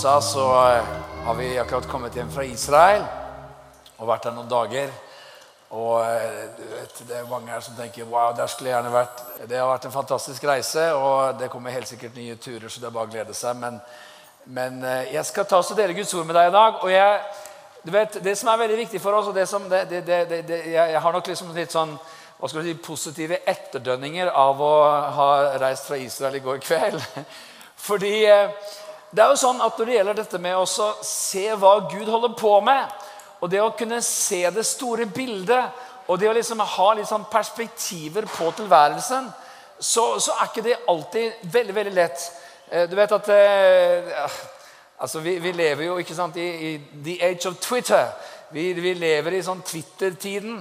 sa, 0.00 0.20
så 0.20 0.68
eh, 0.70 0.84
har 1.24 1.34
vi 1.34 1.58
akkurat 1.58 1.88
kommet 1.88 2.14
hjem 2.16 2.30
fra 2.32 2.44
Israel 2.44 3.02
og 3.98 4.06
vært 4.08 4.24
der 4.24 4.32
noen 4.32 4.48
dager. 4.48 4.94
Og 5.76 5.98
eh, 6.00 6.46
du 6.56 6.62
vet, 6.70 7.02
Det 7.08 7.18
er 7.18 7.28
mange 7.28 7.52
her 7.52 7.60
som 7.60 7.76
tenker 7.76 8.08
wow, 8.08 8.30
der 8.32 8.48
skulle 8.48 8.70
jeg 8.70 8.78
gjerne 8.78 8.94
vært. 8.94 9.20
Det 9.44 9.58
har 9.60 9.68
vært 9.68 9.84
en 9.90 9.92
fantastisk 9.92 10.46
reise, 10.48 10.86
og 10.96 11.36
det 11.42 11.50
kommer 11.52 11.76
helt 11.76 11.90
sikkert 11.90 12.16
nye 12.16 12.38
turer. 12.40 12.68
så 12.68 12.80
det 12.80 12.88
er 12.88 12.96
bare 12.96 13.10
å 13.10 13.12
glede 13.12 13.36
seg. 13.36 13.60
Men, 13.60 13.76
men 14.46 14.80
eh, 14.80 15.12
jeg 15.18 15.26
skal 15.28 15.44
ta 15.44 15.60
og 15.60 15.76
dele 15.76 15.98
Guds 16.00 16.16
ord 16.16 16.26
med 16.32 16.40
deg 16.40 16.48
i 16.48 16.56
dag. 16.56 16.80
og 16.80 16.96
jeg, 16.96 17.22
du 17.84 17.92
vet, 17.92 18.20
Det 18.24 18.38
som 18.38 18.48
er 18.48 18.64
veldig 18.64 18.82
viktig 18.86 19.04
for 19.04 19.20
oss, 19.20 19.28
og 19.28 19.36
det 19.36 19.48
som, 19.52 19.68
det, 19.68 19.84
det, 19.90 20.20
det, 20.48 20.62
jeg, 20.64 21.00
har 21.00 21.12
nok 21.12 21.28
liksom 21.28 21.52
litt 21.52 21.76
sånn 21.76 21.98
hva 22.38 22.48
skal 22.48 22.64
du 22.64 22.72
si, 22.72 22.78
positive 22.80 23.44
etterdønninger 23.44 24.32
av 24.32 24.60
å 24.64 24.76
ha 25.12 25.32
reist 25.60 25.92
fra 25.92 26.00
Israel 26.00 26.40
i 26.40 26.46
går 26.46 26.64
kveld. 26.64 27.02
Fordi 27.90 28.14
det 29.10 29.22
er 29.22 29.32
jo 29.32 29.38
sånn 29.40 29.62
at 29.64 29.78
når 29.78 29.88
det 29.88 29.94
gjelder 29.96 30.18
dette 30.20 30.38
med 30.42 30.56
å 30.58 30.66
se 31.04 31.46
hva 31.58 31.72
Gud 31.90 32.06
holder 32.06 32.34
på 32.38 32.52
med, 32.62 33.06
og 33.40 33.50
det 33.50 33.62
å 33.62 33.72
kunne 33.74 33.98
se 34.04 34.44
det 34.54 34.66
store 34.68 35.06
bildet, 35.10 35.86
og 36.10 36.18
det 36.18 36.28
å 36.30 36.34
liksom 36.34 36.62
ha 36.62 36.88
litt 36.94 37.08
sånn 37.08 37.26
perspektiver 37.30 38.26
på 38.30 38.50
tilværelsen, 38.58 39.30
så, 39.80 40.04
så, 40.20 40.34
er 40.36 40.50
ikke 40.50 40.64
det 40.66 40.80
alltid 40.92 41.44
veldig 41.52 41.74
veldig 41.74 41.94
lett. 41.96 42.24
Eh, 42.68 42.84
du 42.90 42.96
vet 42.98 43.14
at 43.16 43.30
eh, 43.32 44.10
altså 45.00 45.22
vi, 45.24 45.38
vi, 45.40 45.54
lever 45.56 45.86
jo 45.86 45.96
ikke 46.02 46.16
sant, 46.18 46.36
i, 46.36 46.48
i 46.68 47.02
the 47.04 47.16
age 47.24 47.48
of 47.48 47.56
Twitter. 47.62 48.10
Vi, 48.52 48.72
vi 48.76 48.94
lever 48.98 49.38
i 49.38 49.42
sånn 49.46 49.62
Twitter-tiden. 49.64 50.60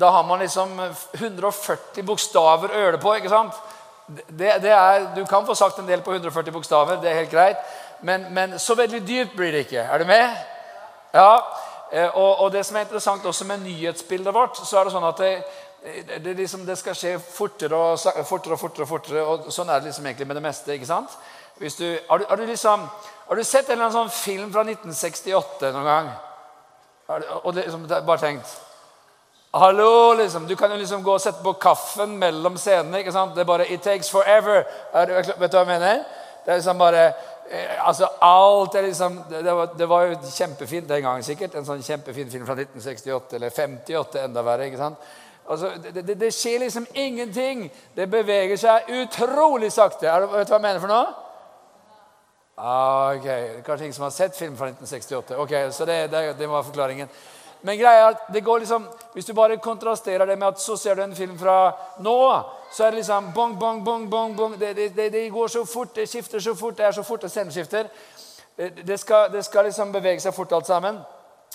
Da 0.00 0.10
har 0.14 0.24
man 0.24 0.40
liksom 0.40 0.78
140 0.80 2.06
bokstaver 2.06 2.72
å 2.72 2.84
det 2.94 3.02
på. 3.02 3.14
ikke 3.18 3.32
sant? 3.32 3.58
Det, 4.06 4.58
det 4.62 4.72
er, 4.72 5.10
du 5.16 5.24
kan 5.28 5.46
få 5.46 5.56
sagt 5.58 5.78
en 5.80 5.88
del 5.88 6.02
på 6.04 6.14
140 6.14 6.54
bokstaver, 6.54 7.00
det 7.02 7.10
er 7.10 7.22
helt 7.22 7.32
greit. 7.32 7.60
Men, 8.04 8.26
men 8.36 8.58
så 8.60 8.74
veldig 8.76 9.00
dypt 9.06 9.36
blir 9.36 9.52
det 9.52 9.64
ikke. 9.64 9.80
Er 9.80 9.98
du 9.98 10.04
med? 10.04 10.36
Ja. 11.14 11.30
Eh, 11.92 12.08
og, 12.16 12.40
og, 12.40 12.50
det 12.52 12.64
som 12.66 12.76
er 12.76 12.84
interessant 12.84 13.24
også 13.26 13.46
med 13.48 13.62
nyhetsbildet 13.64 14.34
vårt, 14.34 14.58
så 14.60 14.80
er 14.80 14.84
det 14.84 14.92
sånn 14.92 15.06
at 15.08 15.22
det, 15.22 15.30
det, 16.24 16.34
liksom, 16.36 16.66
det 16.68 16.76
skal 16.80 16.96
skje 16.98 17.14
fortere 17.22 17.78
og 17.78 18.26
fortere 18.28 18.58
og 18.58 18.60
fortere. 18.60 18.84
Og 18.84 18.90
fortere, 18.90 19.24
og 19.24 19.48
sånn 19.54 19.72
er 19.72 19.80
det 19.80 19.88
liksom 19.88 20.08
egentlig 20.10 20.28
med 20.28 20.36
det 20.36 20.44
meste. 20.44 20.76
ikke 20.76 20.90
sant? 20.90 21.16
Du, 21.56 21.64
har, 21.64 22.18
du, 22.18 22.26
har, 22.28 22.36
du 22.36 22.46
liksom, 22.50 22.84
har, 23.28 23.36
du, 23.36 23.44
sett 23.44 23.68
en 23.68 23.76
eller 23.76 23.86
annen 23.86 23.96
sånn 23.96 24.12
film 24.12 24.52
fra 24.52 24.66
1968 24.66 25.72
noen 25.72 25.88
gang? 25.88 26.12
Og 27.44 27.50
liksom, 27.56 27.88
bare 27.88 28.20
tenkt 28.20 28.60
Hallo, 29.54 30.16
liksom. 30.18 30.48
Du 30.50 30.56
kan 30.58 30.72
jo 30.72 30.80
liksom 30.80 31.04
gå 31.06 31.12
og 31.14 31.22
sette 31.22 31.44
på 31.44 31.52
kaffen 31.62 32.16
mellom 32.18 32.56
scenene. 32.58 33.00
ikke 33.00 33.12
sant? 33.14 33.36
Det 33.36 33.44
er 33.44 33.48
bare 33.48 33.68
It 33.70 33.84
takes 33.86 34.10
forever. 34.10 34.64
vet 34.92 35.52
du 35.52 35.56
hva 35.56 35.62
jeg 35.62 35.68
mener? 35.68 36.00
Det 36.44 36.52
er 36.52 36.58
liksom 36.58 36.78
bare 36.78 37.04
altså 37.84 38.08
alt 38.20 38.74
er 38.74 38.86
liksom, 38.88 39.18
det 39.30 39.56
var, 39.56 39.74
det 39.78 39.88
var, 39.88 40.06
jo 40.08 40.30
kjempefint 40.36 40.88
den 40.88 41.02
gangen 41.02 41.26
sikkert. 41.26 41.54
En 41.54 41.66
sånn 41.66 41.82
kjempefin 41.84 42.30
film 42.32 42.46
fra 42.48 42.56
1968 42.56 43.36
eller 43.38 43.52
58, 43.52 44.24
enda 44.24 44.44
verre. 44.46 44.70
ikke 44.70 44.80
sant? 44.80 45.12
Altså, 45.44 45.74
det, 45.82 46.06
det, 46.06 46.16
det, 46.20 46.32
skjer 46.32 46.64
liksom 46.64 46.86
ingenting. 46.94 47.66
Det 47.96 48.08
beveger 48.10 48.56
seg 48.60 48.88
utrolig 49.02 49.72
sakte. 49.72 50.08
Er, 50.08 50.24
vet 50.24 50.48
du 50.48 50.54
hva 50.54 50.60
jeg 50.60 50.66
mener 50.66 50.82
for 50.82 50.92
noe? 50.92 51.12
Ah, 52.54 53.12
ok, 53.16 53.28
Kanskje 53.66 53.88
ingen 53.88 53.96
som 53.96 54.06
har 54.06 54.14
sett 54.14 54.36
film 54.36 54.56
fra 54.56 54.70
1968. 54.70 55.36
Ok, 55.42 55.54
så 55.74 55.84
det, 55.84 55.98
det 56.38 56.48
var 56.48 56.62
forklaringen. 56.62 57.10
Men 57.64 57.78
greia 57.80 58.02
er 58.02 58.10
at 58.12 58.26
det 58.32 58.44
går 58.44 58.60
liksom, 58.60 58.84
hvis 59.14 59.24
du 59.24 59.32
bare 59.34 59.56
kontrasterer 59.56 60.26
det 60.28 60.36
med 60.38 60.48
at 60.48 60.60
så 60.60 60.76
ser 60.76 60.98
du 60.98 61.02
en 61.02 61.16
film 61.16 61.38
fra 61.38 61.72
nå, 62.04 62.16
så 62.72 62.84
er 62.84 62.90
det 62.92 63.00
liksom 63.00 63.30
bong, 63.34 63.56
bong, 63.58 63.80
bong, 63.84 64.04
bong, 64.10 64.36
bong. 64.36 64.58
Det, 64.60 64.74
det, 64.76 65.12
det 65.12 65.24
går 65.32 65.48
så 65.48 65.64
fort, 65.64 65.94
det 65.96 66.08
skifter 66.08 66.40
så 66.40 66.54
fort, 66.54 66.76
det 66.76 66.86
er 66.86 66.92
så 66.92 67.02
fort 67.02 67.24
det 67.24 67.30
sceneskifter. 67.32 67.88
Det 68.86 69.00
skal, 69.00 69.32
det 69.32 69.44
skal 69.44 69.64
liksom 69.64 69.92
bevege 69.92 70.20
seg 70.20 70.34
fort, 70.34 70.52
alt 70.52 70.68
sammen. 70.68 71.00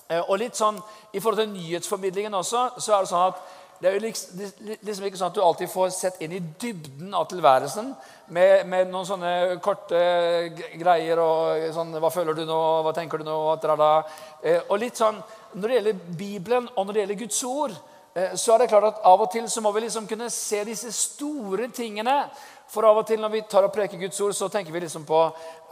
Eh, 0.10 0.24
og 0.26 0.40
litt 0.42 0.58
sånn, 0.58 0.80
I 1.14 1.22
forhold 1.22 1.44
til 1.44 1.54
nyhetsformidlingen 1.54 2.34
også, 2.34 2.66
så 2.82 2.96
er 2.96 3.06
det 3.06 3.12
sånn 3.14 3.28
at 3.30 3.42
det 3.80 3.88
er 3.94 4.02
liksom, 4.04 4.40
liksom, 4.84 5.06
ikke 5.08 5.20
sånn 5.22 5.30
at 5.30 5.38
du 5.38 5.44
alltid 5.44 5.70
får 5.72 5.92
sett 5.96 6.18
inn 6.26 6.34
i 6.36 6.42
dybden 6.60 7.14
av 7.16 7.30
tilværelsen 7.32 7.94
med, 8.36 8.66
med 8.68 8.90
noen 8.92 9.08
sånne 9.08 9.60
korte 9.64 10.02
greier 10.82 11.22
og 11.24 11.70
sånn 11.78 11.96
Hva 11.96 12.12
føler 12.12 12.36
du 12.36 12.44
nå? 12.50 12.58
Hva 12.84 12.92
tenker 12.98 13.22
du 13.22 13.30
nå? 13.30 13.38
Eh, 14.44 14.60
og 14.68 14.82
litt 14.82 15.00
sånn 15.00 15.22
når 15.54 15.68
det 15.68 15.78
gjelder 15.78 16.04
Bibelen 16.18 16.70
og 16.76 16.86
når 16.86 16.94
det 16.94 17.02
gjelder 17.04 17.20
Guds 17.24 17.44
ord, 17.44 17.74
eh, 18.16 18.36
så 18.36 18.54
er 18.54 18.64
det 18.64 18.70
klart 18.70 18.88
at 18.92 19.02
av 19.06 19.22
og 19.22 19.32
til 19.34 19.50
så 19.50 19.62
må 19.62 19.72
vi 19.72 19.86
liksom 19.86 20.08
kunne 20.08 20.30
se 20.30 20.64
disse 20.68 20.92
store 20.94 21.70
tingene. 21.74 22.22
For 22.70 22.86
av 22.86 23.02
og 23.02 23.08
til 23.10 23.22
når 23.22 23.34
vi 23.34 23.46
tar 23.50 23.66
og 23.66 23.74
preker 23.74 23.98
Guds 23.98 24.20
ord, 24.22 24.36
så 24.38 24.48
tenker 24.48 24.74
vi 24.74 24.84
liksom 24.86 25.06
på 25.10 25.22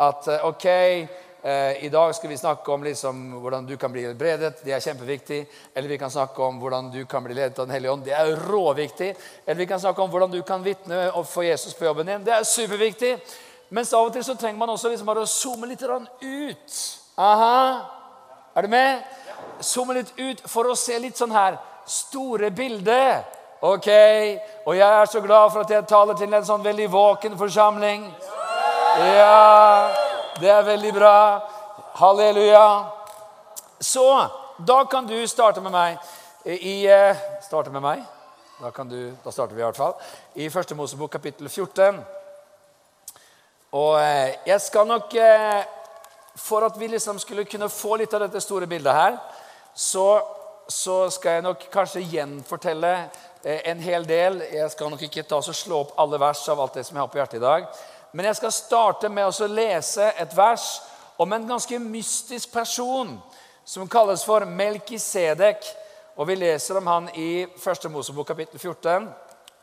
at 0.01 0.29
eh, 0.33 0.45
ok, 0.47 0.65
eh, 0.67 1.83
i 1.85 1.89
dag 1.93 2.15
skal 2.15 2.29
vi 2.29 2.37
snakke 2.37 2.73
om 2.73 2.83
liksom 2.83 3.25
hvordan 3.41 3.67
du 3.69 3.75
kan 3.77 3.93
bli 3.93 4.07
helbredet. 4.07 4.63
Det 4.65 4.73
er 4.73 4.81
kjempeviktig. 4.81 5.43
Eller 5.75 5.89
vi 5.89 5.99
kan 6.01 6.11
snakke 6.11 6.43
om 6.43 6.57
hvordan 6.61 6.89
du 6.93 7.03
kan 7.05 7.23
bli 7.23 7.37
ledet 7.37 7.59
av 7.59 7.67
Den 7.67 7.75
hellige 7.75 7.91
ånd. 7.91 8.05
Det 8.05 8.15
er 8.17 8.33
råviktig. 8.49 9.11
Eller 9.45 9.61
vi 9.61 9.69
kan 9.69 9.79
snakke 9.79 10.01
om 10.01 10.09
hvordan 10.09 10.33
du 10.33 10.41
kan 10.41 10.65
vitne 10.65 11.11
og 11.11 11.27
få 11.27 11.45
Jesus 11.45 11.77
på 11.77 11.85
jobben 11.85 12.09
din. 12.09 12.25
Det 12.25 12.33
er 12.33 12.43
superviktig. 12.43 13.17
Mens 13.69 13.93
av 13.93 14.07
og 14.07 14.13
til 14.15 14.23
så 14.23 14.37
trenger 14.39 14.59
man 14.59 14.71
også 14.71 14.89
liksom 14.89 15.07
bare 15.09 15.25
å 15.25 15.29
zoome 15.29 15.67
litt 15.67 15.83
ut. 15.83 16.75
Aha. 17.19 17.57
Er 18.55 18.61
du 18.61 18.71
med? 18.71 19.03
Zoome 19.61 19.93
litt 19.99 20.13
ut 20.17 20.43
for 20.49 20.69
å 20.69 20.75
se 20.77 20.99
litt 20.99 21.17
sånn 21.17 21.33
her 21.35 21.57
store 21.87 22.51
bilde 22.51 23.23
Ok, 23.61 23.87
Og 24.67 24.75
jeg 24.77 24.85
er 24.85 25.05
så 25.09 25.21
glad 25.21 25.49
for 25.49 25.63
at 25.63 25.71
jeg 25.73 25.87
taler 25.89 26.13
til 26.13 26.33
en 26.33 26.45
sånn 26.45 26.61
veldig 26.61 26.91
våken 26.93 27.37
forsamling. 27.39 28.03
Ja, 29.01 29.89
det 30.37 30.51
er 30.53 30.61
veldig 30.67 30.91
bra. 30.93 31.15
Halleluja. 31.97 32.67
Så 33.81 34.05
da 34.61 34.83
kan 34.85 35.09
du 35.09 35.17
starte 35.27 35.61
med 35.61 35.73
meg 35.73 35.97
i 36.45 36.85
eh, 36.85 37.17
Starte 37.41 37.73
med 37.73 37.81
meg? 37.81 38.03
Da, 38.61 38.71
kan 38.71 38.89
du, 38.89 39.13
da 39.23 39.31
starter 39.31 39.55
vi 39.55 39.61
i 39.61 39.65
hvert 39.65 39.77
fall. 39.77 39.93
I 40.33 40.49
Første 40.49 40.75
Mosebok 40.75 41.11
kapittel 41.13 41.49
14. 41.49 41.99
Og 43.77 43.97
eh, 44.01 44.37
jeg 44.47 44.61
skal 44.61 44.87
nok 44.89 45.13
eh, 45.13 45.65
For 46.37 46.65
at 46.65 46.79
vi 46.79 46.87
liksom 46.89 47.19
skulle 47.19 47.45
kunne 47.45 47.69
få 47.69 47.99
litt 48.01 48.13
av 48.13 48.25
dette 48.25 48.41
store 48.41 48.69
bildet 48.69 48.93
her, 48.93 49.17
så, 49.77 50.21
så, 50.67 51.09
skal 51.09 51.37
jeg 51.37 51.45
nok 51.45 51.67
kanskje 51.69 52.01
gjenfortelle 52.09 52.93
eh, 53.43 53.59
en 53.69 53.79
hel 53.79 54.07
del. 54.09 54.39
Jeg 54.49 54.71
skal 54.73 54.89
nok 54.89 55.03
ikke 55.05 55.21
ta 55.29 55.37
og 55.37 55.53
slå 55.53 55.83
opp 55.83 55.91
alle 56.01 56.17
vers 56.17 56.41
av 56.49 56.63
alt 56.63 56.79
det 56.79 56.85
som 56.87 56.97
jeg 56.97 57.03
har 57.03 57.11
på 57.13 57.19
hjertet 57.21 57.37
i 57.37 57.43
dag. 57.43 57.67
Men 58.17 58.25
jeg 58.25 58.39
skal 58.39 58.55
starte 58.55 59.11
med 59.13 59.29
å 59.29 59.49
lese 59.51 60.09
et 60.17 60.33
vers 60.33 60.65
om 61.21 61.33
en 61.33 61.45
ganske 61.45 61.77
mystisk 61.83 62.49
person 62.55 63.13
som 63.67 63.89
kalles 63.91 64.25
for 64.25 64.49
Melkisedek. 64.49 65.69
Og 66.17 66.25
vi 66.31 66.39
leser 66.41 66.81
om 66.81 66.89
han 66.89 67.13
i 67.13 67.45
1. 67.45 67.89
Mosebok 67.93 68.31
kapittel 68.33 68.57
14 68.57 69.05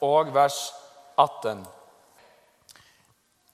og 0.07 0.31
vers 0.35 0.69
18. 1.19 1.67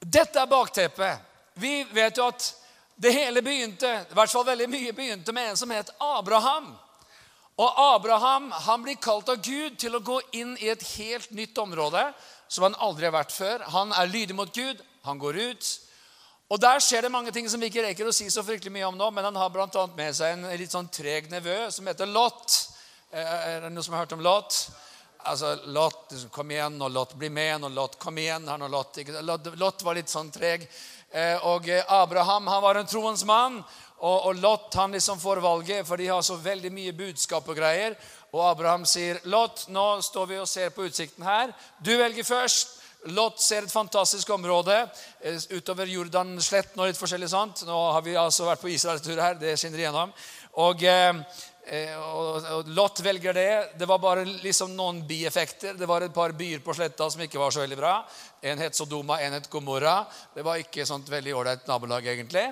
Dette 0.00 0.44
er 0.44 0.52
bakteppet. 0.52 1.28
Vi 1.56 1.86
vet 1.96 2.20
jo 2.20 2.28
at 2.28 2.52
det 3.00 3.14
hele 3.16 3.40
begynte, 3.42 3.88
i 4.10 4.16
hvert 4.16 4.32
fall 4.32 4.44
veldig 4.44 4.66
mye 4.68 4.92
begynte 4.92 5.32
med 5.32 5.50
en 5.50 5.56
som 5.56 5.70
het 5.72 5.88
Abraham. 6.04 6.66
Og 7.60 7.78
Abraham 7.94 8.50
han 8.66 8.82
blir 8.84 8.98
kalt 9.00 9.30
av 9.32 9.40
Gud 9.40 9.78
til 9.80 9.96
å 9.96 10.02
gå 10.04 10.18
inn 10.36 10.52
i 10.60 10.68
et 10.68 10.84
helt 10.98 11.30
nytt 11.32 11.56
område 11.60 12.02
som 12.48 12.66
han 12.66 12.76
aldri 12.76 13.08
har 13.08 13.14
vært 13.14 13.32
før. 13.32 13.64
Han 13.72 13.94
er 13.96 14.10
lydig 14.10 14.36
mot 14.36 14.52
Gud, 14.52 14.82
han 15.08 15.20
går 15.20 15.40
ut. 15.40 15.70
Og 16.50 16.60
Der 16.60 16.82
skjer 16.82 17.06
det 17.06 17.12
mange 17.14 17.32
ting 17.32 17.48
som 17.48 17.62
vi 17.62 17.70
ikke 17.70 17.86
rekker 17.86 18.08
å 18.10 18.12
si 18.12 18.26
så 18.28 18.42
fryktelig 18.44 18.74
mye 18.74 18.88
om 18.90 18.96
nå. 18.98 19.08
Men 19.14 19.30
han 19.30 19.38
har 19.38 19.52
bl.a. 19.54 19.86
med 19.96 20.16
seg 20.18 20.34
en 20.34 20.48
litt 20.60 20.72
sånn 20.74 20.92
treg 20.92 21.30
nevø 21.32 21.58
som 21.72 21.88
heter 21.88 22.10
Lot. 22.10 22.56
Eh, 23.12 23.34
er 23.54 23.60
det 23.64 23.72
noen 23.72 23.86
som 23.86 23.94
har 23.94 24.04
hørt 24.04 24.16
om 24.18 24.24
Lot? 24.24 24.60
Altså, 25.30 25.54
Lot, 25.72 26.14
kom 26.32 26.50
igjen, 26.50 26.80
og 26.82 26.90
Lot 26.92 27.14
bli 27.20 27.28
med, 27.32 27.64
og 27.64 27.76
Lot 27.76 27.98
kom 28.02 28.18
igjen. 28.18 28.48
Lot, 28.72 29.52
Lot 29.60 29.84
var 29.86 29.96
litt 29.96 30.10
sånn 30.10 30.32
treg. 30.34 30.66
Eh, 31.12 31.46
og 31.46 31.68
eh, 31.68 31.84
Abraham 31.88 32.46
han 32.46 32.62
var 32.62 32.78
en 32.80 32.90
troens 32.90 33.24
mann. 33.24 33.60
Og, 34.00 34.26
og 34.30 34.34
Lot 34.40 34.74
han 34.80 34.94
liksom 34.96 35.20
får 35.20 35.42
valget, 35.44 35.86
for 35.86 36.00
de 36.00 36.08
har 36.08 36.22
så 36.24 36.38
veldig 36.40 36.70
mye 36.72 36.96
budskap 36.96 37.48
og 37.48 37.56
greier. 37.58 37.96
Og 38.32 38.44
Abraham 38.46 38.86
sier, 38.86 39.18
'Lot, 39.24 39.66
nå 39.68 40.00
står 40.02 40.26
vi 40.26 40.38
og 40.38 40.48
ser 40.48 40.70
på 40.70 40.86
utsikten 40.86 41.24
her. 41.26 41.52
Du 41.84 41.96
velger 41.96 42.24
først.' 42.24 42.76
Lot 43.16 43.40
ser 43.40 43.64
et 43.64 43.72
fantastisk 43.72 44.28
område 44.30 44.74
utover 45.24 45.56
utover 45.56 45.88
Jordansletten 45.88 46.80
og 46.82 46.90
litt 46.90 46.98
forskjellig 47.00 47.30
sånt. 47.32 47.62
Nå 47.64 47.78
har 47.94 48.02
vi 48.04 48.12
altså 48.12 48.44
vært 48.44 48.60
på 48.60 48.68
Israelstur 48.68 49.16
her. 49.16 49.38
Det 49.40 49.54
skinner 49.56 49.80
igjennom. 49.80 50.12
Og 50.60 50.84
eh, 50.84 51.16
Eh, 51.70 51.94
og 51.94 52.66
Lot 52.74 52.98
velger 53.04 53.36
det. 53.36 53.50
Det 53.78 53.86
var 53.86 54.00
bare 54.02 54.24
liksom 54.26 54.72
noen 54.74 55.04
bieffekter. 55.06 55.76
Det 55.78 55.86
var 55.86 56.02
et 56.02 56.14
par 56.14 56.32
byer 56.34 56.64
på 56.66 56.74
sletta 56.74 57.06
som 57.06 57.22
ikke 57.22 57.38
var 57.38 57.54
så 57.54 57.62
veldig 57.62 57.78
bra. 57.78 57.92
En 58.42 58.58
het 58.58 58.74
Sodoma, 58.74 59.20
en 59.22 59.36
het 59.38 59.46
Gomorra. 59.50 60.00
Det 60.34 60.42
var 60.42 60.58
ikke 60.58 60.86
sånt 60.88 61.06
veldig 61.12 61.36
ålreit 61.38 61.70
nabolag, 61.70 62.08
egentlig. 62.10 62.48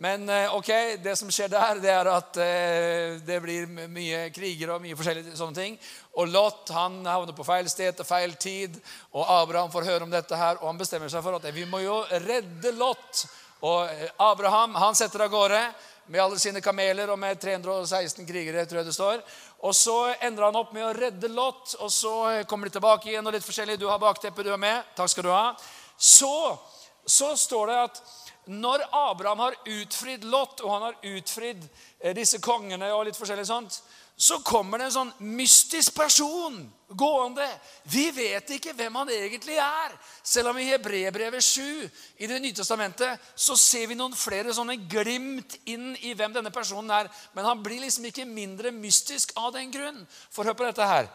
Men 0.00 0.24
eh, 0.24 0.54
ok, 0.56 0.72
det 1.04 1.18
som 1.20 1.28
skjer 1.28 1.52
der, 1.52 1.82
det 1.84 1.92
er 1.92 2.10
at 2.14 2.40
eh, 2.40 3.20
det 3.20 3.42
blir 3.44 3.68
mye 3.92 4.24
kriger 4.32 4.72
og 4.72 4.80
mye 4.86 4.96
forskjellige 4.96 5.36
sånne 5.36 5.60
ting. 5.60 5.76
Og 6.16 6.32
Lot 6.32 6.72
han 6.72 7.02
havner 7.04 7.36
på 7.36 7.44
feil 7.44 7.68
sted 7.68 8.00
til 8.00 8.08
feil 8.08 8.32
tid. 8.40 8.80
Og 9.12 9.36
Abraham 9.36 9.68
får 9.74 9.90
høre 9.90 10.08
om 10.08 10.16
dette 10.16 10.32
her, 10.32 10.56
og 10.62 10.72
han 10.72 10.80
bestemmer 10.80 11.12
seg 11.12 11.20
for 11.20 11.36
at 11.36 11.52
vi 11.52 11.68
må 11.68 11.84
jo 11.84 12.00
redde 12.24 12.72
Lot 12.80 13.26
Og 13.68 14.06
Abraham 14.18 14.72
han 14.80 14.96
setter 14.98 15.28
av 15.28 15.30
gårde 15.30 15.60
med 16.06 16.22
alle 16.22 16.38
sine 16.38 16.60
kameler 16.60 17.10
og 17.12 17.18
med 17.18 17.40
316 17.40 18.26
krigere. 18.26 18.66
tror 18.66 18.82
jeg 18.82 18.86
det 18.86 18.94
står. 18.94 19.22
Og 19.62 19.74
Så 19.74 20.14
ender 20.20 20.44
han 20.44 20.56
opp 20.56 20.72
med 20.72 20.84
å 20.86 20.92
redde 20.96 21.28
Lot, 21.28 21.76
og 21.78 21.92
så 21.92 22.44
kommer 22.48 22.66
de 22.66 22.78
tilbake 22.78 23.10
igjen. 23.10 23.26
og 23.26 23.32
litt 23.32 23.44
forskjellig. 23.44 23.78
Du 23.78 23.88
har 23.88 23.98
bakteppet, 23.98 24.44
du 24.44 24.52
er 24.52 24.58
med. 24.58 24.84
Takk 24.96 25.08
skal 25.08 25.24
du 25.24 25.30
ha. 25.30 25.54
Så, 25.96 26.58
så 27.06 27.36
står 27.36 27.66
det 27.66 27.78
at 27.84 28.02
når 28.44 28.82
Abraham 28.90 29.38
har 29.38 29.54
utfridd 29.64 30.24
Lot, 30.24 30.60
og 30.60 30.70
han 30.72 30.82
har 30.82 30.96
utfridd 31.02 31.62
eh, 32.00 32.14
disse 32.14 32.40
kongene 32.42 32.90
og 32.92 33.06
litt 33.06 33.18
forskjellig 33.18 33.46
sånt, 33.46 33.82
så 34.16 34.38
kommer 34.44 34.78
det 34.78 34.90
en 34.90 34.94
sånn 34.94 35.12
mystisk 35.34 35.96
person 35.96 36.58
gående. 36.94 37.46
Vi 37.90 38.04
vet 38.14 38.50
ikke 38.54 38.74
hvem 38.76 38.94
han 39.00 39.10
egentlig 39.10 39.56
er. 39.58 39.94
Selv 40.22 40.52
om 40.52 40.58
i 40.60 40.66
Hebrebrevet 40.68 41.42
7 41.42 41.88
i 42.22 42.28
Det 42.30 42.40
nye 42.42 42.54
testamentet 42.54 43.32
så 43.34 43.56
ser 43.58 43.88
vi 43.90 43.96
noen 43.98 44.14
flere 44.16 44.54
sånne 44.54 44.76
glimt 44.90 45.56
inn 45.64 45.96
i 46.04 46.12
hvem 46.14 46.36
denne 46.36 46.52
personen 46.54 46.92
er. 46.94 47.10
Men 47.34 47.48
han 47.48 47.62
blir 47.64 47.80
liksom 47.82 48.06
ikke 48.10 48.28
mindre 48.28 48.70
mystisk 48.76 49.32
av 49.36 49.54
den 49.56 49.72
grunn. 49.72 50.04
For 50.30 50.44
hør 50.44 50.58
på 50.58 50.68
dette 50.68 50.86
her. 50.86 51.08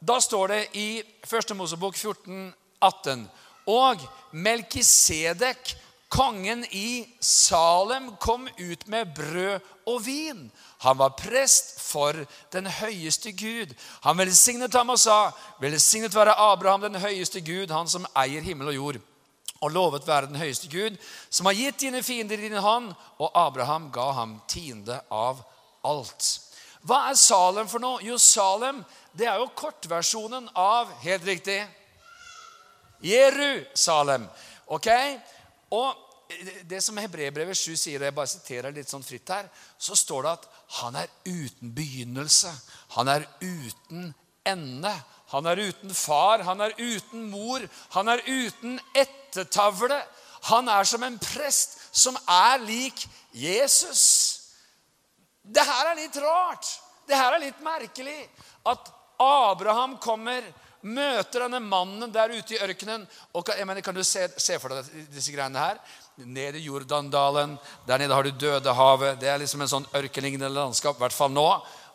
Da 0.00 0.18
står 0.22 0.54
det 0.54 0.62
i 0.78 0.88
1. 1.26 1.54
Mosebok 1.58 1.96
14, 1.96 2.54
18. 2.80 3.28
Og 3.68 4.02
Melkisedek, 4.32 5.74
kongen 6.08 6.64
i 6.70 7.16
Salem, 7.20 8.16
kom 8.20 8.48
ut 8.58 8.86
med 8.86 9.14
brød 9.14 9.60
og 9.86 10.06
vin. 10.06 10.50
Han 10.78 10.98
var 10.98 11.16
prest 11.18 11.80
for 11.80 12.16
den 12.52 12.66
høyeste 12.66 13.32
Gud. 13.32 13.74
Han 14.02 14.18
velsignet 14.18 14.74
ham 14.74 14.90
og 14.90 14.98
sa, 14.98 15.30
'Velsignet 15.60 16.14
være 16.14 16.38
Abraham, 16.38 16.80
den 16.80 17.00
høyeste 17.00 17.40
Gud, 17.40 17.70
han 17.70 17.88
som 17.88 18.06
eier 18.16 18.42
himmel 18.42 18.68
og 18.68 18.74
jord.' 18.74 19.00
Og 19.60 19.70
lovet 19.70 20.06
være 20.06 20.26
den 20.26 20.36
høyeste 20.36 20.68
Gud, 20.68 20.96
som 21.30 21.46
har 21.46 21.52
gitt 21.52 21.80
dine 21.80 22.02
fiender 22.02 22.38
i 22.38 22.48
din 22.48 22.62
hånd. 22.62 22.92
Og 23.18 23.30
Abraham 23.34 23.90
ga 23.90 24.12
ham 24.12 24.42
tiende 24.48 25.00
av 25.10 25.42
alt. 25.84 26.40
Hva 26.86 27.10
er 27.10 27.14
Salem 27.14 27.66
for 27.68 27.82
noe? 27.82 27.98
Jo, 28.06 28.18
Salem 28.18 28.84
det 29.18 29.26
er 29.26 29.40
jo 29.40 29.50
kortversjonen 29.54 30.48
av 30.54 30.92
Helt 31.02 31.26
riktig 31.26 31.66
Jerusalem. 33.02 34.28
Ok? 34.66 34.88
Og 35.74 36.04
det 36.68 36.80
som 36.84 36.98
Hebrebrevet 37.00 37.56
7 37.56 37.76
sier, 37.76 38.02
jeg 38.04 38.14
bare 38.14 38.30
siterer 38.30 38.74
litt 38.74 38.90
sånn 38.90 39.04
fritt 39.04 39.30
her, 39.32 39.48
så 39.80 39.96
står 39.96 40.26
det 40.26 40.32
at 40.36 40.48
han 40.80 40.98
er 41.00 41.12
uten 41.24 41.72
begynnelse. 41.76 42.52
Han 42.96 43.08
er 43.12 43.24
uten 43.40 44.10
ende. 44.48 44.92
Han 45.32 45.48
er 45.48 45.60
uten 45.60 45.92
far, 45.92 46.40
han 46.44 46.60
er 46.64 46.72
uten 46.78 47.26
mor, 47.28 47.64
han 47.92 48.08
er 48.08 48.22
uten 48.24 48.78
ettertavle. 48.96 49.98
Han 50.48 50.70
er 50.72 50.88
som 50.88 51.02
en 51.04 51.18
prest 51.20 51.76
som 51.92 52.16
er 52.24 52.62
lik 52.64 53.02
Jesus. 53.36 54.04
Det 55.42 55.64
her 55.64 55.90
er 55.90 55.98
litt 55.98 56.16
rart. 56.22 56.70
Det 57.08 57.16
her 57.16 57.34
er 57.34 57.44
litt 57.44 57.60
merkelig. 57.64 58.22
At 58.68 58.88
Abraham 59.20 59.98
kommer 60.00 60.44
møter 60.82 61.44
denne 61.44 61.60
mannen 61.64 62.12
der 62.12 62.32
ute 62.34 62.54
i 62.54 62.60
ørkenen. 62.62 63.06
og 63.34 63.48
mener, 63.66 63.80
Kan 63.80 63.94
du 63.94 64.04
se, 64.04 64.28
se 64.36 64.58
for 64.58 64.68
deg 64.68 65.08
disse 65.14 65.32
greiene 65.32 65.58
her? 65.58 65.78
Nede 66.18 66.58
i 66.58 66.66
Jordandalen. 66.66 67.58
Der 67.86 67.98
nede 67.98 68.14
har 68.14 68.22
du 68.22 68.30
Dødehavet. 68.30 69.20
Det 69.20 69.28
er 69.28 69.38
liksom 69.38 69.62
en 69.62 69.68
sånn 69.68 69.88
ørkenlignende 69.94 70.48
landskap. 70.48 70.96
I 70.96 70.98
hvert 70.98 71.12
fall 71.12 71.30
nå. 71.30 71.48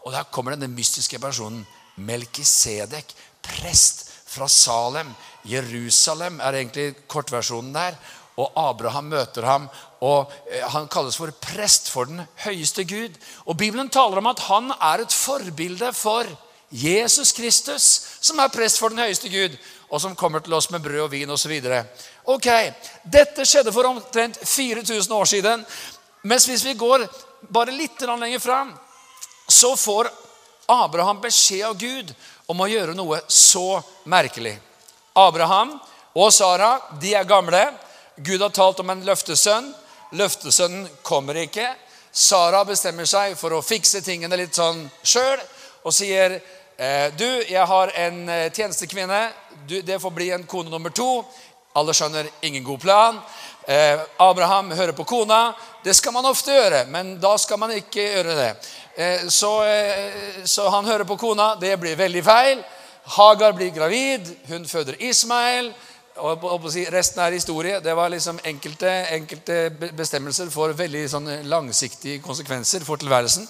Og 0.06 0.12
der 0.12 0.28
kommer 0.32 0.56
denne 0.56 0.68
mystiske 0.68 1.20
personen. 1.20 1.66
Melkisedek, 1.96 3.14
prest 3.42 4.10
fra 4.26 4.48
Salem. 4.48 5.14
Jerusalem 5.46 6.40
er 6.42 6.60
egentlig 6.60 6.96
kortversjonen 7.08 7.74
der. 7.74 7.98
Og 8.42 8.50
Abraham 8.58 9.12
møter 9.14 9.46
ham, 9.46 9.68
og 10.02 10.32
eh, 10.50 10.64
han 10.74 10.88
kalles 10.90 11.20
for 11.20 11.30
prest 11.38 11.92
for 11.94 12.10
den 12.10 12.24
høyeste 12.42 12.82
Gud. 12.90 13.14
Og 13.46 13.58
Bibelen 13.60 13.92
taler 13.94 14.18
om 14.18 14.32
at 14.32 14.42
han 14.48 14.72
er 14.74 15.04
et 15.04 15.14
forbilde 15.14 15.92
for 15.94 16.26
Jesus 16.74 17.32
Kristus, 17.32 17.86
som 18.20 18.40
er 18.42 18.50
prest 18.50 18.80
for 18.82 18.90
den 18.90 19.04
høyeste 19.04 19.30
Gud, 19.30 19.54
og 19.94 20.02
som 20.02 20.16
kommer 20.18 20.42
til 20.42 20.56
oss 20.58 20.72
med 20.74 20.82
brød 20.82 21.04
og 21.06 21.12
vin 21.12 21.30
osv. 21.30 21.54
Ok, 22.26 22.48
Dette 23.04 23.46
skjedde 23.46 23.74
for 23.76 23.86
omtrent 23.86 24.40
4000 24.42 25.14
år 25.14 25.30
siden. 25.30 25.66
Mens 26.24 26.48
hvis 26.50 26.66
vi 26.66 26.74
går 26.74 27.06
bare 27.54 27.76
litt 27.78 28.02
lenger 28.02 28.40
fram, 28.42 28.74
så 29.48 29.76
får 29.78 30.10
Abraham 30.66 31.22
beskjed 31.22 31.68
av 31.68 31.78
Gud 31.78 32.14
om 32.50 32.62
å 32.64 32.70
gjøre 32.72 32.96
noe 32.98 33.22
så 33.28 33.84
merkelig. 34.10 34.56
Abraham 35.14 35.76
og 36.18 36.34
Sara 36.34 36.80
de 37.02 37.14
er 37.14 37.30
gamle. 37.30 37.62
Gud 38.18 38.42
har 38.42 38.50
talt 38.50 38.82
om 38.82 38.90
en 38.90 39.06
løftesønn. 39.06 39.70
Løftesønnen 40.18 40.88
kommer 41.06 41.38
ikke. 41.44 41.70
Sara 42.12 42.64
bestemmer 42.66 43.06
seg 43.10 43.38
for 43.38 43.54
å 43.54 43.62
fikse 43.62 44.02
tingene 44.02 44.42
litt 44.42 44.58
sånn 44.58 44.88
sjøl 45.06 45.38
og 45.84 45.94
sier 45.94 46.40
du, 47.18 47.28
jeg 47.50 47.66
har 47.70 47.92
en 48.06 48.30
eh, 48.30 48.52
tjenestekvinne. 48.52 49.30
Du, 49.68 49.82
det 49.82 50.00
får 50.02 50.12
bli 50.12 50.32
en 50.32 50.46
kone 50.50 50.72
nummer 50.74 50.90
to. 50.90 51.24
Alle 51.78 51.94
skjønner 51.94 52.30
ingen 52.42 52.64
god 52.64 52.82
plan. 52.82 53.20
Eh, 53.68 54.02
Abraham 54.18 54.72
hører 54.72 54.96
på 54.98 55.06
kona. 55.08 55.54
Det 55.84 55.94
skal 55.94 56.14
man 56.14 56.26
ofte 56.26 56.54
gjøre, 56.54 56.86
men 56.90 57.16
da 57.22 57.36
skal 57.38 57.60
man 57.62 57.72
ikke 57.76 58.08
gjøre 58.16 58.36
det. 58.38 58.52
Så, 59.34 59.50
så 60.46 60.68
han 60.70 60.86
hører 60.86 61.04
på 61.10 61.18
kona. 61.18 61.56
Det 61.60 61.72
blir 61.82 61.98
veldig 61.98 62.22
feil. 62.24 62.62
Hagar 63.16 63.56
blir 63.58 63.74
gravid. 63.74 64.30
Hun 64.48 64.68
føder 64.70 65.00
Ismael. 65.00 65.72
Og, 66.16 66.44
og, 66.46 66.68
resten 66.94 67.22
er 67.22 67.34
historie. 67.34 67.80
Det 67.80 67.96
var 67.96 68.10
liksom 68.14 68.40
enkelte, 68.46 68.92
enkelte 69.16 69.72
bestemmelser 69.98 70.52
for 70.54 70.76
veldig 70.78 71.08
sånn 71.10 71.32
langsiktige 71.50 72.22
konsekvenser 72.22 72.86
for 72.86 73.02
tilværelsen. 73.02 73.48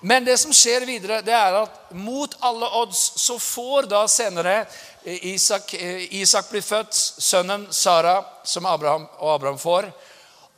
Men 0.00 0.24
det 0.24 0.36
som 0.38 0.52
skjer 0.54 0.86
videre, 0.86 1.22
det 1.26 1.34
er 1.34 1.56
at 1.64 1.90
mot 1.90 2.34
alle 2.46 2.68
odds 2.80 3.00
så 3.18 3.38
får 3.42 3.88
da 3.90 4.04
senere 4.10 4.60
Isak, 5.04 5.74
Isak 6.14 6.50
blir 6.52 6.62
født, 6.62 6.94
sønnen 6.94 7.66
Sara, 7.74 8.20
som 8.44 8.66
Abraham 8.66 9.08
og 9.18 9.32
Abraham 9.34 9.58
får. 9.58 9.88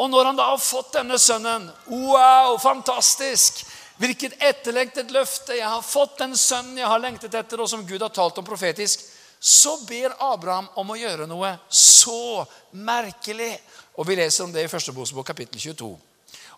Og 0.00 0.10
når 0.10 0.30
han 0.30 0.36
da 0.36 0.50
har 0.50 0.60
fått 0.60 0.94
denne 0.96 1.18
sønnen 1.20 1.68
Wow, 1.88 2.56
fantastisk! 2.60 3.64
Hvilket 4.00 4.36
etterlengtet 4.40 5.10
løfte! 5.12 5.56
Jeg 5.56 5.68
har 5.68 5.84
fått 5.84 6.18
den 6.20 6.36
sønnen 6.36 6.78
jeg 6.80 6.88
har 6.88 7.00
lengtet 7.00 7.34
etter, 7.36 7.60
og 7.60 7.68
som 7.68 7.84
Gud 7.86 8.00
har 8.00 8.12
talt 8.12 8.38
om 8.40 8.46
profetisk. 8.46 9.04
Så 9.40 9.78
ber 9.88 10.16
Abraham 10.20 10.68
om 10.80 10.92
å 10.92 10.96
gjøre 10.96 11.28
noe 11.28 11.54
så 11.68 12.44
merkelig. 12.72 13.54
Og 13.96 14.08
vi 14.08 14.16
leser 14.16 14.44
om 14.44 14.52
det 14.52 14.64
i 14.64 14.72
første 14.72 14.92
Mosebok 14.96 15.28
kapittel 15.32 15.60
22. 15.60 15.92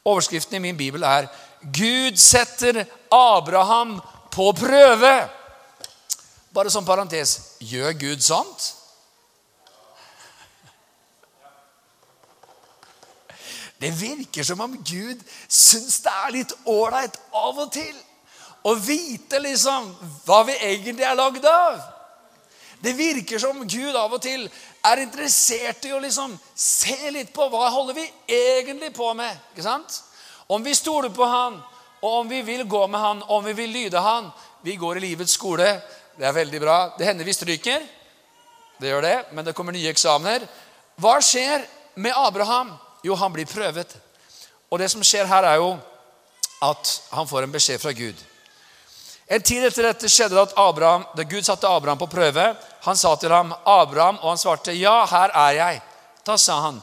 Overskriften 0.07 0.59
i 0.59 0.63
min 0.63 0.79
bibel 0.79 1.03
er 1.07 1.29
'Gud 1.63 2.19
setter 2.19 2.85
Abraham 3.11 4.01
på 4.31 4.53
prøve'. 4.53 5.29
Bare 6.53 6.71
som 6.71 6.85
parentes 6.85 7.41
gjør 7.61 7.93
Gud 7.93 8.21
sånt? 8.21 8.75
Det 13.83 13.91
virker 14.01 14.45
som 14.47 14.61
om 14.61 14.77
Gud 14.85 15.23
syns 15.49 16.01
det 16.05 16.13
er 16.27 16.35
litt 16.37 16.53
ålreit 16.71 17.17
av 17.35 17.57
og 17.65 17.73
til 17.75 17.97
å 18.63 18.77
vite 18.79 19.41
liksom 19.43 19.89
hva 20.27 20.43
vi 20.47 20.55
egentlig 20.55 21.07
er 21.09 21.19
lagd 21.19 21.47
av. 21.51 21.81
Det 22.83 22.93
virker 22.99 23.43
som 23.43 23.65
Gud 23.67 23.97
av 23.97 24.13
og 24.13 24.23
til 24.23 24.45
er 24.87 25.03
interessert 25.03 25.85
i 25.87 25.93
å 25.95 26.01
liksom 26.03 26.37
se 26.55 27.11
litt 27.15 27.33
på 27.35 27.49
hva 27.51 27.73
holder 27.75 27.99
vi 27.99 28.07
egentlig 28.37 28.93
på 28.95 29.11
med. 29.19 29.35
ikke 29.51 29.67
sant? 29.67 29.99
Om 30.53 30.63
vi 30.63 30.75
stoler 30.75 31.09
på 31.09 31.25
Han, 31.25 31.55
og 32.01 32.15
om 32.21 32.29
vi 32.29 32.43
vil 32.43 32.65
gå 32.69 32.87
med 32.87 33.01
Han, 33.01 33.23
om 33.23 33.45
vi 33.45 33.53
vil 33.53 33.71
lyde 33.71 34.01
Han 34.01 34.31
Vi 34.61 34.77
går 34.77 34.97
i 34.97 35.01
livets 35.01 35.33
skole. 35.33 35.81
Det 36.17 36.27
er 36.29 36.33
veldig 36.33 36.61
bra. 36.61 36.75
Det 36.99 37.07
hender 37.09 37.25
vi 37.25 37.33
stryker. 37.33 37.87
Det 38.79 38.91
gjør 38.91 39.03
det, 39.03 39.15
men 39.33 39.45
det 39.45 39.55
kommer 39.57 39.73
nye 39.73 39.89
eksamener. 39.89 40.45
Hva 41.01 41.15
skjer 41.25 41.65
med 41.95 42.13
Abraham? 42.17 42.75
Jo, 43.03 43.17
han 43.17 43.33
blir 43.33 43.49
prøvet. 43.49 43.97
Og 44.71 44.79
det 44.79 44.91
som 44.93 45.03
skjer 45.03 45.25
her, 45.27 45.49
er 45.49 45.57
jo 45.57 45.73
at 46.63 46.93
han 47.11 47.27
får 47.27 47.47
en 47.47 47.57
beskjed 47.57 47.81
fra 47.81 47.95
Gud. 47.97 48.21
En 49.27 49.43
tid 49.43 49.65
etter 49.65 49.89
dette 49.89 50.11
skjedde 50.13 50.37
det 50.37 50.45
at 50.51 50.57
Abraham, 50.61 51.09
da 51.17 51.25
Gud 51.25 51.49
satte 51.49 51.69
Abraham 51.69 51.99
på 51.99 52.11
prøve. 52.13 52.51
Han 52.85 52.97
sa 52.97 53.17
til 53.17 53.33
ham, 53.33 53.55
'Abraham', 53.65 54.21
og 54.21 54.29
han 54.29 54.39
svarte, 54.39 54.77
'Ja, 54.77 55.07
her 55.07 55.31
er 55.35 55.53
jeg'. 55.57 55.81
Da 56.27 56.37
sa 56.37 56.61
han, 56.61 56.83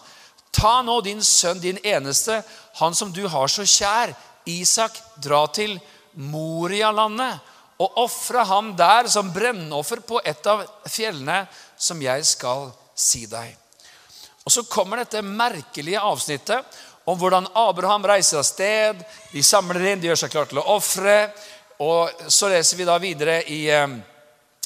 'Ta 0.52 0.82
nå 0.82 1.02
din 1.02 1.24
sønn, 1.24 1.62
din 1.62 1.78
eneste, 1.84 2.44
han 2.80 2.96
som 2.96 3.12
du 3.14 3.26
har 3.28 3.48
så 3.52 3.66
kjær, 3.68 4.16
Isak, 4.50 4.98
dra 5.22 5.44
til 5.54 5.78
Morialandet 6.18 7.40
og 7.80 7.98
ofre 8.02 8.44
ham 8.48 8.74
der 8.76 9.08
som 9.12 9.32
brennoffer 9.32 10.02
på 10.04 10.20
et 10.26 10.48
av 10.50 10.66
fjellene 10.90 11.44
som 11.78 12.02
jeg 12.02 12.26
skal 12.28 12.70
si 12.96 13.26
deg.' 13.30 13.56
Og 14.46 14.52
Så 14.52 14.64
kommer 14.64 14.98
dette 14.98 15.22
merkelige 15.22 16.00
avsnittet 16.02 16.66
om 17.06 17.18
hvordan 17.20 17.48
Abraham 17.54 18.06
reiser 18.06 18.40
av 18.40 18.46
sted. 18.48 19.04
De 19.32 19.44
samler 19.44 19.92
inn, 19.92 20.02
de 20.02 20.10
gjør 20.10 20.24
seg 20.24 20.32
klar 20.34 20.50
til 20.50 20.62
å 20.62 20.68
ofre. 20.74 21.18
Og 21.86 22.10
så 22.28 22.50
leser 22.50 22.80
vi 22.80 22.88
da 22.88 22.98
videre 22.98 23.44
i 23.46 23.60
eh, 23.70 24.00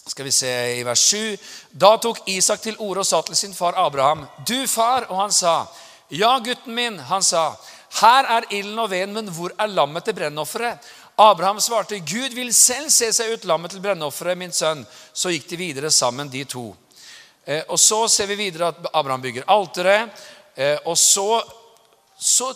skal 0.07 0.25
vi 0.25 0.31
se 0.31 0.53
i 0.77 0.83
vers 0.87 1.03
7. 1.11 1.37
Da 1.71 1.97
tok 1.97 2.23
Isak 2.31 2.63
til 2.63 2.79
orde 2.79 3.03
og 3.03 3.07
sa 3.07 3.21
til 3.27 3.35
sin 3.35 3.53
far 3.53 3.77
Abraham, 3.77 4.27
'Du, 4.45 4.67
far', 4.67 5.09
og 5.09 5.17
han 5.17 5.31
sa, 5.31 5.65
Ja, 6.09 6.37
gutten 6.39 6.75
min, 6.75 6.99
han 6.99 7.23
sa. 7.23 7.55
Her 8.01 8.27
er 8.37 8.47
ilden 8.49 8.79
og 8.81 8.89
veden, 8.89 9.13
men 9.13 9.29
hvor 9.29 9.53
er 9.59 9.69
lammet 9.69 10.05
til 10.07 10.15
brennofferet? 10.17 10.81
Abraham 11.17 11.59
svarte, 11.61 11.99
Gud 11.99 12.33
vil 12.33 12.49
selv 12.53 12.89
se 12.89 13.11
seg 13.13 13.35
ut 13.35 13.43
lammet 13.45 13.71
til 13.71 13.83
brennofferet, 13.83 14.37
min 14.37 14.53
sønn. 14.53 14.81
Så 15.13 15.29
gikk 15.29 15.45
de 15.51 15.59
videre 15.59 15.91
sammen, 15.93 16.31
de 16.31 16.41
to. 16.49 16.71
Eh, 17.45 17.61
og 17.69 17.79
Så 17.79 18.07
ser 18.07 18.27
vi 18.31 18.39
videre 18.39 18.71
at 18.73 18.89
Abraham 18.93 19.21
bygger 19.21 19.45
alteret. 19.47 20.09
Eh, 20.55 20.77
og 20.85 20.97
så, 20.97 21.43
så 22.17 22.49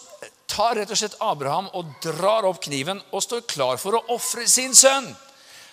tar 0.48 0.80
rett 0.80 0.92
og 0.92 0.98
slett 0.98 1.22
Abraham 1.22 1.70
og 1.78 1.94
drar 2.02 2.48
opp 2.50 2.64
kniven 2.64 3.02
og 3.12 3.24
står 3.24 3.46
klar 3.50 3.78
for 3.78 4.00
å 4.00 4.04
ofre 4.16 4.48
sin 4.50 4.74
sønn. 4.76 5.12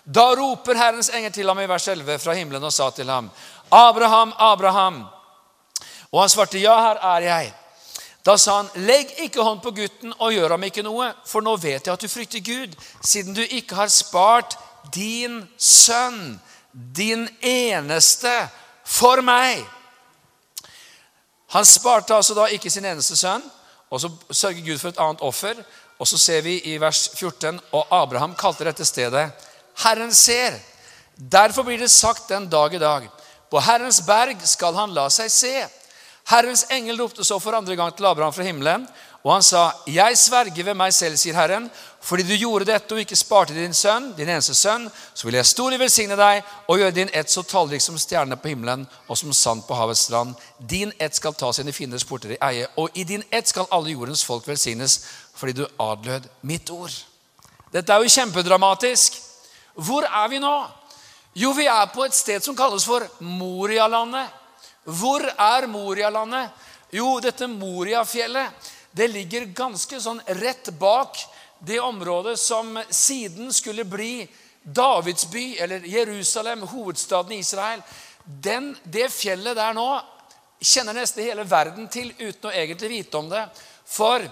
Da 0.05 0.35
roper 0.37 0.77
Herrens 0.77 1.09
engel 1.09 1.33
til 1.33 1.49
ham 1.49 1.61
i 1.63 1.69
vers 1.71 1.89
11 1.89 2.21
fra 2.21 2.35
himmelen 2.37 2.65
og 2.69 2.73
sa 2.75 2.91
til 2.93 3.09
ham, 3.09 3.31
Abraham, 3.73 4.35
Abraham. 4.37 5.05
Og 6.13 6.21
han 6.21 6.29
svarte, 6.29 6.61
ja, 6.61 6.75
her 6.77 7.01
er 7.17 7.29
jeg. 7.31 7.53
Da 8.25 8.39
sa 8.41 8.57
han, 8.63 8.71
legg 8.87 9.11
ikke 9.21 9.45
hånd 9.45 9.61
på 9.63 9.75
gutten 9.77 10.15
og 10.17 10.33
gjør 10.33 10.55
ham 10.57 10.65
ikke 10.65 10.85
noe, 10.87 11.11
for 11.29 11.45
nå 11.45 11.57
vet 11.61 11.85
jeg 11.85 11.93
at 11.93 12.01
du 12.01 12.09
frykter 12.09 12.41
Gud, 12.45 12.73
siden 13.05 13.37
du 13.37 13.43
ikke 13.45 13.77
har 13.77 13.93
spart 13.93 14.57
din 14.95 15.43
sønn, 15.61 16.39
din 16.73 17.29
eneste, 17.45 18.33
for 18.85 19.21
meg. 19.25 19.63
Han 21.55 21.65
sparte 21.65 22.17
altså 22.17 22.35
da 22.37 22.49
ikke 22.53 22.73
sin 22.73 22.85
eneste 22.85 23.17
sønn, 23.17 23.45
og 23.93 24.01
så 24.01 24.11
sørger 24.31 24.65
Gud 24.65 24.81
for 24.81 24.91
et 24.91 25.01
annet 25.01 25.23
offer. 25.25 25.61
Og 25.99 26.09
så 26.11 26.19
ser 26.19 26.41
vi 26.43 26.57
i 26.73 26.79
vers 26.83 27.07
14, 27.15 27.61
og 27.73 27.93
Abraham 27.95 28.35
kalte 28.35 28.67
dette 28.67 28.85
stedet 28.85 29.29
Herren 29.85 30.15
ser. 30.15 30.57
Derfor 31.15 31.63
blir 31.63 31.79
det 31.79 31.91
sagt 31.91 32.29
den 32.29 32.49
dag 32.51 32.75
i 32.75 32.83
dag. 32.83 33.07
På 33.51 33.61
Herrens 33.63 34.01
berg 34.07 34.43
skal 34.47 34.75
han 34.75 34.95
la 34.95 35.07
seg 35.11 35.31
se. 35.31 35.55
Herrens 36.25 36.65
engel 36.73 36.99
ropte 36.99 37.25
så 37.25 37.37
for 37.41 37.53
andre 37.53 37.77
gang 37.77 37.93
til 37.97 38.07
Abraham 38.09 38.33
fra 38.33 38.47
himmelen, 38.47 38.87
og 39.25 39.33
han 39.33 39.43
sa, 39.43 39.71
'Jeg 39.87 40.19
sverger 40.19 40.65
ved 40.65 40.75
meg 40.75 40.93
selv', 40.93 41.17
sier 41.17 41.35
Herren, 41.35 41.71
'fordi 42.01 42.23
du 42.23 42.37
gjorde 42.37 42.65
dette 42.65 42.93
og 42.93 42.99
ikke 42.99 43.17
sparte 43.17 43.55
din 43.55 43.75
sønn, 43.75 44.13
din 44.17 44.29
eneste 44.29 44.55
sønn, 44.55 44.91
så 45.15 45.25
vil 45.25 45.35
jeg 45.35 45.47
storlig 45.47 45.79
velsigne 45.79 46.17
deg 46.17 46.43
og 46.69 46.79
gjøre 46.79 46.91
din 46.91 47.11
ett 47.13 47.31
så 47.31 47.43
tallrik 47.43 47.81
som 47.81 47.99
stjernene 47.99 48.37
på 48.37 48.49
himmelen 48.49 48.89
og 49.09 49.19
som 49.19 49.33
sand 49.33 49.63
på 49.63 49.75
havets 49.75 50.01
strand. 50.01 50.35
Din 50.71 50.93
ett 51.01 51.17
skal 51.17 51.35
ta 51.35 51.53
sine 51.53 51.73
fienders 51.73 52.05
porter 52.05 52.31
i 52.31 52.39
eie, 52.43 52.67
og 52.77 52.91
i 52.95 53.05
din 53.05 53.25
ett 53.33 53.49
skal 53.49 53.67
alle 53.71 53.91
jordens 53.91 54.25
folk 54.25 54.49
velsignes, 54.49 55.01
fordi 55.35 55.53
du 55.53 55.67
adlød 55.81 56.21
mitt 56.43 56.71
ord. 56.71 56.93
Dette 57.73 57.93
er 57.93 57.97
jo 57.97 58.09
kjempedramatisk. 58.09 59.13
Hvor 59.75 60.03
er 60.03 60.29
vi 60.29 60.39
nå? 60.39 60.65
Jo, 61.35 61.51
vi 61.51 61.67
er 61.67 61.91
på 61.95 62.05
et 62.05 62.15
sted 62.15 62.41
som 62.41 62.57
kalles 62.57 62.85
for 62.85 63.03
Morialandet. 63.21 64.44
Hvor 64.85 65.25
er 65.25 65.67
Morialandet? 65.67 66.51
Jo, 66.95 67.19
dette 67.21 67.49
Moriafjellet 67.51 68.73
det 68.95 69.09
ligger 69.11 69.49
ganske 69.51 69.99
sånn 70.01 70.21
rett 70.39 70.69
bak 70.79 71.19
det 71.59 71.81
området 71.83 72.37
som 72.39 72.77
siden 72.91 73.53
skulle 73.53 73.83
bli 73.85 74.29
Davids 74.63 75.27
by, 75.31 75.57
eller 75.59 75.87
Jerusalem, 75.89 76.63
hovedstaden 76.71 77.33
i 77.35 77.41
Israel. 77.43 77.83
Den, 78.25 78.71
det 78.85 79.09
fjellet 79.13 79.57
der 79.59 79.75
nå 79.75 79.89
kjenner 80.63 80.97
nesten 80.97 81.27
hele 81.27 81.45
verden 81.49 81.91
til 81.93 82.13
uten 82.21 82.49
å 82.49 82.55
egentlig 82.55 82.93
vite 82.93 83.19
om 83.19 83.29
det. 83.33 83.43
For 83.85 84.23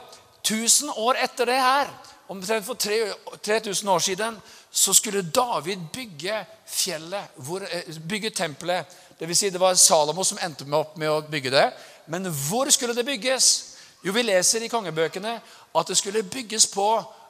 1000 0.46 0.94
år 1.02 1.18
etter 1.26 1.50
det 1.50 1.58
her, 1.58 1.90
omtrent 2.32 2.64
for 2.64 2.78
3000 2.78 3.90
år 3.92 4.06
siden, 4.06 4.38
så 4.70 4.94
skulle 4.94 5.26
David 5.26 5.82
bygge 5.92 6.38
fjellet, 6.70 7.34
eh, 7.68 7.98
bygge 7.98 8.30
tempelet 8.30 8.94
det, 9.22 9.28
vil 9.30 9.36
si 9.38 9.50
det 9.54 9.60
var 9.62 9.76
Salomo 9.78 10.24
som 10.26 10.38
endte 10.42 10.64
opp 10.74 10.96
med 10.98 11.06
å 11.06 11.20
bygge 11.22 11.50
det. 11.54 11.68
Men 12.10 12.24
hvor 12.26 12.66
skulle 12.74 12.94
det 12.96 13.04
bygges? 13.06 13.76
Jo, 14.02 14.10
Vi 14.12 14.22
leser 14.26 14.64
i 14.66 14.68
kongebøkene 14.68 15.36
at 15.78 15.86
det 15.86 15.96
skulle 15.96 16.24
bygges 16.26 16.66
på 16.66 16.86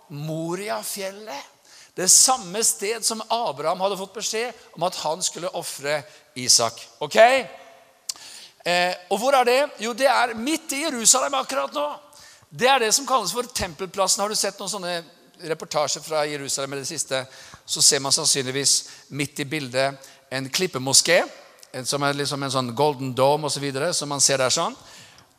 Moriafjellet. 0.09 1.51
Det 1.93 2.09
samme 2.09 2.63
sted 2.65 3.05
som 3.05 3.21
Abraham 3.29 3.85
hadde 3.85 3.99
fått 4.01 4.15
beskjed 4.15 4.57
om 4.73 4.87
at 4.89 4.97
han 5.03 5.21
skulle 5.21 5.51
ofre 5.53 5.99
Isak. 6.35 6.81
Ok? 7.05 7.19
Eh, 7.21 8.95
og 9.11 9.21
hvor 9.21 9.37
er 9.37 9.45
det? 9.45 9.61
Jo, 9.85 9.93
det 9.93 10.09
er 10.09 10.33
midt 10.33 10.73
i 10.73 10.87
Jerusalem 10.87 11.37
akkurat 11.43 11.77
nå. 11.77 11.85
Det 12.49 12.73
er 12.73 12.87
det 12.87 12.95
som 12.97 13.05
kalles 13.05 13.37
for 13.37 13.53
Tempelplassen. 13.53 14.25
Har 14.25 14.33
du 14.33 14.41
sett 14.41 14.57
noen 14.57 14.73
sånne 14.79 14.97
reportasjer 15.45 16.09
fra 16.09 16.25
Jerusalem 16.25 16.73
i 16.73 16.81
det 16.81 16.89
siste, 16.89 17.27
så 17.67 17.85
ser 17.85 18.01
man 18.01 18.17
sannsynligvis 18.17 18.79
midt 19.13 19.45
i 19.45 19.51
bildet 19.59 20.13
en 20.33 20.49
klippemoské 20.49 21.21
som 21.85 22.03
er 22.05 22.19
liksom 22.19 22.43
en 22.43 22.53
sånn 22.53 22.75
golden 22.77 23.15
dome 23.17 23.49
osv. 23.49 23.65
som 23.93 24.09
man 24.09 24.21
ser 24.21 24.39
der 24.43 24.53
sånn. 24.53 24.77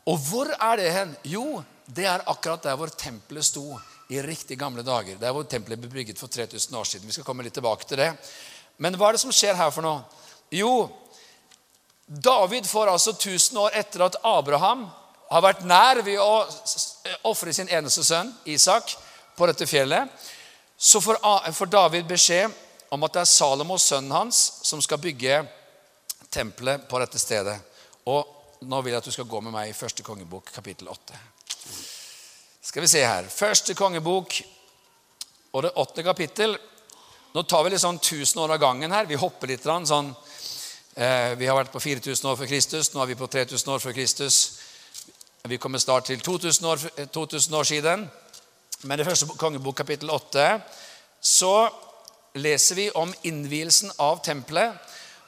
Og 0.09 0.19
hvor 0.19 0.49
er 0.51 0.77
det 0.77 0.91
hen? 0.91 1.13
Jo, 1.23 1.63
det 1.85 2.07
er 2.09 2.25
akkurat 2.27 2.63
der 2.63 2.75
hvor 2.79 2.89
tempelet 2.89 3.45
sto 3.45 3.79
i 4.09 4.21
riktig 4.21 4.57
gamle 4.59 4.83
dager. 4.83 5.15
Der 5.21 5.31
hvor 5.31 5.45
tempelet 5.47 5.79
ble 5.79 5.91
bygget 5.91 6.19
for 6.19 6.27
3000 6.27 6.75
år 6.75 6.89
siden. 6.89 7.07
Vi 7.07 7.13
skal 7.13 7.27
komme 7.27 7.45
litt 7.45 7.53
tilbake 7.53 7.87
til 7.87 8.01
det. 8.01 8.09
Men 8.77 8.97
hva 8.97 9.09
er 9.09 9.17
det 9.17 9.23
som 9.23 9.31
skjer 9.31 9.55
her 9.55 9.71
for 9.71 9.85
noe? 9.85 10.01
Jo, 10.53 10.89
David 12.07 12.67
får 12.67 12.91
altså 12.91 13.13
1000 13.13 13.57
år 13.61 13.77
etter 13.79 14.03
at 14.05 14.19
Abraham 14.25 14.87
har 15.31 15.41
vært 15.41 15.63
nær 15.65 16.01
ved 16.05 16.19
å 16.21 16.43
ofre 17.29 17.53
sin 17.53 17.69
eneste 17.71 18.03
sønn, 18.05 18.33
Isak, 18.45 18.91
på 19.37 19.47
dette 19.49 19.65
fjellet. 19.69 20.09
Så 20.77 20.99
får 21.01 21.71
David 21.71 22.05
beskjed 22.09 22.51
om 22.93 23.05
at 23.07 23.15
det 23.15 23.23
er 23.23 23.31
Salomos, 23.31 23.87
sønnen 23.87 24.13
hans, 24.13 24.41
som 24.61 24.81
skal 24.83 25.01
bygge 25.01 25.39
tempelet 26.33 26.87
på 26.89 26.99
dette 27.01 27.21
stedet. 27.21 27.55
Og 28.09 28.65
nå 28.65 28.81
vil 28.81 28.93
jeg 28.93 29.03
at 29.03 29.07
du 29.07 29.13
skal 29.13 29.29
gå 29.29 29.41
med 29.43 29.53
meg 29.53 29.69
i 29.69 29.77
første 29.77 30.03
kongebok, 30.05 30.51
kapittel 30.55 30.89
8. 30.91 31.21
Skal 32.63 32.85
vi 32.85 32.91
se 32.91 33.03
her. 33.05 33.27
Første 33.29 33.75
kongebok 33.77 34.39
og 35.53 35.65
det 35.65 35.73
åttende 35.77 36.07
kapittel. 36.07 36.55
Nå 37.33 37.43
tar 37.49 37.65
vi 37.65 37.73
litt 37.73 37.83
sånn 37.83 37.99
1000 37.99 38.41
år 38.43 38.55
av 38.55 38.61
gangen 38.61 38.93
her. 38.93 39.05
Vi 39.09 39.19
hopper 39.19 39.47
litt. 39.47 39.63
sånn, 39.63 40.15
eh, 40.95 41.35
Vi 41.35 41.45
har 41.45 41.55
vært 41.55 41.71
på 41.71 41.79
4000 41.79 42.29
år 42.29 42.37
før 42.37 42.47
Kristus. 42.47 42.93
Nå 42.93 43.01
er 43.01 43.07
vi 43.07 43.15
på 43.15 43.27
3000 43.27 43.73
år 43.73 43.79
før 43.79 43.93
Kristus. 43.93 44.59
Vi 45.43 45.57
kommer 45.57 45.79
snart 45.79 46.05
til 46.05 46.19
2000 46.19 46.65
år, 46.65 46.77
2000 47.11 47.53
år 47.53 47.63
siden. 47.63 48.11
Men 48.83 48.99
i 48.99 49.03
første 49.03 49.27
kongebok, 49.37 49.75
kapittel 49.75 50.09
8, 50.09 50.61
så 51.21 51.69
leser 52.35 52.75
vi 52.75 52.91
om 52.95 53.13
innvielsen 53.23 53.91
av 53.99 54.23
tempelet. 54.23 54.73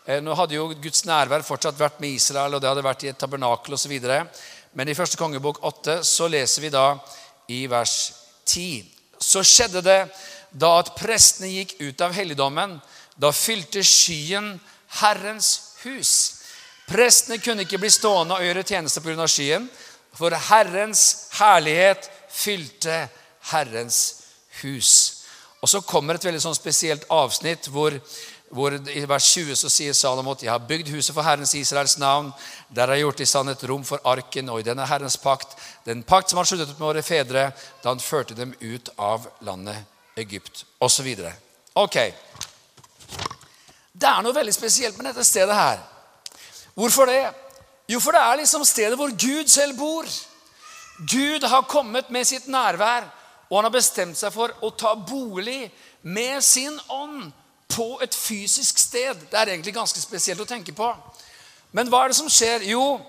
Eh, 0.05 0.21
nå 0.21 0.35
hadde 0.37 0.53
jo 0.53 0.67
Guds 0.77 1.01
nærvær 1.09 1.41
fortsatt 1.41 1.79
vært 1.79 1.97
med 2.03 2.13
Israel, 2.13 2.53
og 2.53 2.61
det 2.61 2.69
hadde 2.69 2.85
vært 2.85 3.03
i 3.07 3.09
et 3.09 3.17
tabernakel 3.17 3.73
osv. 3.73 3.93
Men 4.77 4.89
i 4.89 4.93
første 4.97 5.17
kongebok 5.17 5.63
8 5.65 6.03
så 6.05 6.27
leser 6.29 6.61
vi 6.61 6.69
da 6.73 6.85
i 7.49 7.63
vers 7.71 8.13
10. 8.45 8.83
Så 9.17 9.41
skjedde 9.41 9.81
det 9.81 10.01
da 10.53 10.75
at 10.83 10.93
prestene 10.99 11.49
gikk 11.49 11.73
ut 11.81 12.03
av 12.05 12.13
helligdommen. 12.13 12.77
Da 13.17 13.31
fylte 13.33 13.81
skyen 13.81 14.53
Herrens 15.01 15.49
hus. 15.81 16.11
Prestene 16.85 17.41
kunne 17.41 17.65
ikke 17.65 17.81
bli 17.81 17.89
stående 17.89 18.37
og 18.37 18.45
gjøre 18.45 18.67
tjeneste 18.67 19.01
pga. 19.01 19.25
skyen, 19.25 19.65
for 20.13 20.31
Herrens 20.51 21.31
herlighet 21.39 22.11
fylte 22.29 23.07
Herrens 23.49 24.21
hus. 24.61 25.23
Og 25.65 25.69
Så 25.69 25.81
kommer 25.81 26.13
et 26.13 26.25
veldig 26.25 26.43
sånn 26.43 26.55
spesielt 26.55 27.07
avsnitt 27.09 27.71
hvor 27.73 27.95
hvor 28.53 28.73
I 28.73 29.05
vers 29.09 29.27
20 29.33 29.55
så 29.55 29.69
sier 29.69 29.93
Salomot, 29.93 30.43
'Jeg 30.43 30.51
har 30.51 30.59
bygd 30.59 30.89
huset 30.89 31.13
for 31.13 31.23
Herrens 31.23 31.53
Israels 31.53 31.97
navn.' 31.97 32.33
'Der 32.69 32.87
har 32.87 32.93
jeg 32.93 33.03
gjort 33.03 33.19
i 33.19 33.25
sannhet 33.25 33.63
rom 33.69 33.83
for 33.83 33.99
arken, 34.05 34.49
og 34.49 34.59
i 34.59 34.63
denne 34.63 34.85
Herrens 34.85 35.17
pakt.' 35.17 35.57
'Den 35.85 36.03
pakt 36.03 36.29
som 36.29 36.37
han 36.37 36.45
sluttet 36.45 36.79
med 36.79 36.87
våre 36.87 37.03
fedre 37.03 37.51
da 37.83 37.89
han 37.89 37.99
førte 37.99 38.35
dem 38.35 38.53
ut 38.61 38.89
av 38.97 39.27
landet 39.41 39.75
Egypt.' 40.17 40.65
Osv. 40.79 41.15
Ok. 41.75 41.95
Det 43.93 44.07
er 44.07 44.21
noe 44.21 44.33
veldig 44.33 44.53
spesielt 44.53 44.97
med 44.97 45.05
dette 45.05 45.23
stedet 45.23 45.55
her. 45.55 45.79
Hvorfor 46.75 47.05
det? 47.05 47.33
Jo, 47.87 47.99
for 47.99 48.11
det 48.11 48.21
er 48.21 48.37
liksom 48.37 48.65
stedet 48.65 48.97
hvor 48.97 49.09
Gud 49.09 49.47
selv 49.47 49.77
bor. 49.77 50.05
Gud 51.11 51.43
har 51.43 51.61
kommet 51.61 52.09
med 52.09 52.27
sitt 52.27 52.47
nærvær, 52.47 53.03
og 53.49 53.57
han 53.57 53.63
har 53.63 53.71
bestemt 53.71 54.17
seg 54.17 54.33
for 54.33 54.51
å 54.61 54.69
ta 54.69 54.95
bolig 54.95 55.71
med 56.01 56.43
sin 56.43 56.79
ånd 56.89 57.31
på 57.69 57.99
et 58.03 58.15
fysisk 58.15 58.77
sted. 58.77 59.15
Det 59.31 59.39
er 59.39 59.51
egentlig 59.51 59.73
ganske 59.73 60.01
spesielt 60.01 60.41
å 60.41 60.47
tenke 60.49 60.73
på. 60.75 60.91
Men 61.71 61.89
hva 61.91 62.03
er 62.03 62.13
det 62.13 62.17
som 62.19 62.29
skjer? 62.31 62.63
Jo, 62.69 62.99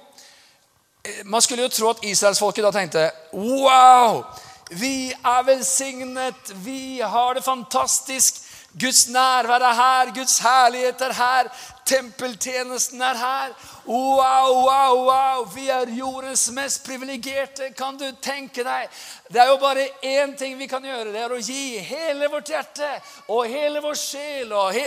eh, 1.05 1.23
man 1.25 1.43
skulle 1.43 1.63
jo 1.63 1.69
tro 1.69 1.91
at 1.91 2.05
israelsfolket 2.05 2.65
da 2.65 2.73
tenkte 2.75 3.11
Wow! 3.33 4.25
Vi 4.71 5.13
er 5.13 5.43
velsignet. 5.47 6.53
Vi 6.65 7.01
har 7.01 7.35
det 7.35 7.45
fantastisk. 7.45 8.43
Guds 8.81 9.09
nærvær 9.09 9.63
er 9.63 9.75
her. 9.75 10.15
Guds 10.15 10.39
herlighet 10.39 11.01
er 11.01 11.13
her. 11.13 11.51
Tempeltjenesten 11.87 13.03
er 13.03 13.17
her. 13.17 13.55
Wow, 13.87 14.65
wow, 14.67 15.05
wow! 15.07 15.45
Vi 15.55 15.69
er 15.71 15.87
jordens 15.95 16.49
mest 16.51 16.83
privilegerte. 16.83 17.69
Kan 17.79 17.95
du 17.95 18.09
tenke 18.19 18.65
deg? 18.67 18.89
Det 19.31 19.39
er 19.39 19.53
jo 19.53 19.61
bare 19.63 19.85
én 20.03 20.35
ting 20.39 20.57
vi 20.59 20.67
kan 20.67 20.83
gjøre. 20.83 21.13
Det 21.15 21.23
er 21.23 21.35
å 21.35 21.39
gi 21.39 21.79
hele 21.87 22.27
vårt 22.33 22.51
hjerte 22.51 22.89
og 23.31 23.47
hele 23.47 23.83
vår 23.85 23.95
sjel 24.01 24.51
og 24.59 24.81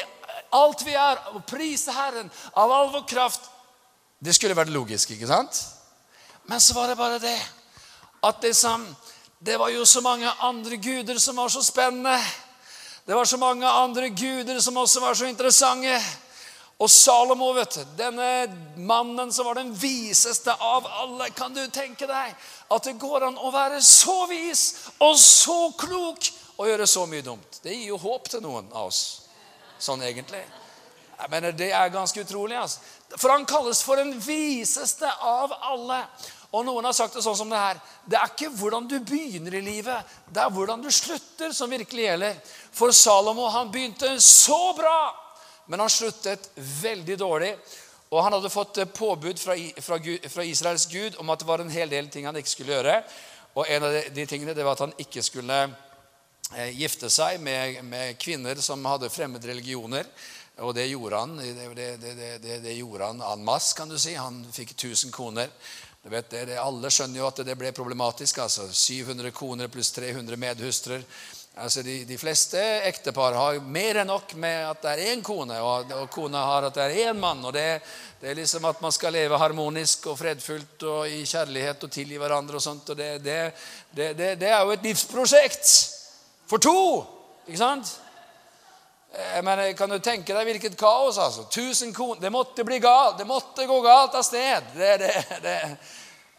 alt 0.52 0.84
vi 0.84 0.98
er, 1.00 1.24
og 1.32 1.46
prise 1.48 1.96
Herren 1.96 2.28
av 2.60 2.72
all 2.76 2.92
vår 2.92 3.08
kraft. 3.08 3.48
Det 4.20 4.36
skulle 4.36 4.58
vært 4.58 4.76
logisk, 4.76 5.16
ikke 5.16 5.32
sant? 5.32 5.64
Men 6.52 6.60
så 6.60 6.76
var 6.76 6.92
det 6.92 7.00
bare 7.00 7.24
det 7.24 7.38
at 8.28 8.44
liksom, 8.44 8.84
det 9.40 9.56
var 9.62 9.72
jo 9.72 9.86
så 9.88 10.04
mange 10.04 10.28
andre 10.44 10.76
guder 10.76 11.24
som 11.24 11.40
var 11.40 11.48
så 11.54 11.64
spennende. 11.64 12.20
Det 13.08 13.16
var 13.16 13.26
så 13.26 13.40
mange 13.40 13.68
andre 13.68 14.10
guder 14.10 14.60
som 14.60 14.78
også 14.78 15.00
var 15.00 15.16
så 15.16 15.30
interessante. 15.32 16.02
Og 16.80 16.88
Salomo, 16.88 17.50
vet 17.58 17.76
du, 17.76 17.82
denne 18.00 18.28
mannen 18.80 19.34
som 19.36 19.50
var 19.50 19.60
den 19.60 19.74
viseste 19.76 20.54
av 20.54 20.86
alle 20.88 21.28
Kan 21.36 21.52
du 21.52 21.66
tenke 21.68 22.08
deg 22.08 22.36
at 22.72 22.86
det 22.88 22.96
går 23.02 23.26
an 23.28 23.40
å 23.42 23.52
være 23.52 23.82
så 23.84 24.22
vis 24.30 24.64
og 25.04 25.18
så 25.20 25.58
klok 25.80 26.30
og 26.56 26.70
gjøre 26.70 26.88
så 26.88 27.04
mye 27.10 27.26
dumt? 27.26 27.60
Det 27.64 27.76
gir 27.76 27.92
jo 27.92 28.00
håp 28.00 28.32
til 28.32 28.44
noen 28.46 28.72
av 28.72 28.88
oss, 28.88 29.02
sånn 29.82 30.06
egentlig. 30.08 30.44
Jeg 31.20 31.32
mener, 31.34 31.52
Det 31.52 31.72
er 31.76 31.92
ganske 31.92 32.22
utrolig. 32.24 32.56
altså. 32.56 32.80
For 33.18 33.30
han 33.34 33.46
kalles 33.46 33.82
for 33.84 34.00
den 34.00 34.14
viseste 34.24 35.10
av 35.20 35.52
alle. 35.60 36.04
Og 36.52 36.64
noen 36.66 36.86
har 36.88 36.94
sagt 36.96 37.14
det 37.14 37.24
sånn 37.26 37.38
som 37.38 37.50
det 37.52 37.60
her. 37.60 37.80
Det 38.08 38.18
er 38.18 38.32
ikke 38.32 38.54
hvordan 38.56 38.88
du 38.88 39.00
begynner 39.00 39.58
i 39.60 39.62
livet, 39.62 40.14
det 40.32 40.42
er 40.42 40.54
hvordan 40.54 40.82
du 40.82 40.90
slutter, 40.90 41.52
som 41.54 41.70
virkelig 41.70 42.08
gjelder. 42.08 42.40
For 42.72 42.96
Salomo 42.96 43.50
han 43.54 43.70
begynte 43.72 44.16
så 44.24 44.74
bra, 44.78 45.29
men 45.70 45.84
han 45.84 45.92
sluttet 45.94 46.50
veldig 46.56 47.18
dårlig. 47.22 47.54
Og 48.10 48.24
han 48.26 48.34
hadde 48.34 48.50
fått 48.50 48.80
påbud 48.98 49.38
fra, 49.38 49.54
fra, 49.86 50.00
fra 50.34 50.46
Israels 50.46 50.88
gud 50.90 51.20
om 51.22 51.30
at 51.30 51.44
det 51.44 51.48
var 51.50 51.62
en 51.62 51.70
hel 51.70 51.92
del 51.92 52.10
ting 52.10 52.26
han 52.26 52.38
ikke 52.40 52.50
skulle 52.50 52.74
gjøre. 52.74 52.96
Og 53.54 53.70
en 53.70 53.86
av 53.86 53.94
de, 53.94 54.02
de 54.16 54.26
tingene 54.30 54.56
det 54.58 54.66
var 54.66 54.78
at 54.78 54.88
han 54.88 54.96
ikke 54.98 55.22
skulle 55.26 55.60
eh, 55.68 56.72
gifte 56.74 57.12
seg 57.14 57.38
med, 57.46 57.84
med 57.86 58.18
kvinner 58.22 58.58
som 58.66 58.86
hadde 58.90 59.12
fremmede 59.14 59.52
religioner. 59.52 60.10
Og 60.66 60.74
det 60.76 60.90
gjorde 60.90 61.22
han 61.22 61.38
det, 61.38 61.68
det, 62.42 62.58
det, 62.66 62.74
gjorde 62.74 63.12
han 63.14 63.22
en 63.24 63.46
masse, 63.46 63.76
kan 63.78 63.90
du 63.90 63.98
si. 64.00 64.16
Han 64.18 64.42
fikk 64.52 64.74
1000 64.74 65.14
koner. 65.14 65.54
Vet, 66.10 66.34
alle 66.58 66.90
skjønner 66.90 67.20
jo 67.22 67.28
at 67.28 67.44
det 67.46 67.58
ble 67.60 67.72
problematisk. 67.76 68.42
altså 68.42 68.66
700 68.74 69.32
koner 69.36 69.70
pluss 69.70 69.92
300 69.94 70.40
medhustrer. 70.40 71.06
Altså 71.60 71.82
de, 71.84 72.06
de, 72.08 72.18
fleste 72.18 72.60
ektepar 72.88 73.36
har 73.36 73.58
mer 73.60 74.00
enn 74.00 74.08
nok 74.08 74.32
med 74.40 74.62
at 74.64 74.82
det 74.84 74.92
er 74.94 75.14
én 75.14 75.24
kone, 75.26 75.58
og, 75.60 75.92
og 75.92 76.10
kona 76.14 76.44
har 76.48 76.68
at 76.70 76.78
det 76.78 76.86
er 76.86 77.10
én 77.12 77.20
mann. 77.20 77.44
og 77.44 77.54
det, 77.54 77.82
det, 78.22 78.30
er 78.32 78.40
liksom 78.40 78.66
at 78.70 78.82
man 78.82 78.96
skal 78.96 79.14
leve 79.14 79.38
harmonisk 79.38 80.08
og 80.08 80.18
fredfullt 80.22 80.88
og 80.88 81.08
i 81.12 81.26
kjærlighet 81.28 81.84
og 81.84 81.92
tilgi 81.92 82.20
hverandre. 82.22 82.56
og 82.56 82.64
sånt, 82.64 82.90
og 82.90 82.98
det, 82.98 83.20
det, 83.24 84.14
det 84.40 84.50
er 84.50 84.62
jo 84.64 84.76
et 84.76 84.88
livsprosjekt 84.88 85.74
for 86.48 86.64
to. 86.64 86.80
ikke 87.48 87.60
sant? 87.60 87.98
Jeg 89.10 89.42
men 89.44 89.62
kan 89.74 89.90
du 89.90 89.98
tenke 90.00 90.36
deg 90.38 90.46
hvilket 90.46 90.78
kaos? 90.78 91.18
altså. 91.18 91.48
Tusen 91.50 91.94
koner 91.94 92.22
Det 92.22 92.32
måtte 92.32 92.64
bli 92.64 92.78
galt. 92.80 93.18
Det 93.18 93.28
måtte 93.28 93.66
gå 93.66 93.82
galt 93.82 94.16
av 94.16 94.24
sted. 94.24 94.70
Det, 94.76 94.98
det, 95.02 95.40
det. 95.44 95.60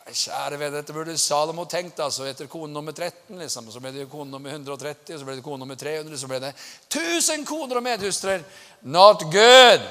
Kjære 0.08 0.56
venn, 0.58 0.72
dette 0.74 0.94
burde 0.96 1.14
Salomo 1.20 1.66
tenkt. 1.68 2.00
altså, 2.00 2.24
Etter 2.26 2.48
kone 2.50 2.72
nummer 2.72 2.92
13, 2.92 3.36
liksom. 3.38 3.68
Så 3.70 3.82
ble 3.82 3.92
det 3.94 4.08
kone 4.10 4.30
nummer 4.32 4.50
130, 4.50 5.18
så 5.18 5.26
ble 5.26 5.36
det 5.38 5.44
kone 5.44 5.60
nummer 5.60 5.78
300, 5.78 6.18
så 6.18 6.30
ble 6.30 6.40
det 6.42 6.54
1000 6.88 7.44
koner 7.46 7.78
og 7.78 7.84
medhustrer. 7.84 8.44
Not 8.82 9.22
good! 9.30 9.84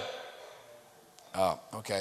Ja, 1.33 1.53
ok. 1.77 1.93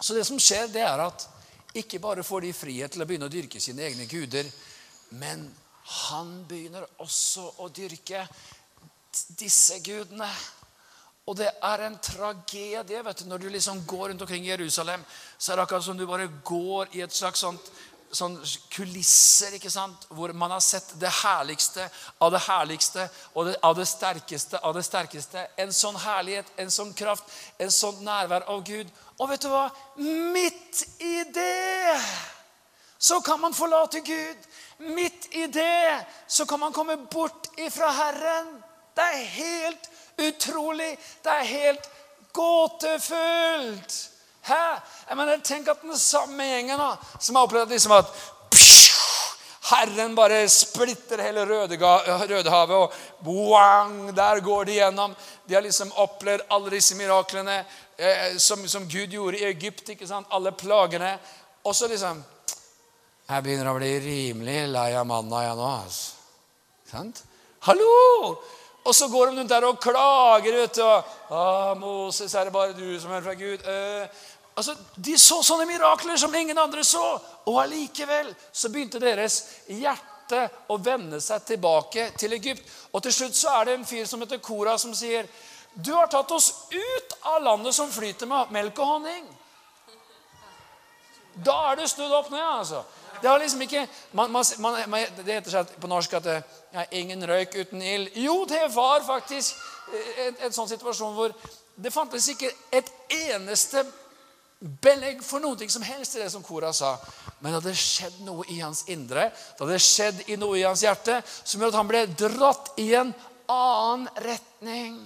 Så 0.00 0.16
det 0.16 0.24
som 0.26 0.40
skjer, 0.40 0.66
det 0.72 0.82
er 0.82 1.04
at 1.04 1.28
ikke 1.76 2.00
bare 2.00 2.24
får 2.24 2.46
de 2.46 2.56
frihet 2.56 2.92
til 2.92 3.04
å 3.04 3.06
begynne 3.08 3.28
å 3.28 3.32
dyrke 3.32 3.60
sine 3.60 3.84
egne 3.86 4.08
guder, 4.08 4.48
men 5.20 5.44
han 6.08 6.32
begynner 6.48 6.88
også 7.04 7.44
å 7.62 7.68
dyrke 7.70 8.24
disse 9.38 9.78
gudene. 9.84 10.28
Og 11.26 11.34
det 11.34 11.48
er 11.50 11.82
en 11.82 11.96
tragedie 11.98 13.02
vet 13.02 13.18
du, 13.18 13.26
når 13.26 13.42
du 13.42 13.48
liksom 13.50 13.82
går 13.86 14.08
rundt 14.10 14.22
omkring 14.22 14.44
i 14.46 14.52
Jerusalem. 14.52 15.02
Så 15.38 15.52
er 15.52 15.56
det 15.56 15.64
akkurat 15.64 15.84
som 15.84 15.98
du 15.98 16.06
bare 16.06 16.28
går 16.44 16.94
i 16.94 17.02
et 17.02 17.14
slags 17.14 17.42
sånt, 17.42 17.70
sånn 18.14 18.36
kulisser 18.70 19.56
ikke 19.56 19.72
sant? 19.72 20.06
hvor 20.14 20.30
man 20.38 20.54
har 20.54 20.62
sett 20.62 20.92
det 21.00 21.10
herligste 21.24 21.88
av 22.22 22.30
det 22.30 22.44
herligste 22.46 23.08
og 23.34 23.48
det, 23.48 23.56
av 23.66 23.74
det 23.74 23.88
sterkeste 23.90 24.60
av 24.62 24.78
det 24.78 24.84
sterkeste. 24.86 25.42
En 25.58 25.74
sånn 25.74 25.98
herlighet, 26.04 26.52
en 26.62 26.70
sånn 26.70 26.94
kraft, 26.94 27.26
en 27.58 27.74
sånn 27.74 27.98
nærvær 28.06 28.46
av 28.52 28.62
Gud. 28.68 28.94
Og 29.18 29.32
vet 29.32 29.42
du 29.42 29.50
hva? 29.50 29.66
Midt 29.98 30.84
i 31.02 31.24
det 31.34 31.98
så 33.02 33.18
kan 33.20 33.42
man 33.42 33.54
forlate 33.54 34.00
Gud. 34.06 34.46
Midt 34.94 35.26
i 35.34 35.48
det 35.50 36.06
så 36.28 36.46
kan 36.46 36.62
man 36.62 36.72
komme 36.72 36.96
bort 37.10 37.50
ifra 37.58 37.90
Herren. 37.98 38.54
Det 38.94 39.10
er 39.10 39.28
helt 39.40 39.90
utrolig. 40.18 40.98
Det 41.22 41.30
er 41.30 41.50
helt 41.52 41.90
gåtefullt. 42.32 43.96
Hæ? 44.46 44.64
Jeg 45.08 45.16
mener, 45.16 45.42
Tenk 45.44 45.68
at 45.68 45.82
den 45.82 45.98
samme 45.98 46.44
gjengen 46.44 46.78
da, 46.78 46.94
som 47.18 47.36
har 47.36 47.46
opplevd 47.48 47.74
liksom 47.74 47.94
at 47.96 48.12
Herren 49.66 50.14
bare 50.14 50.44
splitter 50.48 51.18
hele 51.18 51.42
Rødehavet, 51.46 52.76
og 52.76 52.92
boang, 53.24 54.12
der 54.14 54.40
går 54.40 54.68
de 54.68 54.76
gjennom. 54.78 55.16
De 55.48 55.54
har 55.54 55.64
liksom 55.64 55.90
opplevd 55.98 56.46
alle 56.54 56.70
disse 56.76 56.94
miraklene 56.94 57.56
eh, 57.98 58.36
som, 58.38 58.62
som, 58.68 58.86
Gud 58.86 59.10
gjorde 59.10 59.40
i 59.40 59.48
Egypt. 59.48 59.88
ikke 59.88 60.06
sant? 60.06 60.30
Alle 60.30 60.52
plagene. 60.52 61.16
Og 61.64 61.74
så 61.74 61.90
liksom 61.90 62.22
Jeg 63.26 63.42
begynner 63.42 63.72
å 63.72 63.74
bli 63.74 63.90
rimelig 63.98 64.68
lei 64.70 64.92
av 64.94 65.06
manna, 65.06 65.42
jeg 65.42 65.58
nå. 65.58 65.70
altså. 65.82 66.12
Sant? 66.86 67.24
Hallo! 67.66 68.36
Og 68.86 68.94
så 68.94 69.08
går 69.08 69.30
de 69.30 69.40
rundt 69.40 69.50
der 69.50 69.66
og 69.66 69.80
klager. 69.82 70.52
vet 70.60 70.74
du. 70.74 70.82
Ah, 71.30 71.74
'Moses, 71.74 72.34
er 72.34 72.44
det 72.44 72.52
bare 72.52 72.72
du 72.72 73.00
som 73.00 73.12
er 73.12 73.20
fra 73.20 73.34
Gud?' 73.34 73.66
Eh, 73.66 74.08
altså, 74.56 74.76
De 74.96 75.18
så 75.18 75.42
sånne 75.42 75.66
mirakler 75.66 76.16
som 76.16 76.34
ingen 76.34 76.58
andre 76.58 76.84
så. 76.84 77.18
Og 77.46 77.62
allikevel 77.62 78.34
så 78.52 78.68
begynte 78.68 79.00
deres 79.00 79.42
hjerte 79.68 80.50
å 80.68 80.78
vende 80.78 81.20
seg 81.20 81.44
tilbake 81.44 82.10
til 82.18 82.32
Egypt. 82.32 82.62
Og 82.92 83.02
til 83.02 83.12
slutt 83.12 83.36
så 83.36 83.48
er 83.60 83.64
det 83.64 83.74
en 83.74 83.86
fyr 83.86 84.04
som 84.06 84.20
heter 84.20 84.38
Kora, 84.38 84.78
som 84.78 84.94
sier, 84.94 85.26
'Du 85.74 85.92
har 85.94 86.06
tatt 86.06 86.30
oss 86.30 86.52
ut 86.70 87.16
av 87.22 87.42
landet 87.42 87.74
som 87.74 87.90
flyter 87.90 88.26
med 88.26 88.50
melk 88.50 88.78
og 88.78 88.86
honning.' 88.86 89.36
Da 91.44 91.70
er 91.70 91.76
det 91.76 91.90
snudd 91.90 92.12
opp 92.12 92.30
ned. 92.30 92.40
altså. 92.40 92.82
Det 93.22 93.28
var 93.28 93.38
liksom 93.42 93.62
ikke 93.66 93.86
man, 94.12 94.32
man, 94.32 94.44
man, 94.88 95.04
Det 95.18 95.38
heter 95.38 95.50
seg 95.50 95.76
på 95.80 95.90
norsk 95.90 96.16
at 96.18 96.24
det 96.26 96.36
er 96.72 96.96
ingen 97.00 97.22
røyk 97.28 97.54
uten 97.56 97.82
ild. 97.82 98.10
Jo, 98.14 98.44
det 98.48 98.64
var 98.74 99.04
faktisk 99.06 99.54
en, 100.26 100.36
en 100.46 100.56
sånn 100.56 100.70
situasjon 100.70 101.14
hvor 101.16 101.36
det 101.76 101.92
fantes 101.92 102.28
ikke 102.32 102.50
et 102.72 102.90
eneste 103.12 103.84
belegg 104.58 105.20
for 105.24 105.42
noe 105.44 105.68
som 105.68 105.84
helst 105.84 106.16
i 106.16 106.22
det 106.22 106.30
som 106.32 106.44
Kora 106.44 106.72
sa. 106.72 106.96
Men 107.40 107.52
det 107.52 107.60
hadde 107.60 107.76
skjedd 107.76 108.22
noe 108.24 108.46
i 108.48 108.60
hans 108.62 108.86
indre, 108.92 109.28
det 109.30 109.60
hadde 109.60 109.82
skjedd 109.82 110.22
i 110.32 110.38
noe 110.40 110.56
i 110.56 110.64
hans 110.64 110.82
hjerte, 110.86 111.20
som 111.44 111.60
gjorde 111.60 111.74
at 111.74 111.80
han 111.82 111.90
ble 111.90 112.06
dratt 112.16 112.72
i 112.80 112.88
en 112.96 113.12
annen 113.52 114.08
retning. 114.24 114.96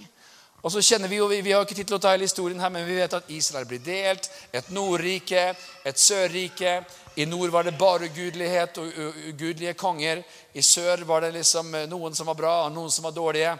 Og 0.61 0.69
så 0.69 0.81
kjenner 0.85 1.09
Vi 1.09 1.17
jo, 1.17 1.27
vi 1.27 1.51
har 1.51 1.63
ikke 1.65 1.75
tid 1.75 1.89
til 1.89 1.97
å 1.97 2.01
ta 2.01 2.13
hele 2.13 2.27
historien 2.27 2.59
her, 2.61 2.69
men 2.69 2.85
vi 2.85 2.99
vet 2.99 3.13
at 3.17 3.29
Israel 3.33 3.65
blir 3.65 3.81
delt. 3.81 4.29
Et 4.53 4.69
Nordrike, 4.69 5.55
et 5.83 5.99
Sørrike. 5.99 6.83
I 7.15 7.25
nord 7.25 7.49
var 7.49 7.63
det 7.63 7.71
bare 7.71 8.05
ugudelighet 8.05 8.77
og 8.77 8.87
ugudelige 9.27 9.73
konger. 9.73 10.23
I 10.53 10.61
sør 10.61 11.03
var 11.03 11.21
det 11.21 11.31
liksom 11.35 11.75
eh, 11.75 11.87
noen 11.91 12.15
som 12.15 12.27
var 12.31 12.35
bra, 12.39 12.65
og 12.65 12.71
noen 12.71 12.91
som 12.91 13.03
var 13.03 13.11
dårlige. 13.11 13.57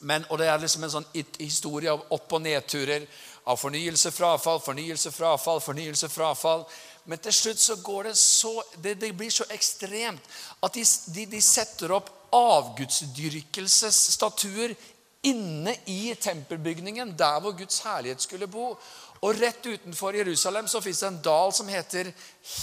Men, 0.00 0.24
og 0.30 0.38
Det 0.38 0.48
er 0.48 0.58
liksom 0.60 0.84
en 0.84 0.90
sånn 0.90 1.04
historie 1.38 1.90
av 1.90 2.02
opp- 2.14 2.32
og 2.32 2.42
nedturer. 2.44 3.06
Av 3.46 3.56
fornyelse, 3.58 4.10
frafall, 4.10 4.60
fornyelse, 4.60 5.10
frafall, 5.10 5.60
fornyelse, 5.60 6.08
frafall. 6.08 6.64
Men 7.06 7.18
til 7.22 7.32
slutt 7.32 7.58
så 7.62 7.76
går 7.82 8.02
det 8.08 8.16
så 8.18 8.62
Det, 8.82 8.94
det 9.00 9.16
blir 9.16 9.30
så 9.30 9.44
ekstremt 9.50 10.22
at 10.62 10.74
de, 10.74 10.84
de, 11.14 11.26
de 11.30 11.40
setter 11.42 11.92
opp 11.94 12.10
avgudsdyrkelsesstatuer 12.34 14.74
inne 15.26 15.74
i 15.90 16.14
tempelbygningen, 16.14 17.16
der 17.18 17.40
hvor 17.40 17.56
Guds 17.58 17.80
herlighet 17.82 18.22
skulle 18.22 18.46
bo. 18.46 18.76
Og 19.24 19.38
rett 19.40 19.64
utenfor 19.66 20.18
Jerusalem 20.18 20.68
så 20.68 20.82
fins 20.84 21.00
det 21.02 21.08
en 21.08 21.22
dal 21.24 21.54
som 21.56 21.68
heter 21.70 22.12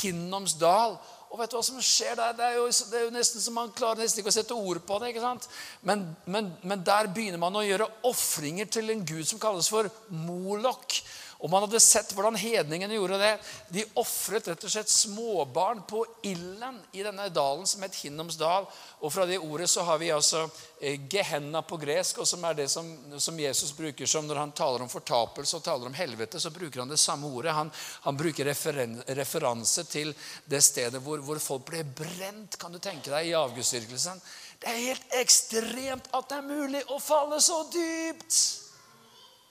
Hinnoms 0.01 0.57
dal. 0.61 0.97
Og 1.33 1.39
vet 1.41 1.49
du 1.49 1.57
hva 1.57 1.63
som 1.65 1.81
skjer 1.81 2.13
der? 2.19 2.35
Det 2.37 2.45
er 2.45 2.57
jo, 2.59 2.67
det 2.69 2.97
er 2.99 3.05
jo 3.07 3.13
nesten 3.15 3.41
som 3.41 3.55
Man 3.57 3.71
klarer 3.73 4.03
nesten 4.03 4.21
ikke 4.21 4.29
å 4.29 4.35
sette 4.35 4.53
ord 4.53 4.83
på 4.85 4.99
det. 5.01 5.09
ikke 5.09 5.23
sant? 5.23 5.47
Men, 5.81 6.05
men, 6.29 6.51
men 6.61 6.83
der 6.85 7.09
begynner 7.09 7.41
man 7.41 7.57
å 7.57 7.65
gjøre 7.65 7.89
ofringer 8.05 8.69
til 8.69 8.93
en 8.93 9.01
gud 9.01 9.25
som 9.25 9.41
kalles 9.41 9.69
for 9.73 9.89
Molok. 10.13 10.99
Og 11.43 11.51
man 11.51 11.65
hadde 11.65 11.79
sett 11.83 12.13
hvordan 12.15 12.37
hedningene 12.39 12.95
gjorde 12.95 13.17
det. 13.19 13.31
De 13.75 13.81
ofret 13.99 14.45
rett 14.47 14.61
og 14.63 14.71
slett 14.71 14.91
småbarn 14.91 15.81
på 15.83 16.05
ilden 16.23 16.77
i 16.95 17.03
denne 17.03 17.25
dalen 17.35 17.67
som 17.67 17.83
het 17.83 17.97
Hinnoms 17.99 18.37
dal. 18.39 18.63
Og 19.03 19.11
fra 19.11 19.25
det 19.27 19.41
ordet 19.43 19.67
så 19.67 19.83
har 19.83 19.99
vi 19.99 20.13
altså 20.15 20.45
eh, 20.79 21.01
Gehenna 21.11 21.59
på 21.67 21.75
gresk, 21.81 22.21
og 22.23 22.29
som 22.29 22.47
er 22.47 22.55
det 22.61 22.69
som, 22.71 22.87
som, 23.19 23.41
Jesus 23.43 23.75
bruker 23.75 24.07
som 24.07 24.23
når 24.29 24.39
han 24.39 24.55
taler 24.55 24.85
om 24.85 24.93
fortapelse 24.93 25.59
og 25.59 25.65
taler 25.67 25.91
om 25.91 25.99
helvete, 25.99 26.39
så 26.39 26.53
bruker 26.55 26.85
han 26.85 26.95
det 26.95 27.01
samme 27.03 27.27
ordet. 27.27 27.57
Han, 27.59 27.73
han 28.07 28.23
bruker 28.23 28.47
referen, 28.47 28.95
referanse 29.19 29.83
til 29.91 30.15
det 30.47 30.63
stedet 30.63 31.03
hvor, 31.03 31.19
hvor, 31.27 31.43
folk 31.43 31.67
ble 31.73 31.83
brent, 31.83 32.55
kan 32.55 32.71
du 32.71 32.79
tenke 32.79 33.11
deg, 33.11 33.33
i 33.33 33.35
avgudsdyrkelsen. 33.35 34.23
Det 34.63 34.71
er 34.71 34.83
helt 34.93 35.19
ekstremt 35.19 36.07
at 36.15 36.31
det 36.31 36.39
er 36.39 36.51
mulig 36.55 36.87
å 36.87 37.03
falle 37.03 37.43
så 37.43 37.65
dypt. 37.67 38.43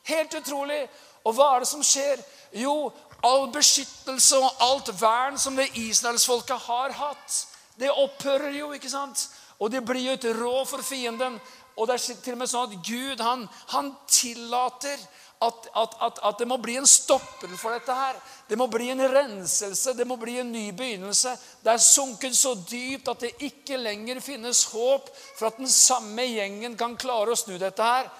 Helt 0.08 0.40
utrolig. 0.40 0.86
Og 1.24 1.36
hva 1.36 1.54
er 1.54 1.64
det 1.64 1.70
som 1.70 1.84
skjer? 1.86 2.22
Jo, 2.58 2.90
all 3.22 3.48
beskyttelse 3.54 4.38
og 4.42 4.62
alt 4.66 4.90
vern 5.00 5.38
som 5.38 5.56
det 5.56 5.70
israelsfolket 5.78 6.66
har 6.66 6.94
hatt, 6.98 7.40
det 7.78 7.90
opphører 7.90 8.52
jo, 8.58 8.72
ikke 8.74 8.90
sant? 8.90 9.28
Og 9.62 9.70
det 9.70 9.84
blir 9.86 10.02
jo 10.08 10.16
et 10.18 10.30
rå 10.36 10.56
for 10.68 10.82
fienden. 10.82 11.38
Og 11.76 11.88
det 11.88 11.94
er 11.96 12.20
til 12.20 12.34
og 12.34 12.40
med 12.42 12.50
sånn 12.50 12.68
at 12.68 12.80
Gud 12.84 13.20
han, 13.24 13.46
han 13.72 13.92
tillater 14.10 14.98
at, 15.42 15.68
at, 15.74 15.94
at, 16.06 16.18
at, 16.22 16.38
det 16.38 16.46
må 16.46 16.58
bli 16.62 16.76
en 16.78 16.86
stopper 16.86 17.50
for 17.58 17.74
dette 17.74 17.94
her. 17.96 18.18
Det 18.48 18.58
må 18.58 18.68
bli 18.70 18.90
en 18.92 19.02
renselse, 19.10 19.94
det 19.98 20.06
må 20.06 20.18
bli 20.20 20.36
en 20.42 20.52
ny 20.52 20.66
begynnelse. 20.76 21.32
Det 21.64 21.72
er 21.72 21.82
sunket 21.82 22.36
så 22.38 22.54
dypt 22.58 23.10
at 23.10 23.24
det 23.24 23.32
ikke 23.48 23.80
lenger 23.80 24.20
finnes 24.22 24.66
håp 24.74 25.08
for 25.38 25.48
at 25.48 25.58
den 25.58 25.70
samme 25.70 26.26
gjengen 26.28 26.76
kan 26.78 26.98
klare 27.00 27.34
å 27.34 27.38
snu 27.38 27.56
dette 27.58 27.88
her. 27.88 28.10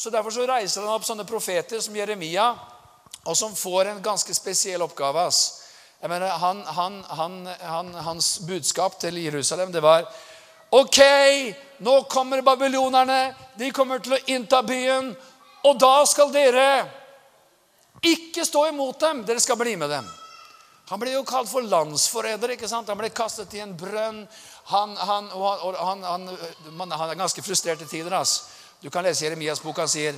Så 0.00 0.10
Derfor 0.10 0.30
så 0.30 0.46
reiser 0.48 0.80
han 0.80 0.94
opp 0.96 1.04
sånne 1.04 1.26
profeter 1.28 1.80
som 1.84 1.96
Jeremia, 1.96 2.54
og 3.28 3.34
som 3.36 3.52
får 3.52 3.90
en 3.90 3.98
ganske 4.00 4.32
spesiell 4.32 4.80
oppgave. 4.80 5.26
ass. 5.28 5.60
Jeg 6.00 6.08
mener, 6.08 6.30
han, 6.40 6.62
han, 6.64 6.94
han, 7.60 7.90
Hans 8.06 8.38
budskap 8.48 8.96
til 9.00 9.18
Jerusalem 9.20 9.72
det 9.72 9.82
var 9.84 10.06
Ok, 10.72 11.00
nå 11.84 12.02
kommer 12.08 12.40
babylonerne. 12.40 13.34
De 13.58 13.68
kommer 13.76 14.00
til 14.00 14.14
å 14.16 14.20
innta 14.32 14.62
byen. 14.62 15.10
Og 15.68 15.76
da 15.76 16.06
skal 16.08 16.32
dere 16.32 16.64
ikke 18.00 18.46
stå 18.48 18.70
imot 18.70 19.00
dem. 19.04 19.20
Dere 19.28 19.42
skal 19.44 19.60
bli 19.60 19.74
med 19.76 19.92
dem. 19.92 20.08
Han 20.88 21.02
ble 21.02 21.12
jo 21.12 21.26
kalt 21.28 21.50
for 21.50 21.60
landsforræder. 21.60 22.56
Han 22.72 23.02
ble 23.02 23.12
kastet 23.12 23.52
i 23.52 23.60
en 23.60 23.76
brønn. 23.76 24.24
Han, 24.72 24.96
han, 24.96 25.28
han, 25.76 26.08
han, 26.08 26.96
er 26.96 27.20
ganske 27.20 27.44
frustrert 27.44 27.84
i 27.84 27.90
tider. 27.90 28.16
Altså. 28.16 28.48
Du 28.80 28.90
kan 28.90 29.04
lese 29.04 29.24
Jeremias 29.24 29.62
bok. 29.62 29.76
Han 29.76 29.88
sier, 29.88 30.14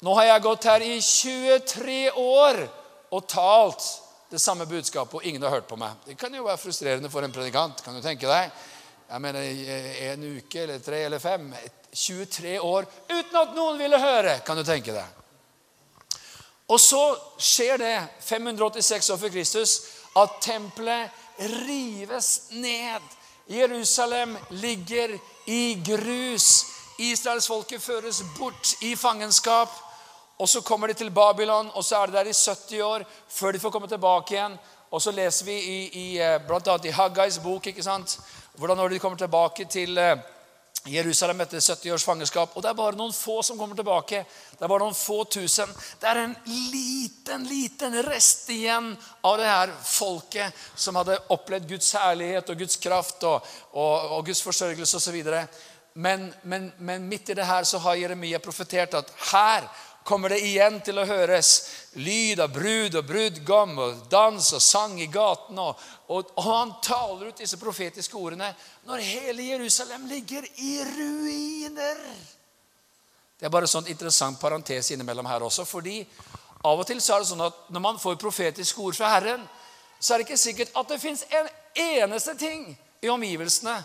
'Nå 0.00 0.14
har 0.14 0.24
jeg 0.24 0.42
gått 0.42 0.64
her 0.64 0.80
i 0.80 1.00
23 1.00 2.10
år 2.12 2.68
og 3.10 3.28
talt 3.28 3.82
det 4.30 4.40
samme 4.40 4.66
budskapet, 4.66 5.14
og 5.14 5.24
ingen 5.24 5.42
har 5.42 5.50
hørt 5.50 5.68
på 5.68 5.76
meg.' 5.76 5.96
Det 6.06 6.18
kan 6.18 6.34
jo 6.34 6.44
være 6.44 6.58
frustrerende 6.58 7.10
for 7.10 7.22
en 7.22 7.32
predikant. 7.32 7.82
kan 7.84 7.94
du 7.94 8.02
tenke 8.02 8.26
deg. 8.26 8.50
Jeg 9.10 9.20
mener 9.20 9.40
en 10.12 10.36
uke 10.36 10.62
eller 10.62 10.78
tre 10.78 11.04
eller 11.04 11.18
fem. 11.18 11.54
23 11.94 12.60
år 12.60 12.86
uten 13.08 13.36
at 13.36 13.54
noen 13.54 13.78
ville 13.78 14.00
høre, 14.00 14.40
kan 14.46 14.56
du 14.56 14.64
tenke 14.64 14.92
deg. 14.92 15.06
Og 16.68 16.80
så 16.80 17.16
skjer 17.38 17.76
det 17.76 18.08
586 18.20 19.10
år 19.10 19.16
før 19.16 19.28
Kristus 19.28 19.80
at 20.16 20.38
tempelet 20.40 21.10
rives 21.38 22.40
ned. 22.50 23.02
Jerusalem 23.50 24.36
ligger 24.50 25.18
i 25.46 25.82
grus. 25.84 26.73
Israelsfolket 26.98 27.82
føres 27.82 28.22
bort 28.38 28.76
i 28.80 28.94
fangenskap. 28.96 29.70
Og 30.38 30.48
Så 30.48 30.60
kommer 30.60 30.86
de 30.86 30.94
til 30.94 31.10
Babylon, 31.10 31.70
og 31.74 31.84
så 31.84 31.96
er 31.96 32.06
de 32.06 32.12
der 32.12 32.30
i 32.30 32.32
70 32.32 32.80
år 32.80 33.04
før 33.28 33.52
de 33.52 33.58
får 33.58 33.70
komme 33.70 33.88
tilbake 33.88 34.34
igjen. 34.34 34.58
Og 34.90 35.02
så 35.02 35.10
leser 35.10 35.44
vi 35.44 35.52
i, 35.58 35.78
i 35.98 36.18
eh, 36.18 36.40
blant 36.46 36.68
annet 36.68 36.84
i 36.84 36.90
Haggais 36.94 37.38
bok 37.38 37.66
ikke 37.66 37.82
sant? 37.82 38.18
hvordan 38.54 38.76
når 38.76 38.88
de 38.88 38.98
kommer 38.98 39.18
tilbake 39.18 39.64
til 39.64 39.98
eh, 39.98 40.18
Jerusalem 40.84 41.40
etter 41.40 41.60
70 41.60 41.92
års 41.92 42.04
fangenskap. 42.04 42.52
Og 42.54 42.62
det 42.62 42.68
er 42.70 42.76
bare 42.76 42.96
noen 42.98 43.12
få 43.16 43.38
som 43.42 43.58
kommer 43.58 43.76
tilbake. 43.76 44.20
Det 44.52 44.60
er 44.60 44.68
bare 44.68 44.84
noen 44.84 44.96
få 44.96 45.22
tusen. 45.32 45.70
Det 46.00 46.10
er 46.10 46.20
en 46.20 46.34
liten, 46.46 47.46
liten 47.48 47.96
rest 48.04 48.50
igjen 48.52 48.90
av 49.24 49.38
det 49.40 49.48
her 49.48 49.72
folket 49.88 50.66
som 50.76 51.00
hadde 51.00 51.16
opplevd 51.32 51.70
Guds 51.72 51.88
herlighet 51.96 52.52
og 52.52 52.60
Guds 52.60 52.76
kraft 52.76 53.24
og, 53.24 53.54
og, 53.72 54.12
og 54.18 54.28
Guds 54.28 54.44
forsørgelse 54.44 55.00
osv. 55.00 55.22
Men, 55.94 56.34
men, 56.42 56.72
men 56.78 57.08
midt 57.08 57.28
i 57.30 57.34
det 57.34 57.44
her 57.46 57.64
så 57.64 57.78
har 57.78 57.94
Jeremia 57.94 58.38
profetert 58.42 58.94
at 58.98 59.10
her 59.30 59.68
kommer 60.04 60.28
det 60.28 60.40
igjen 60.44 60.80
til 60.84 60.98
å 61.00 61.06
høres 61.08 61.50
lyd 61.96 62.42
av 62.42 62.50
brud 62.52 62.98
og 62.98 63.06
brudgom 63.08 63.78
og 63.80 64.02
dans 64.12 64.50
og 64.52 64.62
sang 64.62 64.98
i 65.00 65.06
gaten. 65.08 65.58
Og, 65.58 65.78
og, 66.10 66.34
og, 66.34 66.42
han 66.44 66.74
taler 66.84 67.30
ut 67.30 67.40
disse 67.40 67.56
profetiske 67.60 68.18
ordene 68.18 68.50
når 68.88 69.06
hele 69.06 69.46
Jerusalem 69.54 70.04
ligger 70.10 70.44
i 70.60 70.74
ruiner. 70.90 72.02
Det 73.38 73.46
er 73.46 73.54
bare 73.54 73.70
sånn 73.70 73.88
interessant 73.88 74.40
parentes 74.40 74.90
innimellom 74.92 75.30
her 75.30 75.46
også. 75.46 75.64
fordi 75.64 76.02
av 76.64 76.80
og 76.80 76.86
til 76.88 77.00
så 77.00 77.14
er 77.14 77.22
det 77.22 77.30
sånn 77.30 77.46
at 77.46 77.66
når 77.70 77.86
man 77.86 78.02
får 78.02 78.20
profetiske 78.20 78.80
ord 78.80 78.96
fra 78.98 79.14
Herren, 79.14 79.42
så 80.00 80.14
er 80.14 80.20
det 80.20 80.26
ikke 80.26 80.42
sikkert 80.42 80.76
at 80.76 80.90
det 80.90 81.00
fins 81.00 81.24
en 81.30 81.48
eneste 81.78 82.34
ting 82.40 82.72
i 83.04 83.08
omgivelsene 83.12 83.78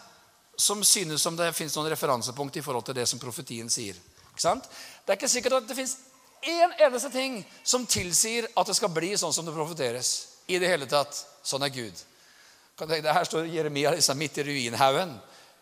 som 0.60 0.84
synes 0.84 1.24
som 1.24 1.38
det 1.40 1.54
fins 1.56 1.76
noen 1.78 1.90
referansepunkt 1.92 2.58
i 2.60 2.64
forhold 2.64 2.86
til 2.90 2.98
det 3.00 3.08
som 3.08 3.22
profetien 3.22 3.70
sier. 3.72 3.96
Ikke 4.30 4.44
sant? 4.44 4.68
Det 5.06 5.14
er 5.14 5.20
ikke 5.20 5.32
sikkert 5.32 5.62
at 5.62 5.70
det 5.70 5.78
fins 5.78 5.98
én 6.44 6.74
eneste 6.80 7.12
ting 7.12 7.40
som 7.64 7.86
tilsier 7.88 8.48
at 8.56 8.68
det 8.68 8.76
skal 8.76 8.92
bli 8.92 9.14
sånn 9.18 9.34
som 9.36 9.48
det 9.48 9.56
profeteres. 9.56 10.12
I 10.50 10.58
det 10.60 10.70
hele 10.72 10.88
tatt. 10.90 11.14
Sånn 11.46 11.64
er 11.64 11.72
Gud. 11.74 11.96
Her 12.80 13.26
står 13.28 13.50
Jeremia 13.52 13.92
liksom 13.94 14.18
midt 14.18 14.40
i 14.40 14.46
ruinhaugen. 14.48 15.12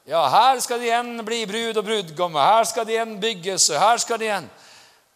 Ja, 0.07 0.21
her 0.31 0.59
skal 0.63 0.79
det 0.79 0.87
igjen 0.87 1.25
bli 1.27 1.41
brud 1.49 1.77
og 1.77 1.83
brudgomme. 1.83 2.39
Her 2.39 2.63
skal 2.69 2.85
det 2.87 2.95
igjen 2.95 3.17
bygges. 3.19 3.69
og 3.73 3.81
her 3.81 3.97
skal 3.99 4.19
det 4.21 4.29
igjen. 4.29 4.49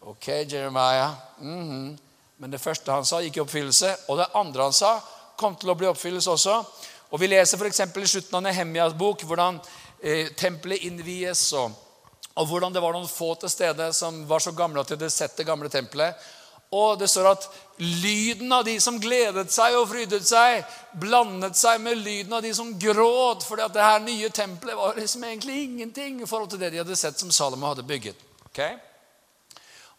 Ok, 0.01 0.27
Jeremiah. 0.27 1.13
Mm 1.39 1.69
-hmm. 1.69 1.97
Men 2.37 2.51
det 2.51 2.61
første 2.61 2.91
han 2.91 3.05
sa, 3.05 3.21
gikk 3.21 3.37
i 3.37 3.39
oppfyllelse. 3.39 3.95
Og 4.07 4.17
det 4.17 4.25
andre 4.33 4.63
han 4.63 4.73
sa, 4.73 4.99
kom 5.37 5.55
til 5.55 5.69
å 5.69 5.75
bli 5.75 5.87
oppfyllelse 5.87 6.31
også. 6.31 6.63
Og 7.11 7.19
Vi 7.19 7.27
leser 7.27 7.59
f.eks. 7.59 7.79
i 7.79 8.07
slutten 8.07 8.39
av 8.39 8.43
Nehemjas 8.47 8.97
bok 8.97 9.23
hvordan 9.27 9.59
eh, 10.01 10.31
tempelet 10.35 10.87
innvies. 10.87 11.53
og 11.53 11.71
og 12.39 12.47
hvordan 12.47 12.71
det 12.73 12.81
var 12.83 12.95
noen 12.95 13.09
få 13.09 13.33
til 13.39 13.51
stede 13.51 13.89
som 13.95 14.21
var 14.27 14.39
så 14.43 14.53
gamle 14.55 14.79
at 14.79 14.87
de 14.87 14.95
hadde 14.95 15.09
sett 15.11 15.35
det 15.37 15.47
gamle 15.47 15.69
tempelet. 15.71 16.15
Og 16.71 16.95
det 16.99 17.09
står 17.11 17.27
at 17.33 17.47
lyden 17.83 18.51
av 18.55 18.63
de 18.63 18.77
som 18.79 18.99
gledet 19.03 19.51
seg 19.51 19.75
og 19.75 19.89
frydet 19.91 20.23
seg, 20.23 20.61
blandet 20.95 21.59
seg 21.59 21.81
med 21.83 21.99
lyden 21.99 22.31
av 22.37 22.45
de 22.45 22.53
som 22.55 22.71
gråt, 22.79 23.43
fordi 23.43 23.65
at 23.65 23.75
det 23.75 23.83
her 23.83 23.99
nye 24.05 24.29
tempelet 24.31 24.79
var 24.79 24.95
liksom 24.95 25.25
egentlig 25.27 25.57
ingenting 25.65 26.21
i 26.21 26.29
forhold 26.29 26.53
til 26.53 26.61
det 26.61 26.71
de 26.71 26.79
hadde 26.79 26.95
sett 26.95 27.19
som 27.19 27.33
Salomo 27.35 27.67
hadde 27.67 27.83
bygget. 27.87 28.23
Okay? 28.47 28.79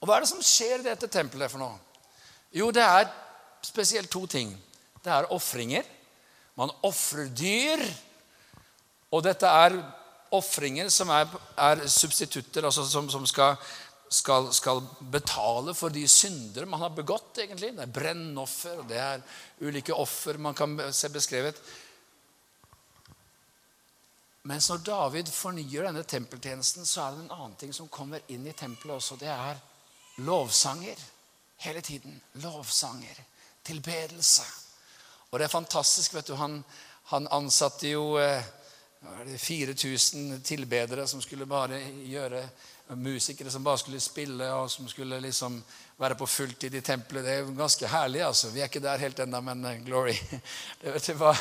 Og 0.01 0.09
Hva 0.09 0.16
er 0.16 0.25
det 0.25 0.33
som 0.33 0.40
skjer 0.40 0.81
i 0.81 0.88
dette 0.88 1.12
tempelet 1.12 1.53
for 1.53 1.61
noe? 1.61 1.77
Jo, 2.57 2.70
det 2.72 2.85
er 2.85 3.12
spesielt 3.64 4.11
to 4.12 4.25
ting. 4.27 4.57
Det 5.05 5.12
er 5.12 5.29
ofringer. 5.37 5.85
Man 6.59 6.73
ofrer 6.85 7.31
dyr. 7.33 7.83
Og 9.12 9.25
dette 9.25 9.49
er 9.49 9.77
ofringer 10.33 10.88
som 10.93 11.11
er, 11.12 11.29
er 11.61 11.87
substitutter, 11.91 12.65
altså 12.65 12.85
som, 12.88 13.09
som 13.12 13.27
skal, 13.29 13.57
skal, 14.09 14.49
skal, 14.57 14.81
betale 15.12 15.75
for 15.77 15.93
de 15.93 16.07
syndere 16.09 16.69
man 16.69 16.81
har 16.81 16.95
begått. 16.97 17.38
egentlig. 17.45 17.75
Det 17.77 17.87
er 17.87 17.97
brennoffer, 18.01 18.81
og 18.81 18.88
det 18.88 19.01
er 19.01 19.25
ulike 19.61 19.95
offer 19.95 20.41
man 20.41 20.57
kan 20.57 20.79
se 20.93 21.12
beskrevet. 21.12 21.61
Mens 24.49 24.67
når 24.73 24.81
David 24.83 25.29
fornyer 25.31 25.87
denne 25.87 26.03
tempeltjenesten, 26.09 26.87
så 26.88 27.05
er 27.05 27.12
det 27.15 27.27
en 27.27 27.37
annen 27.37 27.59
ting 27.61 27.75
som 27.75 27.91
kommer 27.93 28.25
inn 28.33 28.47
i 28.49 28.57
tempelet 28.59 28.97
også. 28.97 29.21
Det 29.21 29.31
er 29.31 29.61
lovsanger. 30.27 30.99
Hele 31.62 31.81
tiden. 31.81 32.17
Lovsanger. 32.43 33.21
Tilbedelse. 33.62 34.49
Og 35.33 35.38
det 35.38 35.49
er 35.49 35.57
fantastisk. 35.57 36.14
vet 36.14 36.27
du, 36.27 36.35
Han, 36.35 36.61
han 37.09 37.29
ansatte 37.33 37.88
jo 37.88 38.18
eh, 38.21 38.45
var 39.01 39.38
4000 39.38 40.42
tilbedere 40.45 41.07
som 41.07 41.23
skulle 41.23 41.47
bare 41.49 41.81
gjøre 42.05 42.45
Musikere 42.97 43.51
som 43.51 43.64
bare 43.64 43.79
skulle 43.79 44.01
spille, 44.01 44.53
og 44.53 44.71
som 44.71 44.88
skulle 44.88 45.21
liksom 45.21 45.62
være 45.97 46.14
på 46.14 46.27
fulltid 46.27 46.75
i 46.75 46.81
tempelet. 46.81 47.25
Det 47.25 47.31
er 47.33 47.38
jo 47.40 47.55
ganske 47.57 47.88
herlig. 47.88 48.21
altså. 48.21 48.51
Vi 48.53 48.61
er 48.61 48.68
ikke 48.68 48.83
der 48.85 48.99
helt 48.99 49.18
ennå, 49.18 49.40
men 49.40 49.64
uh, 49.64 49.85
glory. 49.87 50.12
Det, 50.83 51.07
det, 51.07 51.14
var, 51.14 51.38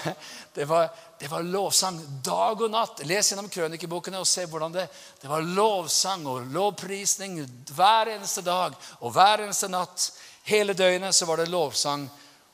det, 0.53 0.65
var, 0.65 0.87
det, 1.19 1.27
var, 1.31 1.43
lovsang 1.43 1.99
dag 2.23 2.61
og 2.61 2.71
natt. 2.71 3.01
Les 3.09 3.31
gjennom 3.31 3.49
krønikebokene 3.49 4.21
og 4.21 4.27
se 4.27 4.45
hvordan 4.45 4.71
det 4.71 4.87
Det 5.21 5.29
var 5.29 5.41
lovsang 5.41 6.25
og 6.27 6.45
lovprisning 6.53 7.41
hver 7.73 8.13
eneste 8.15 8.41
dag 8.41 8.77
og 8.99 9.11
hver 9.11 9.43
eneste 9.43 9.67
natt. 9.67 10.11
Hele 10.43 10.73
døgnet 10.73 11.15
så 11.15 11.25
var 11.25 11.41
det 11.41 11.49
lovsang 11.49 12.07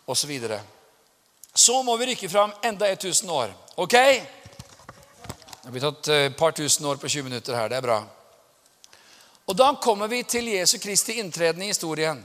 osv. 0.06 0.15
Så, 0.15 0.28
videre. 0.28 0.62
Så 1.58 1.84
må 1.84 1.98
vi 1.98 2.06
rykke 2.06 2.30
fram 2.30 2.52
enda 2.63 2.88
1000 2.91 3.30
år. 3.30 3.54
Ok? 3.76 3.91
Det 3.91 5.74
har 5.74 5.80
tatt 5.80 6.08
et 6.08 6.38
par 6.38 6.52
tusen 6.52 6.86
år 6.86 7.00
på 7.02 7.10
20 7.10 7.24
minutter 7.24 7.56
her. 7.58 7.70
Det 7.70 7.80
er 7.80 7.82
bra. 7.82 7.98
Og 9.46 9.56
Da 9.56 9.72
kommer 9.82 10.08
vi 10.08 10.22
til 10.24 10.52
Jesu 10.54 10.78
Kristi 10.78 11.17
inntreden 11.17 11.62
i 11.65 11.72
historien. 11.72 12.22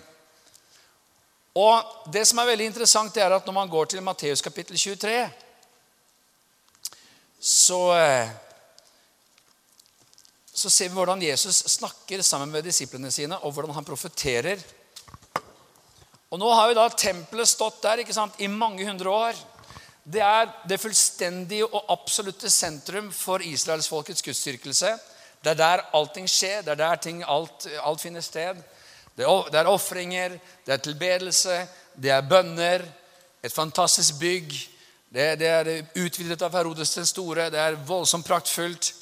Og 1.54 2.12
Det 2.12 2.26
som 2.28 2.38
er 2.38 2.50
veldig 2.52 2.66
interessant, 2.66 3.14
det 3.14 3.22
er 3.22 3.32
at 3.32 3.46
når 3.46 3.56
man 3.56 3.72
går 3.72 3.84
til 3.84 4.02
Matteus 4.02 4.44
kapittel 4.44 4.76
23, 4.76 5.30
så, 7.40 7.80
eh, 7.96 8.28
så 10.52 10.70
ser 10.70 10.88
vi 10.88 10.94
hvordan 10.94 11.22
Jesus 11.22 11.64
snakker 11.72 12.22
sammen 12.22 12.50
med 12.50 12.64
disiplene 12.64 13.10
sine, 13.10 13.38
og 13.38 13.52
hvordan 13.52 13.74
han 13.74 13.84
profeterer. 13.84 14.60
Og 16.32 16.40
Nå 16.40 16.48
har 16.56 16.70
jo 16.70 16.76
da 16.78 16.86
tempelet 16.96 17.48
stått 17.50 17.82
der 17.84 18.00
ikke 18.00 18.14
sant, 18.16 18.38
i 18.40 18.48
mange 18.48 18.86
hundre 18.88 19.10
år. 19.12 19.40
Det 20.02 20.22
er 20.24 20.48
det 20.68 20.80
fullstendige 20.80 21.66
og 21.68 21.90
absolutte 21.92 22.48
sentrum 22.50 23.10
for 23.12 23.44
israelsfolkets 23.44 24.24
gudsdyrkelse. 24.24 24.94
Det 25.44 25.52
er 25.52 25.58
der 25.60 25.82
allting 25.92 26.24
skjer. 26.30 26.62
Det 26.64 26.72
er 26.72 26.80
der 26.80 27.02
ting, 27.04 27.20
alt, 27.28 27.66
alt 27.84 28.00
finner 28.00 28.24
sted. 28.24 28.62
Det 29.12 29.26
er 29.28 29.68
ofringer, 29.68 30.38
det 30.64 30.72
er 30.72 30.80
tilbedelse, 30.80 31.58
det 32.00 32.10
er 32.10 32.24
bønner. 32.24 32.86
Et 33.42 33.52
fantastisk 33.52 34.16
bygg. 34.22 34.56
Det, 35.12 35.28
det 35.36 35.48
er 35.52 35.70
utvidet 36.00 36.40
av 36.46 36.56
Herodes 36.56 36.94
den 36.96 37.06
store. 37.06 37.50
Det 37.52 37.60
er 37.60 37.76
voldsomt 37.76 38.26
praktfullt. 38.26 38.94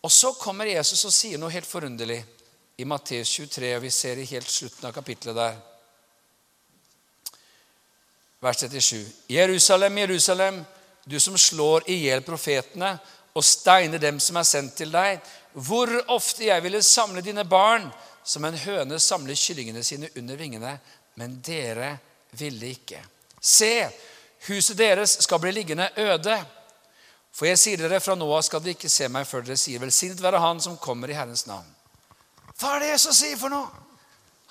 Og 0.00 0.12
så 0.12 0.32
kommer 0.40 0.72
Jesus 0.72 1.04
og 1.04 1.12
sier 1.12 1.36
noe 1.40 1.52
helt 1.52 1.68
forunderlig 1.68 2.22
i 2.80 2.88
Matteus 2.88 3.36
23. 3.36 3.76
og 3.76 3.84
Vi 3.84 3.92
ser 3.92 4.24
i 4.24 4.28
helt 4.32 4.48
slutten 4.48 4.88
av 4.88 4.96
kapittelet 4.96 5.36
der. 5.42 5.62
Vers 8.44 8.56
37. 8.60 9.06
Jerusalem, 9.26 9.98
Jerusalem, 9.98 10.64
du 11.04 11.20
som 11.20 11.38
slår 11.38 11.86
i 11.88 11.94
hjel 12.02 12.20
profetene 12.20 12.90
og 13.32 13.44
steiner 13.44 13.98
dem 13.98 14.18
som 14.20 14.36
er 14.36 14.44
sendt 14.44 14.74
til 14.76 14.90
deg. 14.92 15.22
Hvor 15.54 15.88
ofte 16.12 16.44
jeg 16.50 16.64
ville 16.64 16.82
samle 16.84 17.22
dine 17.24 17.46
barn 17.48 17.86
som 18.24 18.44
en 18.44 18.58
høne 18.58 18.98
samler 19.00 19.38
kyllingene 19.38 19.80
sine 19.84 20.10
under 20.20 20.36
vingene, 20.36 20.74
men 21.16 21.38
dere 21.46 21.94
ville 22.36 22.74
ikke. 22.74 23.00
Se, 23.40 23.86
huset 24.50 24.76
deres 24.76 25.16
skal 25.24 25.40
bli 25.40 25.54
liggende 25.54 25.88
øde. 26.04 26.36
For 27.32 27.48
jeg 27.48 27.62
sier 27.62 27.80
dere, 27.80 28.02
fra 28.04 28.12
nå 28.12 28.28
av 28.28 28.44
skal 28.44 28.60
dere 28.60 28.76
ikke 28.76 28.92
se 28.92 29.08
meg 29.08 29.24
før 29.24 29.48
dere 29.48 29.56
sier, 29.56 29.80
velsignet 29.80 30.20
være 30.20 30.44
Han 30.44 30.60
som 30.60 30.76
kommer 30.76 31.08
i 31.08 31.16
Herrens 31.16 31.46
navn. 31.48 31.72
Hva 32.60 32.76
er 32.76 32.84
det 32.84 32.92
Jesus 32.92 33.24
sier 33.24 33.40
for 33.40 33.56
noe? 33.56 33.72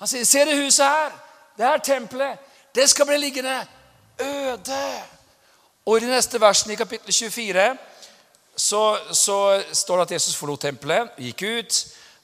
Han 0.02 0.10
sier, 0.10 0.26
se 0.26 0.42
det 0.50 0.58
huset 0.58 0.82
her. 0.82 1.14
Det 1.54 1.70
er 1.70 1.86
tempelet. 1.92 2.52
Det 2.74 2.90
skal 2.90 3.06
bli 3.06 3.22
liggende 3.22 3.54
øde. 4.20 4.84
Og 5.84 5.98
i 5.98 6.04
de 6.04 6.12
neste 6.12 6.40
versene 6.40 6.72
i 6.74 6.80
kapittel 6.80 7.12
24 7.12 7.66
så, 8.56 8.82
så 9.12 9.38
står 9.72 9.96
det 9.96 10.06
at 10.06 10.12
Jesus 10.16 10.36
forlot 10.38 10.60
tempelet, 10.60 11.10
gikk 11.18 11.42
ut. 11.42 11.78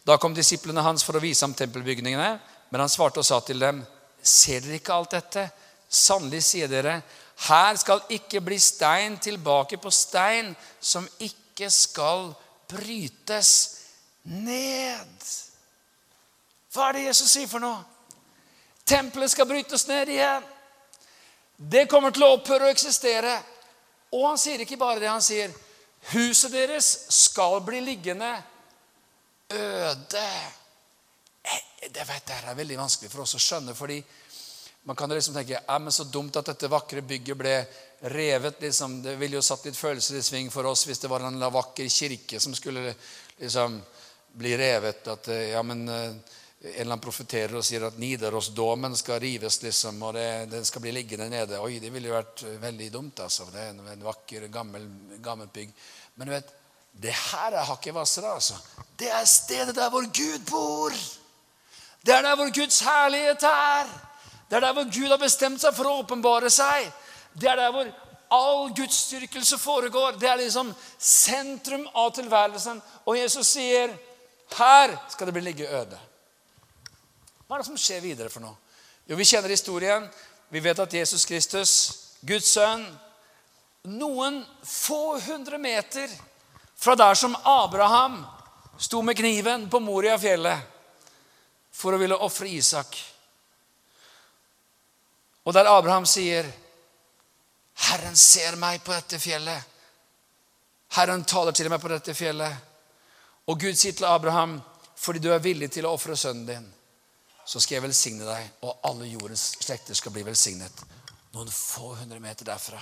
Da 0.07 0.16
kom 0.16 0.35
disiplene 0.35 0.83
hans 0.83 1.05
for 1.05 1.18
å 1.18 1.22
vise 1.22 1.44
ham 1.44 1.55
tempelbygningene. 1.55 2.31
Men 2.70 2.85
han 2.85 2.92
svarte 2.92 3.20
og 3.20 3.26
sa 3.26 3.40
til 3.44 3.61
dem, 3.61 3.83
ser 4.22 4.62
dere 4.62 4.79
ikke 4.79 4.94
alt 4.94 5.16
dette? 5.16 5.48
Sannelig 5.90 6.44
sier 6.46 6.70
dere, 6.70 7.00
her 7.48 7.76
skal 7.81 8.03
ikke 8.12 8.42
bli 8.44 8.59
stein 8.61 9.16
tilbake 9.18 9.79
på 9.81 9.90
stein 9.90 10.53
som 10.81 11.07
ikke 11.18 11.70
skal 11.72 12.29
brytes 12.70 13.53
ned. 14.29 15.31
Hva 16.70 16.90
er 16.90 16.98
det 16.98 17.07
Jesus 17.09 17.33
sier 17.33 17.48
for 17.50 17.64
noe? 17.64 17.81
Tempelet 18.87 19.33
skal 19.33 19.48
brytes 19.48 19.87
ned 19.88 20.12
igjen. 20.12 20.44
Det 21.61 21.85
kommer 21.92 22.14
til 22.16 22.25
å 22.25 22.35
opphøre 22.38 22.70
å 22.70 22.73
eksistere. 22.73 23.35
Og 24.16 24.25
han 24.31 24.38
sier 24.40 24.62
ikke 24.64 24.81
bare 24.81 25.03
det. 25.03 25.11
Han 25.12 25.25
sier 25.25 25.53
huset 26.14 26.55
deres 26.55 26.88
skal 27.12 27.59
bli 27.66 27.83
liggende 27.85 28.31
øde. 29.53 30.25
Eh, 31.44 31.61
det 31.92 32.07
vet 32.09 32.33
jeg 32.33 32.49
er 32.49 32.57
veldig 32.57 32.81
vanskelig 32.81 33.12
for 33.12 33.27
oss 33.27 33.37
å 33.37 33.42
skjønne. 33.42 33.75
fordi 33.75 34.01
man 34.88 34.96
kan 34.96 35.12
liksom 35.12 35.35
tenke 35.35 35.61
ja, 35.66 35.79
men 35.79 35.92
så 35.92 36.05
dumt 36.05 36.37
at 36.40 36.46
dette 36.49 36.68
vakre 36.73 37.03
bygget 37.05 37.37
ble 37.37 37.55
revet. 38.09 38.61
Liksom. 38.61 39.03
Det 39.03 39.18
ville 39.20 39.37
jo 39.37 39.44
satt 39.44 39.68
litt 39.68 39.77
følelser 39.77 40.16
i 40.16 40.25
sving 40.25 40.49
for 40.51 40.64
oss 40.64 40.87
hvis 40.88 41.05
det 41.05 41.11
var 41.12 41.27
en 41.29 41.40
vakker 41.53 41.88
kirke 41.92 42.40
som 42.40 42.57
skulle 42.57 42.94
liksom 43.37 43.77
bli 44.33 44.57
revet. 44.57 45.05
At 45.12 45.29
eh, 45.29 45.51
ja, 45.53 45.62
men 45.62 45.88
eh, 45.88 46.38
en 46.62 46.68
eller 46.68 46.83
annen 46.83 47.01
profeterer 47.01 47.57
og 47.57 47.64
sier 47.64 47.87
at 47.87 47.96
Nidarosdomen 47.96 48.92
skal 48.96 49.20
rives, 49.23 49.62
liksom, 49.62 50.03
og 50.05 50.12
det, 50.12 50.27
den 50.53 50.64
skal 50.68 50.83
bli 50.85 50.92
liggende 50.92 51.31
nede. 51.33 51.57
Oi, 51.57 51.79
det 51.81 51.88
ville 51.94 52.11
jo 52.11 52.18
vært 52.18 52.42
veldig 52.61 52.88
dumt. 52.92 53.23
altså. 53.25 53.46
Det 53.49 53.62
er 53.62 53.70
en 53.94 54.05
vakker, 54.05 54.44
gammel, 54.53 54.85
gammel 55.25 55.49
bygg. 55.55 55.73
Men 56.20 56.29
du 56.29 56.35
vet, 56.35 56.51
det 57.01 57.14
her 57.16 57.57
er 57.57 57.64
hakket 57.64 57.96
hvassere. 57.96 58.35
Altså. 58.37 58.59
Det 59.01 59.09
er 59.09 59.25
stedet 59.25 59.75
der 59.77 59.88
hvor 59.88 60.05
Gud 60.05 60.44
bor. 60.51 60.99
Det 62.05 62.14
er 62.14 62.29
der 62.29 62.37
hvor 62.37 62.53
Guds 62.53 62.83
herlighet 62.85 63.49
er. 63.49 63.88
Det 64.51 64.61
er 64.61 64.66
der 64.66 64.77
hvor 64.77 64.92
Gud 64.92 65.09
har 65.09 65.23
bestemt 65.25 65.64
seg 65.64 65.73
for 65.79 65.88
å 65.88 65.96
åpenbare 66.03 66.53
seg. 66.53 66.92
Det 67.40 67.49
er 67.49 67.57
der 67.57 67.73
hvor 67.73 67.88
all 68.37 68.68
gudsdyrkelse 68.77 69.57
foregår. 69.59 70.20
Det 70.20 70.29
er 70.29 70.42
liksom 70.44 70.75
sentrum 70.99 71.88
av 71.94 72.12
tilværelsen. 72.20 72.85
Og 73.07 73.16
Jesus 73.16 73.57
sier, 73.57 73.96
'Her 74.51 74.99
skal 75.09 75.27
det 75.27 75.35
bli 75.35 75.42
ligge 75.42 75.64
øde'. 75.64 76.10
Hva 77.51 77.57
er 77.57 77.65
det 77.65 77.67
som 77.67 77.79
skjer 77.83 77.99
videre 77.99 78.31
for 78.31 78.45
noe? 78.45 78.55
Jo, 79.11 79.17
Vi 79.19 79.25
kjenner 79.27 79.51
historien. 79.51 80.05
Vi 80.55 80.61
vet 80.63 80.79
at 80.79 80.93
Jesus 80.95 81.25
Kristus, 81.27 81.73
Guds 82.23 82.47
sønn, 82.47 82.85
noen 83.91 84.37
få 84.63 85.19
hundre 85.19 85.59
meter 85.59 86.07
fra 86.79 86.95
der 86.95 87.19
som 87.19 87.35
Abraham 87.43 88.21
sto 88.79 89.03
med 89.03 89.19
kniven 89.19 89.67
på 89.67 89.83
Moria-fjellet 89.83 90.63
for 91.75 91.91
å 91.95 91.99
ville 91.99 92.23
ofre 92.23 92.47
Isak. 92.55 92.95
Og 95.43 95.55
der 95.55 95.75
Abraham 95.75 96.07
sier, 96.07 96.47
'Herren 97.75 98.17
ser 98.17 98.57
meg 98.57 98.85
på 98.85 98.93
dette 98.93 99.19
fjellet.' 99.19 99.63
Herren 100.89 101.25
taler 101.25 101.53
til 101.53 101.69
meg 101.69 101.81
på 101.81 101.89
dette 101.89 102.15
fjellet. 102.15 102.55
Og 103.47 103.59
Gud 103.59 103.75
sier 103.75 103.93
til 103.93 104.05
Abraham, 104.07 104.63
'Fordi 104.97 105.19
du 105.19 105.33
er 105.33 105.39
villig 105.39 105.71
til 105.71 105.87
å 105.87 105.95
ofre 105.99 106.17
sønnen 106.17 106.47
din' 106.47 106.80
så 107.44 107.61
skal 107.61 107.79
jeg 107.79 107.83
velsigne 107.88 108.26
deg, 108.29 108.48
og 108.62 108.81
alle 108.87 109.09
jordens 109.11 109.53
slekter 109.61 109.94
skal 109.94 110.12
bli 110.14 110.22
velsignet. 110.26 110.85
Noen 111.35 111.50
få 111.50 111.94
hundre 111.98 112.20
meter 112.22 112.48
derfra 112.48 112.81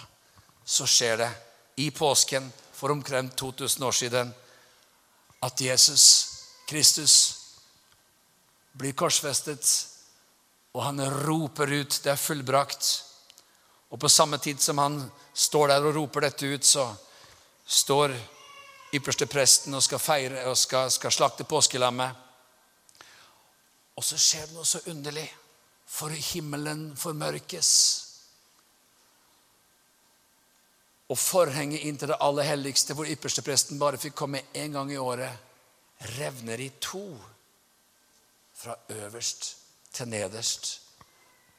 så 0.68 0.84
skjer 0.86 1.16
det 1.16 1.28
i 1.80 1.90
påsken 1.90 2.52
for 2.72 2.92
omkring 2.92 3.30
2000 3.30 3.84
år 3.84 3.92
siden 3.92 4.32
at 5.40 5.60
Jesus 5.60 6.04
Kristus 6.68 7.14
blir 8.76 8.92
korsfestet, 8.92 9.64
og 10.76 10.82
han 10.84 11.00
roper 11.24 11.72
ut 11.72 12.00
'Det 12.02 12.12
er 12.12 12.16
fullbrakt'. 12.16 13.02
Og 13.90 14.00
på 14.00 14.08
samme 14.08 14.38
tid 14.38 14.60
som 14.60 14.78
han 14.78 15.12
står 15.34 15.68
der 15.68 15.86
og 15.86 15.94
roper 15.94 16.20
dette 16.20 16.46
ut, 16.46 16.64
så 16.64 16.94
står 17.66 18.12
ypperste 18.92 19.26
presten 19.26 19.74
og 19.74 19.82
skal 19.82 19.98
feire 19.98 20.44
og 20.44 20.58
skal, 20.58 20.90
skal 20.90 21.12
slakte 21.12 21.44
påskelammet. 21.44 22.10
Og 23.98 24.04
så 24.06 24.18
skjer 24.20 24.46
det 24.46 24.54
noe 24.54 24.68
så 24.68 24.80
underlig. 24.92 25.26
For 25.88 26.12
himmelen 26.12 26.92
formørkes. 27.00 27.70
Og 31.08 31.16
forhenget 31.18 31.86
inn 31.88 31.96
til 31.98 32.12
det 32.12 32.18
aller 32.22 32.46
helligste, 32.46 32.94
hvor 32.94 33.08
ypperstepresten 33.08 33.80
bare 33.80 33.98
fikk 33.98 34.14
komme 34.20 34.44
én 34.52 34.76
gang 34.76 34.92
i 34.92 35.00
året, 35.00 35.32
revner 36.18 36.60
i 36.60 36.68
to. 36.84 37.06
Fra 38.58 38.76
øverst 38.92 39.48
til 39.92 40.08
nederst, 40.12 40.80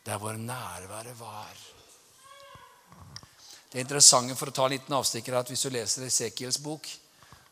der 0.05 0.17
hvor 0.21 0.37
nærværet 0.37 1.19
var. 1.19 1.57
Det 3.71 3.81
interessante 3.81 4.35
for 4.37 4.49
å 4.49 4.53
ta 4.53 4.65
en 4.65 4.73
liten 4.73 4.95
avstikker 4.95 5.33
er 5.33 5.43
at 5.43 5.51
hvis 5.51 5.65
du 5.65 5.73
leser 5.73 6.05
Esekiels 6.05 6.57
bok, 6.61 6.87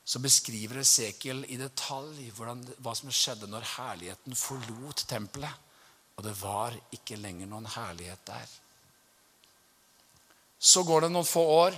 så 0.08 0.20
beskriver 0.24 0.80
Esekiel 0.80 1.41
i 1.52 1.58
detalj 1.60 2.30
hvordan, 2.38 2.62
hva 2.80 2.93
som 2.96 3.10
skjedde 3.12 3.50
når 3.52 3.65
herligheten 3.74 4.38
forlot 4.39 5.02
tempelet. 5.10 5.52
Og 6.15 6.24
det 6.24 6.32
var 6.39 6.78
ikke 6.96 7.17
lenger 7.20 7.50
noen 7.52 7.65
herlighet 7.74 8.22
der. 8.30 8.54
Så 10.56 10.86
går 10.88 11.04
det 11.04 11.10
noen 11.12 11.28
få 11.28 11.43
år. 11.58 11.76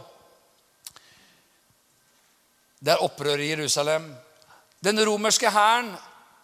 Det 2.77 2.93
er 2.93 3.01
opprør 3.01 3.41
i 3.41 3.49
Jerusalem. 3.49 4.05
Den 4.79 5.01
romerske 5.09 5.49
hæren 5.49 5.89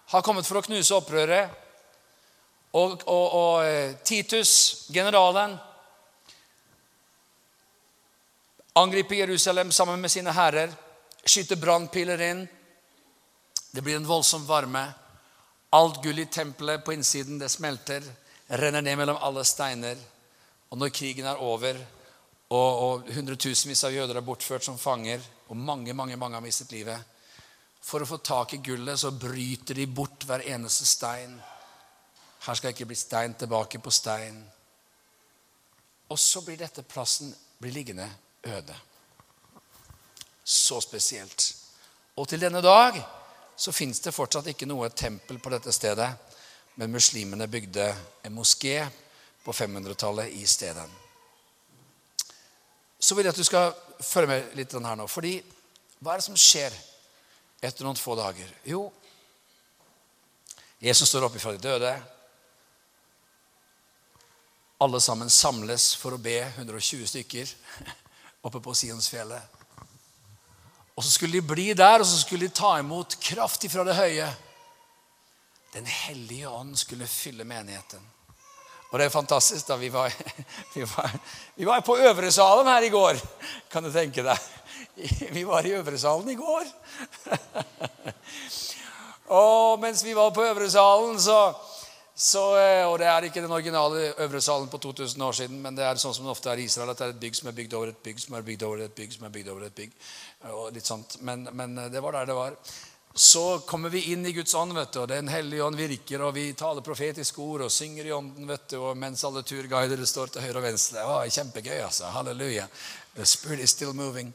har 0.10 0.26
kommet 0.26 0.50
for 0.50 0.58
å 0.58 0.63
knuse 0.65 0.98
opprøret. 0.98 1.54
Og, 2.74 3.06
og, 3.06 3.28
og 3.30 3.60
eh, 3.62 3.93
Titus, 4.02 4.88
generalen, 4.89 5.54
angriper 8.74 9.21
Jerusalem 9.21 9.69
sammen 9.71 10.02
med 10.02 10.12
sine 10.12 10.34
hærer 10.34 10.74
skyter 11.25 11.55
brannpiler 11.55 12.21
inn. 12.21 12.47
Det 13.71 13.81
blir 13.81 13.95
en 13.95 14.07
voldsom 14.07 14.45
varme. 14.45 14.93
Alt 15.69 16.03
gull 16.03 16.19
i 16.19 16.25
tempelet 16.25 16.85
på 16.85 16.93
innsiden 16.93 17.39
det 17.39 17.49
smelter, 17.49 18.03
renner 18.47 18.81
ned 18.81 18.97
mellom 18.97 19.17
alle 19.19 19.43
steiner. 19.45 19.97
Og 20.69 20.77
når 20.77 20.93
krigen 20.95 21.27
er 21.27 21.41
over, 21.41 21.79
og, 22.49 22.83
og 22.85 23.11
hundretusenvis 23.15 23.83
av 23.88 23.95
jøder 23.95 24.21
er 24.21 24.25
bortført 24.25 24.63
som 24.63 24.77
fanger, 24.77 25.23
og 25.49 25.57
mange 25.57 25.93
mange, 25.93 26.15
mange 26.15 26.38
har 26.38 26.41
mistet 26.45 26.71
livet 26.73 26.97
For 27.85 28.01
å 28.01 28.07
få 28.09 28.17
tak 28.17 28.55
i 28.55 28.61
gullet 28.65 28.97
så 28.97 29.11
bryter 29.13 29.77
de 29.77 29.85
bort 29.85 30.25
hver 30.25 30.41
eneste 30.49 30.88
stein. 30.89 31.35
Her 32.45 32.57
skal 32.57 32.73
ikke 32.73 32.88
bli 32.89 32.97
stein 32.97 33.35
tilbake 33.38 33.77
på 33.77 33.93
stein. 33.93 34.39
Og 36.09 36.19
så 36.19 36.41
blir 36.41 36.57
dette 36.57 36.85
plassen 36.85 37.33
blir 37.59 37.73
liggende 37.73 38.09
øde 38.45 38.75
så 40.45 40.79
spesielt. 40.81 41.55
Og 42.15 42.27
til 42.29 42.41
denne 42.41 42.62
dag 42.62 42.99
så 43.58 43.71
fins 43.73 43.99
det 44.03 44.13
fortsatt 44.13 44.51
ikke 44.51 44.67
noe 44.69 44.91
tempel 44.93 45.39
på 45.41 45.51
dette 45.51 45.73
stedet. 45.73 46.10
Men 46.75 46.93
muslimene 46.93 47.47
bygde 47.47 47.88
en 48.27 48.36
moské 48.36 48.84
på 49.43 49.53
500-tallet 49.53 50.34
i 50.38 50.45
stedet. 50.45 50.86
Så 52.99 53.15
vil 53.15 53.25
jeg 53.25 53.34
at 53.34 53.39
du 53.39 53.47
skal 53.47 53.73
følge 54.01 54.27
med 54.27 54.58
litt 54.60 54.73
her 54.73 54.95
nå. 54.99 55.08
fordi 55.08 55.38
hva 55.99 56.13
er 56.13 56.19
det 56.19 56.27
som 56.27 56.38
skjer 56.38 56.73
etter 57.62 57.86
noen 57.86 57.97
få 57.97 58.15
dager? 58.19 58.49
Jo, 58.67 58.89
Jesus 60.79 61.10
står 61.10 61.25
opp 61.25 61.36
ifra 61.36 61.55
de 61.55 61.63
døde. 61.63 61.95
alle 64.77 64.99
sammen 65.01 65.29
samles 65.29 65.93
for 65.95 66.15
å 66.15 66.21
be 66.21 66.36
120 66.43 67.08
stykker 67.08 67.51
oppe 68.45 68.60
på 68.60 68.73
Sionsfjellet. 68.75 69.55
Og 70.95 71.03
så 71.03 71.12
skulle 71.12 71.36
de 71.36 71.47
bli 71.47 71.73
der, 71.73 71.99
og 71.99 72.08
så 72.08 72.21
skulle 72.21 72.47
de 72.47 72.55
ta 72.55 72.77
imot 72.79 73.17
kraft 73.19 73.67
ifra 73.67 73.84
det 73.84 73.97
høye. 73.97 74.29
Den 75.75 75.86
hellige 75.86 76.49
ånd 76.49 76.77
skulle 76.79 77.08
fylle 77.08 77.43
menigheten. 77.43 77.99
Og 78.91 78.99
det 78.99 79.10
er 79.10 79.12
fantastisk. 79.12 79.67
da 79.67 79.75
Vi 79.75 79.89
var, 79.91 80.13
vi 80.75 80.86
var, 80.88 81.17
vi 81.55 81.65
var 81.65 81.81
på 81.81 81.97
Øvresalen 81.97 82.67
her 82.67 82.88
i 82.88 82.93
går, 82.93 83.19
kan 83.71 83.84
du 83.84 83.91
tenke 83.91 84.23
deg. 84.23 84.51
Vi 85.36 85.43
var 85.43 85.65
i 85.65 85.73
Øvre 85.75 85.97
Salen 85.99 86.29
i 86.29 86.38
går. 86.39 86.63
Og 89.36 89.79
mens 89.79 90.05
vi 90.05 90.13
var 90.15 90.29
på 90.29 90.43
Øvresalen, 90.43 91.19
så, 91.19 91.53
så 92.15 92.43
eh, 92.55 92.88
Og 92.88 92.99
det 92.99 93.08
er 93.08 93.27
ikke 93.27 93.41
den 93.41 93.51
originale 93.51 94.13
Øvre 94.23 94.41
Salen 94.41 94.69
på 94.69 94.77
2000 94.77 95.23
år 95.23 95.31
siden, 95.31 95.62
men 95.62 95.75
det 95.75 95.84
er 95.84 95.99
sånn 95.99 96.15
som 96.15 96.25
det 96.25 96.31
ofte 96.31 96.51
er 96.51 96.62
i 96.62 96.69
Israel, 96.69 96.93
at 96.93 97.01
det 97.01 97.10
er 97.10 97.15
et 97.15 97.19
bygg 97.19 97.36
som 97.36 97.51
er 97.51 97.58
bygd 97.60 97.73
over 97.73 97.91
et 97.91 97.99
bygg 98.08 98.23
som 98.23 98.38
er 98.38 98.47
bygd 98.47 98.63
over 98.63 98.86
et 98.86 98.95
bygg 98.95 99.17
som 99.17 99.25
er 99.25 99.36
bygd 99.36 99.51
over 99.51 99.67
et 99.67 99.75
bygg. 99.75 99.91
Og 100.51 100.73
litt 100.73 100.86
sånt. 100.86 101.17
Men, 101.21 101.47
men 101.53 101.77
eh, 101.77 101.89
det 101.93 102.01
var 102.03 102.12
der 102.19 102.25
det 102.25 102.38
var. 102.38 102.58
Så 103.15 103.60
kommer 103.60 103.89
vi 103.89 104.12
inn 104.12 104.25
i 104.25 104.31
Guds 104.36 104.53
ånd, 104.55 104.73
vet 104.75 104.91
du, 104.91 104.99
og 104.99 105.08
Den 105.08 105.27
hellige 105.31 105.63
ånd 105.63 105.77
virker, 105.79 106.21
og 106.21 106.34
vi 106.36 106.49
taler 106.53 106.84
profetiske 106.84 107.39
ord 107.41 107.63
og 107.63 107.71
synger 107.71 108.10
i 108.10 108.12
ånden, 108.12 108.47
vet 108.49 108.65
du, 108.73 108.75
og 108.84 108.97
mens 108.99 109.23
alle 109.23 109.43
turguidere 109.47 110.05
står 110.05 110.34
til 110.34 110.43
høyre 110.43 110.60
og 110.60 110.65
venstre. 110.67 111.05
Var 111.08 111.29
kjempegøy, 111.31 111.77
altså. 111.79 112.10
Halleluja. 112.12 112.67
The 113.15 113.25
spirit 113.25 113.63
is 113.63 113.71
still 113.71 113.93
moving. 113.95 114.34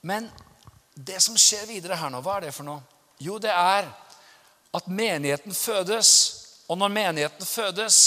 Men 0.00 0.30
det 0.94 1.18
som 1.24 1.34
skjer 1.34 1.66
videre 1.66 1.98
her 1.98 2.12
nå, 2.14 2.22
hva 2.22 2.38
er 2.38 2.46
det 2.46 2.54
for 2.54 2.68
noe? 2.68 2.84
Jo, 3.18 3.40
det 3.42 3.50
er 3.50 3.88
at 4.74 4.86
menigheten 4.86 5.54
fødes. 5.54 6.10
Og 6.68 6.78
når 6.78 6.94
menigheten 6.94 7.46
fødes, 7.46 7.98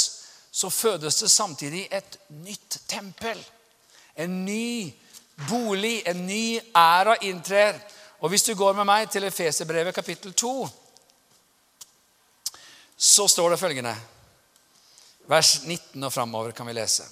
så 0.52 0.70
fødes 0.70 1.20
det 1.20 1.32
samtidig 1.32 1.88
et 1.92 2.18
nytt 2.30 2.80
tempel. 2.88 3.44
En 4.16 4.46
ny 4.46 4.94
bolig, 5.46 6.02
en 6.10 6.26
ny 6.28 6.60
æra 6.76 7.18
inntrer. 7.22 7.78
Og 8.20 8.30
hvis 8.30 8.44
du 8.48 8.56
går 8.58 8.74
med 8.74 8.88
meg 8.90 9.10
til 9.12 9.28
Efeserbrevet 9.28 9.96
kapittel 9.96 10.34
2, 10.34 10.68
så 12.98 13.28
står 13.30 13.54
det 13.54 13.60
følgende 13.62 13.94
Vers 15.28 15.62
19 15.66 16.04
og 16.08 16.14
framover 16.14 16.54
kan 16.56 16.68
vi 16.68 16.74
lese. 16.74 17.04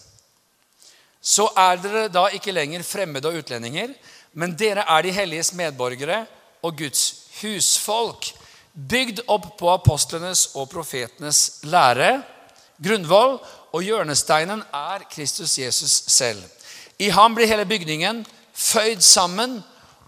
Så 1.21 1.49
er 1.57 1.81
dere 1.83 2.07
da 2.07 2.27
ikke 2.33 2.53
lenger 2.53 2.85
fremmede 2.85 3.27
og 3.27 3.41
utlendinger, 3.41 3.91
men 4.33 4.55
dere 4.55 4.85
er 4.88 5.03
de 5.03 5.11
helliges 5.11 5.51
medborgere 5.57 6.21
og 6.63 6.77
Guds 6.79 7.03
husfolk, 7.41 8.29
bygd 8.73 9.21
opp 9.31 9.51
på 9.59 9.69
apostlenes 9.73 10.47
og 10.55 10.69
profetenes 10.71 11.59
lære, 11.67 12.21
grunnvoll, 12.83 13.38
og 13.75 13.83
hjørnesteinen 13.83 14.63
er 14.71 15.03
Kristus 15.11 15.57
Jesus 15.59 16.03
selv. 16.07 16.43
I 16.99 17.10
ham 17.10 17.36
blir 17.36 17.47
hele 17.47 17.65
bygningen 17.65 18.23
føyd 18.55 19.01
sammen 19.03 19.60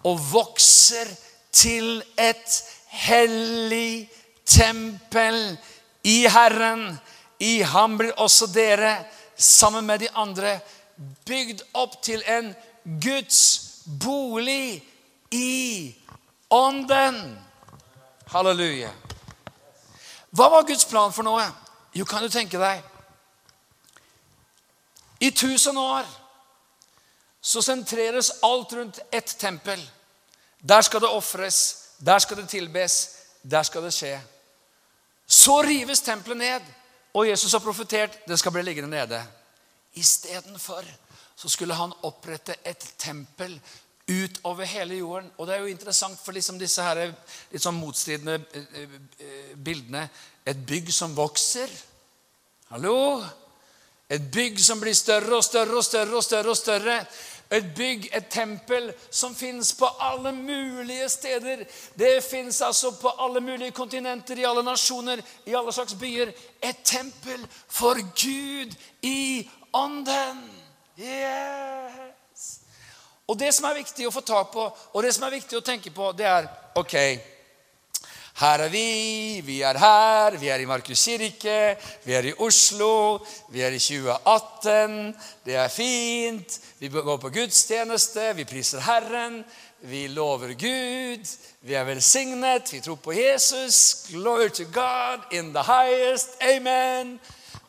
og 0.08 0.20
vokser 0.32 1.10
til 1.52 2.04
et 2.18 2.64
hellig 2.88 4.10
tempel 4.46 5.58
i 6.04 6.28
Herren. 6.32 7.00
I 7.40 7.62
ham 7.62 7.98
blir 7.98 8.16
også 8.18 8.48
dere, 8.54 8.98
sammen 9.38 9.86
med 9.86 10.00
de 10.00 10.10
andre, 10.16 10.60
bygd 11.26 11.62
opp 11.78 12.00
til 12.02 12.24
en 12.26 12.56
Guds 13.04 13.42
bolig 14.00 14.84
i 15.32 15.96
Ånden. 16.50 17.20
Halleluja. 18.32 18.90
Hva 20.32 20.48
var 20.50 20.66
Guds 20.68 20.86
plan 20.86 21.14
for 21.14 21.28
noe? 21.28 21.44
Jo, 21.96 22.06
kan 22.06 22.24
du 22.24 22.30
tenke 22.30 22.60
deg 22.62 22.84
I 25.24 25.32
tusen 25.32 25.78
år 25.78 26.06
så 27.48 27.62
sentreres 27.64 28.32
alt 28.44 28.74
rundt 28.74 29.00
ett 29.12 29.38
tempel. 29.38 29.80
Der 30.60 30.82
skal 30.82 31.02
det 31.02 31.10
ofres, 31.10 31.78
der 31.98 32.20
skal 32.20 32.42
det 32.42 32.50
tilbes, 32.50 32.96
der 33.42 33.64
skal 33.64 33.86
det 33.88 33.94
skje. 33.96 34.18
Så 35.28 35.62
rives 35.64 36.02
tempelet 36.04 36.38
ned, 36.38 36.68
og 37.14 37.30
Jesus 37.30 37.56
har 37.56 37.64
profetert 37.64 38.20
det 38.28 38.40
skal 38.40 38.52
bli 38.52 38.66
liggende 38.68 38.92
nede. 38.92 39.22
Istedenfor 39.96 40.84
så 41.36 41.50
skulle 41.50 41.78
han 41.78 41.96
opprette 42.04 42.60
et 42.66 42.84
tempel 43.00 43.56
utover 44.12 44.68
hele 44.68 45.00
jorden. 45.00 45.32
Og 45.38 45.48
det 45.48 45.56
er 45.56 45.64
jo 45.64 45.72
interessant 45.72 46.20
for 46.20 46.36
liksom 46.36 46.60
disse 46.60 46.84
her, 46.84 47.14
litt 47.52 47.64
sånn 47.64 47.80
motstridende 47.80 48.42
eh, 48.60 48.84
eh, 49.24 49.56
bildene. 49.56 50.04
Et 50.44 50.68
bygg 50.68 50.92
som 50.94 51.16
vokser. 51.16 51.72
Hallo? 52.74 53.24
Et 54.10 54.24
bygg 54.32 54.60
som 54.64 54.80
blir 54.80 54.96
større 54.96 55.36
og 55.36 55.44
større 55.44 55.76
og 55.76 55.84
større 55.84 56.16
og 56.16 56.24
større. 56.24 56.50
og 56.50 56.58
større. 56.58 57.02
Et 57.52 57.76
bygg, 57.76 58.10
et 58.14 58.28
tempel, 58.30 58.90
som 59.12 59.36
fins 59.36 59.74
på 59.74 59.88
alle 60.00 60.32
mulige 60.36 61.10
steder. 61.10 61.64
Det 62.00 62.24
fins 62.24 62.62
altså 62.62 62.92
på 62.92 63.14
alle 63.20 63.42
mulige 63.42 63.72
kontinenter, 63.72 64.40
i 64.40 64.44
alle 64.44 64.64
nasjoner, 64.64 65.22
i 65.46 65.56
alle 65.56 65.74
slags 65.74 65.96
byer. 65.96 66.34
Et 66.64 66.84
tempel 66.84 67.48
for 67.68 67.96
Gud 68.02 68.76
i 69.02 69.50
ånden. 69.74 70.44
Yes! 71.00 72.60
Og 73.28 73.40
det 73.40 73.54
som 73.54 73.66
er 73.70 73.80
viktig 73.80 74.08
å 74.08 74.12
få 74.12 74.22
tak 74.22 74.52
på, 74.52 74.68
og 74.94 75.04
det 75.04 75.16
som 75.16 75.28
er 75.28 75.36
viktig 75.36 75.58
å 75.58 75.66
tenke 75.66 75.92
på, 75.92 76.12
det 76.16 76.28
er 76.28 76.48
ok 76.76 76.96
her 78.38 78.62
er 78.62 78.70
vi, 78.70 79.42
vi 79.42 79.62
er 79.66 79.78
her, 79.82 80.36
vi 80.38 80.52
er 80.54 80.62
i 80.62 80.66
Markus 80.70 81.06
kirke, 81.08 81.78
vi 82.04 82.14
er 82.14 82.28
i 82.30 82.34
Oslo, 82.38 83.18
vi 83.50 83.64
er 83.66 83.74
i 83.74 83.80
2018. 83.80 85.16
Det 85.46 85.56
er 85.56 85.68
fint. 85.74 86.60
Vi 86.80 86.92
går 86.94 87.18
på 87.18 87.32
gudstjeneste, 87.34 88.36
vi 88.38 88.46
priser 88.46 88.80
Herren, 88.86 89.40
vi 89.82 90.06
lover 90.08 90.54
Gud, 90.54 91.26
vi 91.62 91.74
er 91.74 91.84
velsignet, 91.90 92.70
vi 92.74 92.80
tror 92.86 93.02
på 93.02 93.18
Jesus. 93.18 94.06
Glory 94.12 94.50
to 94.50 94.70
God 94.74 95.26
in 95.32 95.54
the 95.54 95.64
highest. 95.66 96.38
Amen. 96.42 97.20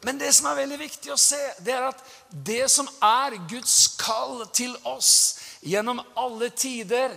Men 0.04 0.20
det 0.20 0.34
som 0.34 0.46
er 0.50 0.60
veldig 0.60 0.78
viktig 0.84 1.16
å 1.16 1.16
se, 1.16 1.40
det 1.64 1.72
er 1.74 1.88
at 1.88 2.04
det 2.30 2.68
som 2.70 2.88
er 3.02 3.40
Guds 3.48 3.96
kall 3.96 4.44
til 4.52 4.76
oss, 4.84 5.38
Gjennom 5.60 5.98
alle 6.14 6.50
tider 6.54 7.10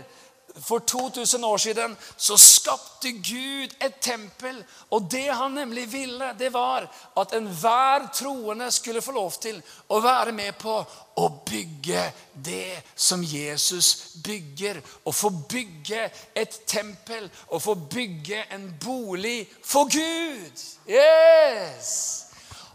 for 0.59 0.79
2000 0.79 1.43
år 1.43 1.57
siden 1.57 1.97
så 2.17 2.37
skapte 2.37 3.11
Gud 3.11 3.75
et 3.81 3.95
tempel. 4.01 4.63
Og 4.89 5.07
det 5.11 5.27
han 5.33 5.51
nemlig 5.51 5.91
ville, 5.91 6.33
det 6.39 6.53
var 6.53 6.87
at 7.17 7.33
enhver 7.33 8.07
troende 8.13 8.71
skulle 8.71 9.01
få 9.01 9.11
lov 9.11 9.31
til 9.41 9.61
å 9.87 9.99
være 10.03 10.31
med 10.31 10.57
på 10.59 10.75
å 11.15 11.27
bygge 11.45 12.03
det 12.33 12.81
som 12.95 13.23
Jesus 13.23 14.17
bygger. 14.23 14.81
Å 15.05 15.11
få 15.11 15.29
bygge 15.29 16.09
et 16.35 16.61
tempel, 16.67 17.29
å 17.49 17.59
få 17.59 17.75
bygge 17.75 18.45
en 18.51 18.67
bolig 18.85 19.47
for 19.63 19.89
Gud. 19.91 20.65
Yes! 20.87 22.27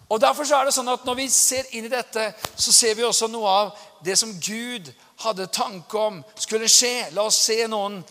Og 0.09 0.21
Derfor 0.23 0.47
er 0.55 0.69
det 0.69 0.75
sånn 0.75 0.89
at 0.93 1.05
når 1.07 1.17
vi 1.19 1.27
ser 1.35 1.67
inn 1.75 1.89
i 1.89 1.91
dette, 1.91 2.29
så 2.55 2.73
ser 2.73 2.95
vi 2.95 3.03
også 3.03 3.27
noe 3.31 3.51
av 3.51 3.73
det 4.07 4.15
som 4.19 4.31
Gud 4.39 4.93
hadde 5.23 5.47
tanke 5.47 5.99
om 5.99 6.23
skulle 6.39 6.69
skje. 6.69 7.11
La 7.17 7.27
oss 7.27 7.39
se 7.49 7.63
noen 7.71 8.03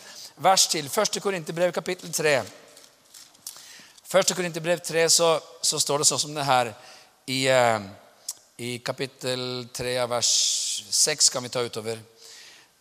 vers 0.42 0.66
til. 0.70 0.88
1. 0.90 1.20
Korinterbrev, 1.22 1.72
kapittel 1.72 2.12
3. 2.12 2.40
1. 4.06 4.34
Korinterbrev 4.36 4.82
3 4.86 5.08
så, 5.10 5.30
så, 5.60 5.80
står 5.82 6.02
det 6.02 6.10
sånn 6.10 6.22
som 6.26 6.34
det 6.36 6.46
her 6.46 6.72
i, 7.26 7.46
eh, 7.50 7.86
i 8.62 8.76
kapittel 8.84 9.66
3 9.74 9.96
av 10.04 10.12
vers 10.14 10.30
6 10.90 11.32
kan 11.34 11.42
vi 11.42 11.50
ta 11.50 11.64
utover. 11.66 11.98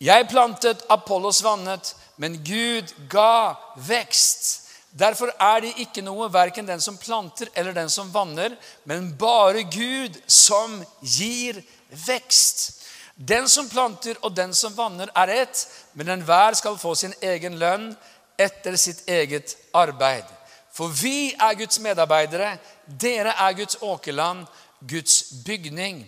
Jeg 0.04 0.28
plantet, 0.28 0.84
Apollos 0.92 1.40
vannet, 1.44 1.96
men 2.20 2.36
Gud 2.44 2.92
ga 3.10 3.56
vekst. 3.80 4.66
Derfor 4.96 5.32
er 5.40 5.64
det 5.64 5.74
ikke 5.84 6.04
noe, 6.04 6.30
verken 6.32 6.68
den 6.68 6.84
som 6.84 6.98
planter 7.00 7.50
eller 7.56 7.76
den 7.76 7.90
som 7.92 8.12
vanner, 8.14 8.56
men 8.88 9.10
bare 9.20 9.66
Gud 9.68 10.20
som 10.28 10.78
gir 11.02 11.62
vekst. 12.06 12.75
Den 13.16 13.48
som 13.50 13.70
planter 13.72 14.18
og 14.22 14.34
den 14.36 14.54
som 14.54 14.76
vanner, 14.76 15.10
er 15.16 15.32
ett, 15.32 15.62
men 15.94 16.12
enhver 16.12 16.56
skal 16.60 16.76
få 16.78 16.96
sin 17.00 17.14
egen 17.24 17.56
lønn 17.60 17.94
etter 18.38 18.76
sitt 18.76 19.06
eget 19.08 19.56
arbeid. 19.72 20.28
For 20.76 20.92
vi 20.92 21.32
er 21.32 21.56
Guds 21.56 21.80
medarbeidere, 21.80 22.58
dere 22.86 23.32
er 23.40 23.56
Guds 23.56 23.78
åkerland, 23.80 24.44
Guds 24.84 25.22
bygning. 25.46 26.04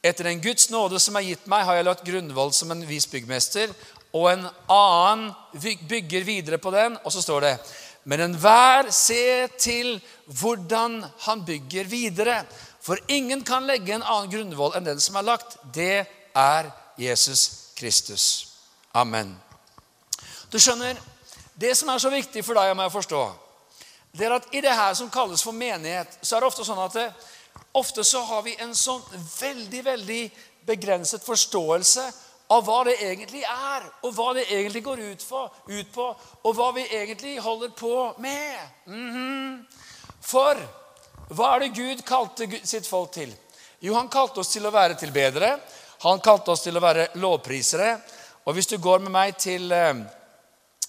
Etter 0.00 0.30
den 0.30 0.40
Guds 0.40 0.70
nåde 0.72 1.00
som 1.02 1.18
er 1.18 1.26
gitt 1.26 1.44
meg, 1.50 1.66
har 1.68 1.76
jeg 1.76 1.88
lagt 1.90 2.06
grunnvoll 2.06 2.54
som 2.56 2.72
en 2.72 2.86
vis 2.88 3.04
byggmester, 3.10 3.74
og 4.16 4.30
en 4.30 4.46
annen 4.72 5.28
bygger 5.90 6.24
videre 6.24 6.58
på 6.62 6.72
den. 6.72 6.96
Og 7.04 7.12
så 7.12 7.20
står 7.20 7.44
det 7.44 7.56
Men 8.04 8.20
enhver 8.20 8.88
se 8.94 9.48
til 9.58 9.98
hvordan 10.26 11.02
han 11.26 11.44
bygger 11.44 11.84
videre. 11.84 12.44
For 12.80 12.96
ingen 13.08 13.42
kan 13.44 13.66
legge 13.66 13.92
en 13.92 14.06
annen 14.06 14.30
grunnvoll 14.30 14.76
enn 14.78 14.86
den 14.86 15.00
som 15.02 15.18
er 15.18 15.26
lagt. 15.26 15.58
Det 15.74 16.06
er 16.36 16.70
Jesus 17.00 17.72
Kristus. 17.76 18.48
Amen. 18.94 19.36
Du 20.52 20.58
skjønner, 20.58 20.96
Det 21.56 21.72
som 21.76 21.88
er 21.88 21.98
så 21.98 22.10
viktig 22.12 22.42
for 22.44 22.52
deg 22.52 22.68
og 22.68 22.76
meg 22.76 22.90
å 22.90 22.92
forstå, 22.92 23.20
det 24.12 24.26
er 24.26 24.34
at 24.36 24.50
i 24.52 24.60
det 24.60 24.74
her 24.76 24.92
som 24.94 25.08
kalles 25.08 25.40
for 25.40 25.56
menighet, 25.56 26.18
så 26.20 26.36
er 26.36 26.44
det 26.44 26.50
ofte 26.50 26.66
sånn 26.68 26.82
at 26.84 26.92
det, 26.92 27.06
ofte 27.80 28.04
så 28.04 28.20
har 28.28 28.42
vi 28.44 28.52
en 28.60 28.74
sånn 28.76 29.00
veldig, 29.40 29.80
veldig 29.86 30.20
begrenset 30.68 31.24
forståelse 31.24 32.04
av 32.52 32.62
hva 32.66 32.82
det 32.84 32.98
egentlig 33.06 33.40
er, 33.48 33.86
og 34.04 34.12
hva 34.18 34.34
det 34.36 34.44
egentlig 34.50 34.82
går 34.84 35.02
ut, 35.14 35.24
for, 35.24 35.48
ut 35.68 35.88
på, 35.94 36.10
og 36.44 36.58
hva 36.58 36.68
vi 36.76 36.84
egentlig 36.84 37.38
holder 37.40 37.72
på 37.78 37.94
med. 38.20 38.60
Mhm. 38.84 39.64
For 40.26 40.60
hva 41.32 41.54
er 41.54 41.64
det 41.64 41.74
Gud 41.74 42.04
kalte 42.06 42.46
sitt 42.62 42.86
folk 42.86 43.12
til? 43.16 43.32
Jo, 43.80 43.94
han 43.94 44.08
kalte 44.08 44.40
oss 44.40 44.52
til 44.52 44.66
å 44.66 44.74
være 44.74 44.96
tilbedere. 44.98 45.56
Han 46.10 46.20
kalte 46.20 46.52
oss 46.54 46.62
til 46.62 46.76
å 46.78 46.82
være 46.82 47.08
lovprisere. 47.18 47.96
Og 48.46 48.54
hvis 48.54 48.68
du 48.70 48.76
går 48.78 49.00
med 49.02 49.10
meg 49.10 49.38
til 49.42 49.72
eh, 49.74 50.04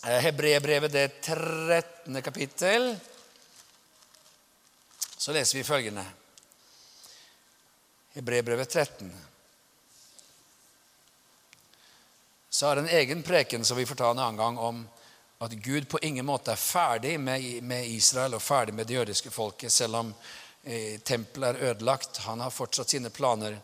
Hebrebrevet, 0.06 0.94
det 0.94 1.08
13. 1.24 2.22
kapittel, 2.22 2.92
så 5.18 5.34
leser 5.34 5.58
vi 5.58 5.64
følgende. 5.66 6.04
Hebrebrevet 8.14 8.70
13. 8.70 9.10
Så 12.50 12.70
er 12.70 12.76
det 12.76 12.86
en 12.86 12.96
egen 13.00 13.26
preken 13.26 13.66
som 13.66 13.78
vi 13.78 13.86
får 13.90 13.98
ta 13.98 14.12
en 14.12 14.22
annen 14.22 14.38
gang 14.38 14.62
om 14.62 14.86
at 15.46 15.52
Gud 15.52 15.90
på 15.90 16.00
ingen 16.02 16.26
måte 16.26 16.54
er 16.54 16.62
ferdig 16.62 17.20
med, 17.22 17.64
med 17.64 17.90
Israel 17.90 18.38
og 18.38 18.42
ferdig 18.42 18.74
med 18.74 18.88
det 18.90 18.96
jødiske 18.98 19.34
folket, 19.34 19.74
selv 19.74 20.00
om 20.00 20.14
eh, 20.64 21.02
tempelet 21.02 21.58
er 21.58 21.72
ødelagt. 21.72 22.18
Han 22.30 22.42
har 22.46 22.54
fortsatt 22.54 22.90
sine 22.90 23.10
planer 23.14 23.60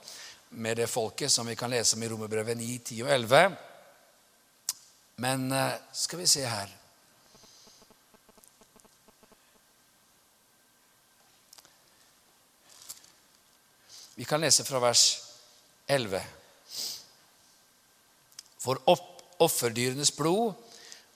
med 0.53 0.77
det 0.77 0.87
folket, 0.87 1.31
som 1.31 1.47
vi 1.47 1.55
kan 1.55 1.71
lese 1.73 1.95
om 1.95 2.03
i 2.03 2.09
Romerbrevet 2.09 2.57
9, 2.57 2.77
10 2.79 3.01
og 3.03 3.11
11. 3.11 3.55
Men 5.15 5.51
eh, 5.51 5.75
skal 5.93 6.19
vi 6.19 6.27
se 6.27 6.45
her 6.45 6.71
Vi 14.15 14.25
kan 14.25 14.41
lese 14.41 14.63
fra 14.63 14.77
vers 14.79 15.21
11. 15.89 16.19
For 18.61 18.77
offerdyrenes 19.41 20.11
blod 20.13 20.53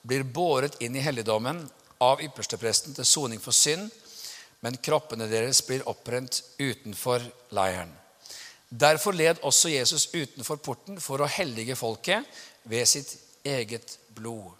blir 0.01 0.25
båret 0.25 0.79
inn 0.81 0.97
i 0.97 1.03
helligdommen 1.05 1.61
av 2.01 2.23
ypperstepresten 2.25 2.97
til 2.97 3.05
soning 3.05 3.41
for 3.43 3.53
synd, 3.53 3.91
men 4.65 4.81
kroppene 4.81 5.29
deres 5.29 5.61
blir 5.67 5.85
opprent 5.89 6.41
utenfor 6.57 7.21
leiren. 7.53 7.93
Derfor 8.69 9.15
led 9.15 9.39
også 9.47 9.69
Jesus 9.71 10.09
utenfor 10.13 10.59
porten 10.59 10.99
for 10.99 11.23
å 11.23 11.29
hellige 11.31 11.77
folket 11.79 12.25
ved 12.67 12.87
sitt 12.89 13.13
eget 13.47 13.95
blod. 14.15 14.51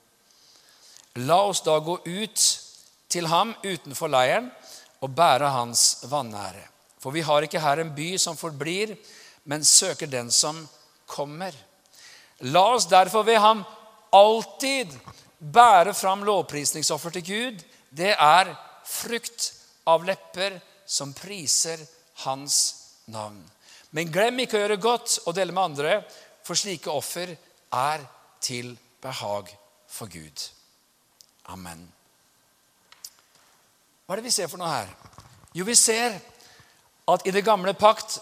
La 1.27 1.41
oss 1.49 1.63
da 1.65 1.75
gå 1.83 1.97
ut 2.05 2.43
til 3.09 3.27
ham 3.27 3.55
utenfor 3.65 4.11
leiren 4.11 4.51
og 5.01 5.13
bære 5.17 5.49
hans 5.51 6.05
vanære. 6.07 6.63
For 7.01 7.13
vi 7.13 7.23
har 7.25 7.43
ikke 7.45 7.61
her 7.61 7.81
en 7.81 7.93
by 7.95 8.15
som 8.21 8.37
forblir, 8.37 8.95
men 9.43 9.63
søker 9.63 10.09
den 10.09 10.31
som 10.31 10.59
kommer. 11.07 11.55
La 12.47 12.63
oss 12.75 12.87
derfor 12.89 13.25
ved 13.27 13.39
ham 13.41 13.63
alltid 14.13 14.93
bære 15.39 15.93
fram 15.93 16.23
lovprisningsoffer 16.27 17.17
til 17.17 17.27
Gud. 17.27 17.61
Det 17.89 18.13
er 18.13 18.53
frukt 18.87 19.51
av 19.87 20.05
lepper 20.07 20.59
som 20.85 21.13
priser 21.15 21.81
hans 22.23 22.59
navn. 23.11 23.39
Men 23.95 24.11
glem 24.11 24.43
ikke 24.43 24.57
å 24.57 24.63
gjøre 24.63 24.79
godt 24.83 25.19
og 25.25 25.35
dele 25.37 25.55
med 25.55 25.63
andre, 25.63 25.93
for 26.43 26.59
slike 26.59 26.91
offer 26.91 27.31
er 27.75 28.03
til 28.43 28.73
behag 29.03 29.51
for 29.91 30.11
Gud. 30.11 30.43
Amen. 31.53 31.85
Hva 34.05 34.15
er 34.15 34.21
det 34.21 34.27
vi 34.27 34.35
ser 34.35 34.51
for 34.51 34.59
noe 34.59 34.71
her? 34.71 34.91
Jo, 35.55 35.65
vi 35.67 35.75
ser 35.75 36.15
at 37.11 37.25
i 37.27 37.33
det 37.35 37.45
gamle 37.47 37.73
pakt 37.75 38.19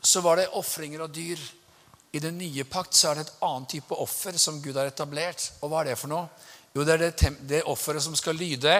så 0.00 0.20
var 0.24 0.40
det 0.40 0.50
ofringer 0.56 1.04
og 1.04 1.14
dyr. 1.14 1.40
I 2.16 2.20
den 2.22 2.38
nye 2.40 2.64
pakt 2.68 2.96
så 2.96 3.10
er 3.10 3.18
det 3.18 3.26
et 3.26 3.40
annet 3.44 3.74
type 3.76 3.96
offer 4.00 4.36
som 4.40 4.60
Gud 4.64 4.76
har 4.76 4.88
etablert. 4.88 5.50
Og 5.60 5.72
hva 5.72 5.82
er 5.82 5.90
det 5.90 5.98
for 6.00 6.12
noe? 6.12 6.28
Jo, 6.76 6.84
det 6.84 6.94
er 6.94 7.02
det, 7.06 7.32
det 7.48 7.62
offeret 7.72 8.04
som 8.04 8.16
skal 8.16 8.36
lyde 8.36 8.72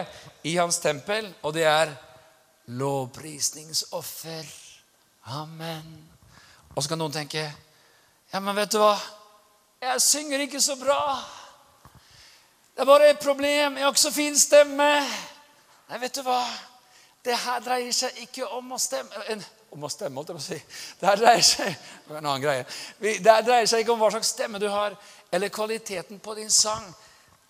i 0.45 0.57
hans 0.59 0.79
tempel, 0.85 1.31
og 1.43 1.55
det 1.57 1.65
er 1.69 1.93
lovprisningsoffer. 2.77 4.66
Amen. 5.27 6.09
Og 6.77 6.83
så 6.83 6.93
kan 6.93 7.01
noen 7.01 7.15
tenke 7.15 7.43
Ja, 8.33 8.39
men 8.39 8.55
vet 8.57 8.71
du 8.75 8.79
hva? 8.79 8.95
Jeg 9.83 10.03
synger 10.03 10.43
ikke 10.45 10.61
så 10.63 10.77
bra. 10.79 11.01
Det 12.75 12.85
er 12.85 12.89
bare 12.89 13.11
et 13.11 13.19
problem. 13.19 13.77
Jeg 13.77 13.85
har 13.85 13.93
ikke 13.93 14.01
så 14.01 14.13
fin 14.13 14.39
stemme. 14.39 14.89
Nei, 15.89 16.01
vet 16.01 16.15
du 16.15 16.23
hva? 16.27 16.41
Det 17.27 17.35
her 17.43 17.63
dreier 17.65 17.95
seg 17.95 18.19
ikke 18.23 18.47
om 18.55 18.75
å 18.77 18.79
stemme 18.79 19.39
Om 19.75 19.87
å 19.87 19.91
stemme, 19.91 20.15
holdt 20.15 20.31
jeg 20.31 20.37
på 20.37 20.43
å 20.43 20.47
si. 20.47 20.59
Det 21.01 21.09
her 21.09 21.19
dreier 21.21 21.43
seg 21.45 21.73
en 22.11 22.21
annen 22.21 22.43
greie. 22.43 22.67
Det 23.01 23.33
her 23.33 23.43
dreier 23.47 23.67
seg 23.67 23.83
ikke 23.83 23.97
om 23.97 24.03
hva 24.05 24.13
slags 24.15 24.31
stemme 24.33 24.61
du 24.63 24.69
har, 24.71 24.95
eller 25.35 25.53
kvaliteten 25.53 26.21
på 26.23 26.37
din 26.39 26.51
sang. 26.55 26.87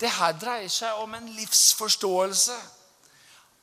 Det 0.01 0.11
her 0.11 0.33
dreier 0.41 0.73
seg 0.73 1.03
om 1.03 1.13
en 1.15 1.29
livsforståelse. 1.37 2.57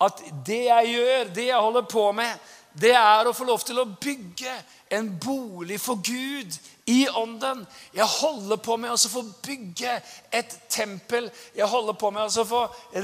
At 0.05 0.21
det 0.45 0.61
jeg 0.67 0.93
gjør, 0.93 1.33
det 1.33 1.47
jeg 1.49 1.65
holder 1.65 1.89
på 1.89 2.05
med, 2.15 2.53
det 2.73 2.93
er 2.97 3.27
å 3.29 3.33
få 3.35 3.45
lov 3.45 3.61
til 3.65 3.77
å 3.81 3.85
bygge 3.85 4.53
en 4.93 5.09
bolig 5.21 5.77
for 5.81 6.01
Gud 6.01 6.55
i 6.89 7.05
ånden. 7.09 7.63
Jeg 7.93 8.07
holder 8.09 8.57
på 8.65 8.77
med 8.81 8.93
å 8.93 8.97
få 8.97 9.23
bygge 9.45 9.93
et 10.33 10.55
tempel. 10.73 11.29
Jeg 11.55 11.69
holder 11.69 11.97
på 11.97 12.09
med 12.13 12.37
å 12.37 12.45
få 12.49 12.63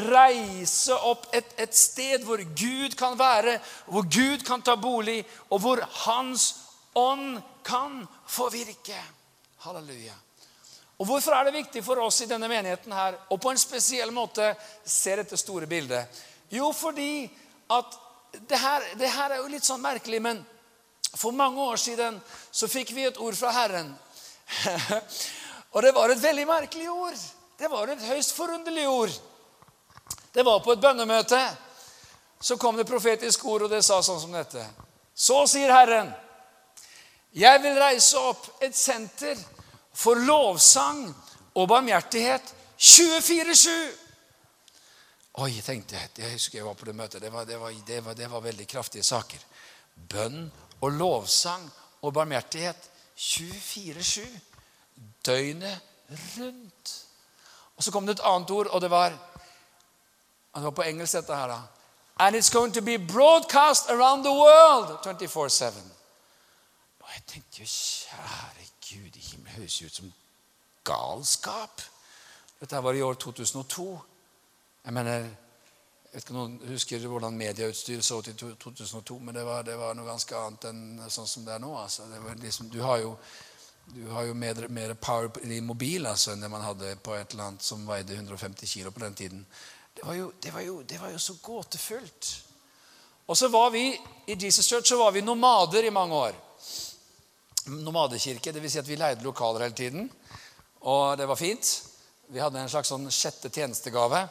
reise 0.09 0.97
opp 1.09 1.29
et, 1.33 1.53
et, 1.61 1.75
sted 1.75 2.25
hvor 2.25 2.41
Gud 2.41 2.97
kan 2.97 3.17
være, 3.19 3.59
hvor 3.85 4.09
Gud 4.09 4.45
kan 4.47 4.65
ta 4.65 4.75
bolig, 4.77 5.21
og 5.49 5.61
hvor 5.63 5.83
Hans 6.05 6.49
ånd 6.97 7.37
kan 7.65 8.01
få 8.27 8.49
virke. 8.53 8.97
Halleluja. 9.65 10.17
Og 10.99 11.07
Hvorfor 11.07 11.31
er 11.31 11.47
det 11.47 11.59
viktig 11.61 11.83
for 11.85 12.01
oss 12.03 12.19
i 12.25 12.27
denne 12.27 12.49
menigheten 12.51 12.91
her, 12.91 13.15
og 13.29 13.39
på 13.39 13.53
en 13.53 13.61
spesiell 13.61 14.11
måte 14.11 14.51
se 14.83 15.15
dette 15.15 15.37
store 15.39 15.69
bildet? 15.69 16.09
Jo, 16.51 16.73
fordi 16.75 17.29
at 17.71 17.97
det 18.31 18.57
her, 18.57 18.85
det 18.95 19.09
her 19.09 19.33
er 19.33 19.41
jo 19.41 19.49
litt 19.51 19.65
sånn 19.65 19.81
merkelig, 19.81 20.21
men 20.21 20.41
for 21.15 21.33
mange 21.33 21.61
år 21.61 21.79
siden 21.81 22.19
så 22.51 22.69
fikk 22.69 22.93
vi 22.93 23.07
et 23.09 23.17
ord 23.17 23.37
fra 23.37 23.51
Herren. 23.55 23.89
og 25.73 25.81
det 25.83 25.93
var 25.95 26.13
et 26.13 26.21
veldig 26.21 26.45
merkelig 26.47 26.89
ord. 26.91 27.17
Det 27.59 27.69
var 27.71 27.89
et 27.91 28.05
høyst 28.11 28.35
forunderlig 28.37 28.87
ord. 28.87 29.15
Det 30.33 30.45
var 30.45 30.61
på 30.63 30.75
et 30.75 30.81
bønnemøte. 30.83 31.41
Så 32.39 32.57
kom 32.57 32.77
det 32.77 32.87
profetisk 32.87 33.45
ord, 33.45 33.65
og 33.65 33.73
det 33.73 33.81
sa 33.83 33.99
sånn 34.05 34.21
som 34.21 34.35
dette. 34.35 34.63
Så 35.11 35.41
sier 35.51 35.73
Herren, 35.73 36.13
jeg 37.35 37.61
vil 37.61 37.75
reise 37.77 38.21
opp 38.21 38.45
et 38.63 38.77
senter 38.77 39.37
for 39.93 40.17
lovsang 40.23 41.09
og 41.57 41.67
barmhjertighet 41.67 42.53
24-7. 42.79 43.69
Oi, 45.39 45.61
tenkte 45.63 45.95
jeg. 45.95 46.09
Jeg 46.17 46.31
husker 46.33 46.57
jeg 46.57 46.65
var 46.65 46.73
på 46.75 46.85
det 46.89 46.93
møtet. 46.95 47.21
Det 47.21 47.29
var, 47.31 47.45
det 47.47 47.59
var, 47.59 47.71
det 47.87 47.99
var, 48.05 48.13
det 48.13 48.27
var 48.31 48.41
veldig 48.43 48.65
kraftige 48.67 49.03
saker. 49.03 49.39
Bønn 50.09 50.49
og 50.81 50.91
lovsang 50.91 51.63
og 52.01 52.13
barmhjertighet 52.13 52.89
24-7. 53.15 54.25
Døgnet 55.25 55.79
rundt. 56.11 56.91
Og 57.77 57.83
så 57.83 57.91
kom 57.91 58.07
det 58.07 58.17
et 58.17 58.25
annet 58.27 58.51
ord, 58.51 58.67
og 58.67 58.81
det 58.81 58.91
var 58.91 59.15
Det 60.55 60.63
var 60.63 60.71
på 60.71 60.81
engelsk, 60.81 61.13
dette 61.13 61.35
her. 61.35 61.47
da. 61.47 61.61
And 62.19 62.35
it's 62.35 62.49
going 62.49 62.73
to 62.73 62.81
be 62.81 62.97
broadcast 62.97 63.89
around 63.89 64.23
the 64.23 64.33
world 64.33 64.97
24-7. 65.05 65.79
Og 66.99 67.09
jeg 67.15 67.23
tenkte 67.27 67.61
jo, 67.61 67.65
kjære 67.65 68.65
Gud 68.89 69.15
i 69.15 69.19
himmelen, 69.19 69.55
høres 69.55 69.81
ut 69.81 69.95
som 69.95 70.13
galskap. 70.83 71.81
Dette 72.59 72.83
var 72.83 72.93
i 72.93 73.01
år 73.01 73.13
2002. 73.13 74.01
Jeg 74.85 74.95
mener 74.95 75.29
jeg 76.09 76.15
vet 76.15 76.23
ikke 76.23 76.33
om 76.33 76.37
noen 76.39 76.71
husker 76.71 77.03
hvordan 77.05 77.35
medieutstyr 77.37 77.99
så 78.01 78.17
ut 78.17 78.27
i 78.31 78.33
2002, 78.33 79.19
men 79.21 79.35
det 79.37 79.43
var, 79.45 79.61
det 79.61 79.75
var, 79.77 79.93
noe 79.93 80.07
ganske 80.07 80.33
annet 80.33 80.63
enn 80.71 80.79
sånn 81.05 81.27
som 81.29 81.43
det 81.45 81.53
er 81.53 81.61
nå. 81.61 81.69
Altså. 81.77 82.07
Det 82.09 82.33
liksom, 82.41 82.71
du 82.73 82.79
har 82.81 82.97
jo, 83.03 83.11
du 83.93 84.07
har 84.15 84.25
jo 84.25 84.33
mer, 84.33 84.63
mer, 84.73 84.95
power 84.97 85.29
i 85.45 85.59
mobil 85.61 86.09
altså, 86.09 86.31
enn 86.33 86.41
det 86.41 86.49
man 86.49 86.65
hadde 86.65 86.95
på 87.05 87.13
et 87.13 87.35
eller 87.35 87.51
annet 87.51 87.67
som 87.67 87.85
veide 87.85 88.17
150 88.17 88.71
kilo 88.71 88.89
på 88.95 89.03
den 89.03 89.19
tiden. 89.21 89.45
Det 89.93 90.07
var 90.07 90.17
jo, 90.17 90.31
det 90.41 90.55
var 90.55 90.65
jo, 90.65 90.79
det 90.81 90.97
var 90.97 91.13
jo 91.13 91.21
så 91.21 91.37
gåtefullt. 91.45 92.31
Og 93.29 93.37
så 93.37 93.51
var 93.53 93.69
vi 93.69 93.85
I 93.93 94.33
Jesus 94.33 94.65
Church 94.65 94.89
så 94.89 94.97
var 94.97 95.13
vi 95.13 95.21
nomader 95.21 95.85
i 95.85 95.93
mange 95.93 96.15
år. 96.15 96.41
Nomadekirke, 97.69 98.49
dvs. 98.49 98.71
Si 98.71 98.81
at 98.81 98.89
vi 98.89 98.97
leide 98.97 99.21
lokaler 99.21 99.67
hele 99.67 99.77
tiden. 99.77 100.09
Og 100.89 101.17
det 101.21 101.29
var 101.29 101.37
fint. 101.37 101.73
Vi 102.33 102.41
hadde 102.41 102.63
en 102.63 102.71
slags 102.71 102.89
sånn 102.89 103.05
sjette 103.13 103.53
tjenestegave. 103.53 104.25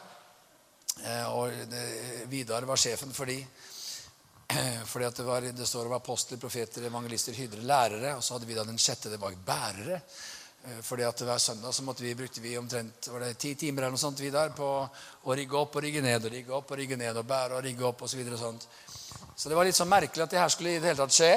Eh, 1.05 1.27
og 1.31 2.27
Vidar 2.31 2.67
var 2.67 2.79
sjefen 2.79 3.13
for 3.15 3.29
de. 3.29 3.39
Fordi 4.91 5.05
at 5.05 5.15
det, 5.15 5.23
var, 5.23 5.41
det 5.41 5.67
står 5.67 5.87
om 5.87 5.95
apostler, 5.99 6.41
profeter, 6.41 6.85
evangelister, 6.89 7.33
hydre, 7.37 7.61
lærere. 7.61 8.15
Og 8.17 8.23
så 8.23 8.35
hadde 8.35 8.49
vi 8.49 8.57
da 8.57 8.65
den 8.67 8.81
sjette, 8.81 9.11
det 9.11 9.21
var 9.21 9.37
bærere. 9.45 10.01
Eh, 10.65 10.81
fordi 10.83 11.05
at 11.07 11.21
hver 11.23 11.37
søndag 11.37 11.73
så 11.73 11.83
måtte 11.87 12.03
vi, 12.03 12.15
brukte 12.15 12.41
vi 12.41 12.57
omtrent 12.57 13.07
var 13.13 13.23
det 13.23 13.37
ti 13.39 13.53
timer 13.55 13.85
eller 13.85 13.95
noe 13.95 14.01
sånt 14.01 14.19
Vidar, 14.19 14.51
på 14.51 14.67
å 15.23 15.35
rigge 15.35 15.55
opp 15.55 15.77
og 15.79 15.85
rigge 15.85 16.03
ned 16.03 16.25
og 16.25 16.33
rigge 16.33 16.55
opp 16.55 16.73
og 16.73 16.81
rigge 16.81 16.97
ned 16.99 17.15
og 17.15 17.27
bære 17.27 17.55
og 17.55 17.63
rigge 17.63 17.85
opp 17.87 18.03
osv. 18.03 18.11
Så, 18.11 18.19
videre, 18.19 18.39
sånt. 18.41 18.67
Så 19.35 19.47
det 19.47 19.55
var 19.55 19.67
litt 19.67 19.77
sånn 19.77 19.91
merkelig 19.91 20.25
at 20.25 20.35
det 20.35 20.41
her 20.41 20.51
skulle 20.51 20.75
i 20.75 20.81
det 20.81 20.91
hele 20.91 20.99
tatt 20.99 21.15
skje. 21.15 21.33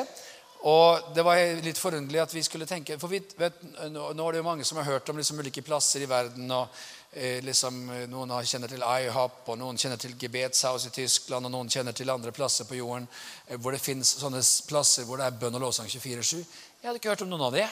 Og 0.73 1.15
det 1.15 1.23
var 1.27 1.39
litt 1.63 1.79
forunderlig 1.79 2.21
at 2.23 2.35
vi 2.35 2.43
skulle 2.47 2.69
tenke 2.71 2.95
For 3.03 3.11
vi 3.11 3.19
vet, 3.19 3.57
nå, 3.91 4.13
nå 4.15 4.27
er 4.29 4.37
det 4.37 4.39
jo 4.39 4.47
mange 4.47 4.67
som 4.67 4.79
har 4.79 4.93
hørt 4.93 5.09
om 5.11 5.19
liksom 5.19 5.41
ulike 5.43 5.65
plasser 5.67 6.05
i 6.05 6.11
verden. 6.11 6.51
og 6.51 6.69
eh, 7.13 7.39
liksom, 7.45 7.79
Noen 8.11 8.35
kjenner 8.45 8.69
til 8.73 8.83
IHOP, 8.83 9.45
og 9.53 9.59
noen 9.61 9.79
kjenner 9.79 10.01
til 10.01 10.17
Gebetshaus 10.19 10.87
i 10.89 10.93
Tyskland, 10.95 11.47
og 11.47 11.53
noen 11.53 11.71
kjenner 11.71 11.93
til 11.93 12.11
andre 12.11 12.33
plasser 12.33 12.69
på 12.69 12.81
jorden 12.81 13.09
eh, 13.49 13.57
hvor 13.57 13.73
det 13.73 13.81
fins 13.85 14.17
sånne 14.21 14.43
plasser 14.69 15.09
hvor 15.09 15.21
det 15.21 15.29
er 15.29 15.41
bønn 15.41 15.61
og 15.61 15.67
lovsang 15.69 15.89
24-7. 15.89 16.43
Jeg 16.83 16.89
hadde 16.89 17.01
ikke 17.01 17.15
hørt 17.15 17.25
om 17.27 17.33
noen 17.33 17.49
av 17.49 17.57
det. 17.57 17.69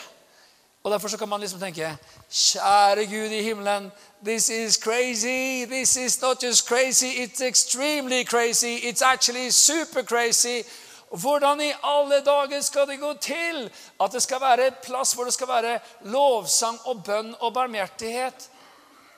Og 0.83 0.91
Derfor 0.91 1.07
så 1.07 1.17
kan 1.17 1.29
man 1.29 1.39
liksom 1.39 1.59
tenke 1.59 1.97
Kjære 2.31 3.05
Gud 3.05 3.33
i 3.37 3.41
himmelen, 3.41 3.91
this 4.25 4.49
is 4.49 4.77
crazy. 4.77 5.65
This 5.65 5.95
is 5.95 6.21
not 6.21 6.43
just 6.43 6.67
crazy, 6.67 7.07
it's 7.23 7.41
extremely 7.41 8.23
crazy. 8.23 8.75
It's 8.89 9.01
actually 9.01 9.49
super 9.51 10.01
crazy. 10.01 10.63
Hvordan 11.11 11.61
i 11.61 11.73
alle 11.83 12.21
dager 12.25 12.61
skal 12.61 12.87
det 12.87 12.99
gå 12.99 13.13
til 13.13 13.71
at 14.01 14.11
det 14.11 14.21
skal 14.23 14.41
være 14.41 14.67
et 14.67 14.77
plass 14.83 15.13
hvor 15.13 15.23
det 15.23 15.33
skal 15.33 15.47
være 15.47 15.79
lovsang 16.01 16.79
og 16.85 17.03
bønn 17.03 17.35
og 17.39 17.53
barmhjertighet? 17.53 18.50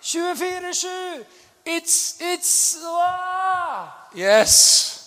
24-7! 0.04 1.26
It's, 1.66 2.18
it's 2.20 2.78
ah! 2.84 4.10
Yes. 4.16 5.00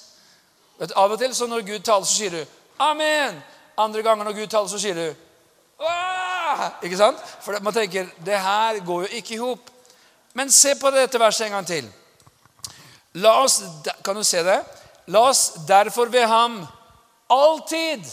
Vet, 0.78 0.92
av 0.96 1.12
og 1.12 1.20
til 1.20 1.34
så 1.34 1.46
når 1.46 1.66
Gud 1.66 1.84
taler, 1.84 2.04
så 2.04 2.14
sier 2.16 2.30
du 2.30 2.44
'Amen'. 2.80 3.40
Andre 3.78 4.02
ganger 4.02 4.24
når 4.24 4.32
Gud 4.32 4.46
taler, 4.46 4.68
så 4.68 4.78
sier 4.78 4.94
du 4.94 5.14
«Åh!» 5.80 6.70
Ikke 6.82 6.96
sant? 6.96 7.18
For 7.40 7.60
man 7.60 7.74
tenker 7.74 8.06
det 8.24 8.40
her 8.40 8.80
går 8.86 9.00
jo 9.00 9.08
ikke 9.12 9.34
i 9.34 9.38
hop. 9.38 9.70
Men 10.34 10.50
se 10.50 10.74
på 10.80 10.90
dette 10.90 11.20
verset 11.20 11.46
en 11.46 11.52
gang 11.52 11.66
til. 11.66 11.92
La 13.12 13.42
oss, 13.42 13.62
Kan 14.04 14.16
du 14.16 14.24
se 14.24 14.44
det? 14.44 14.64
La 15.06 15.28
oss 15.28 15.52
derfor 15.68 16.04
ved 16.04 16.26
ham 16.26 16.66
alltid, 17.30 18.04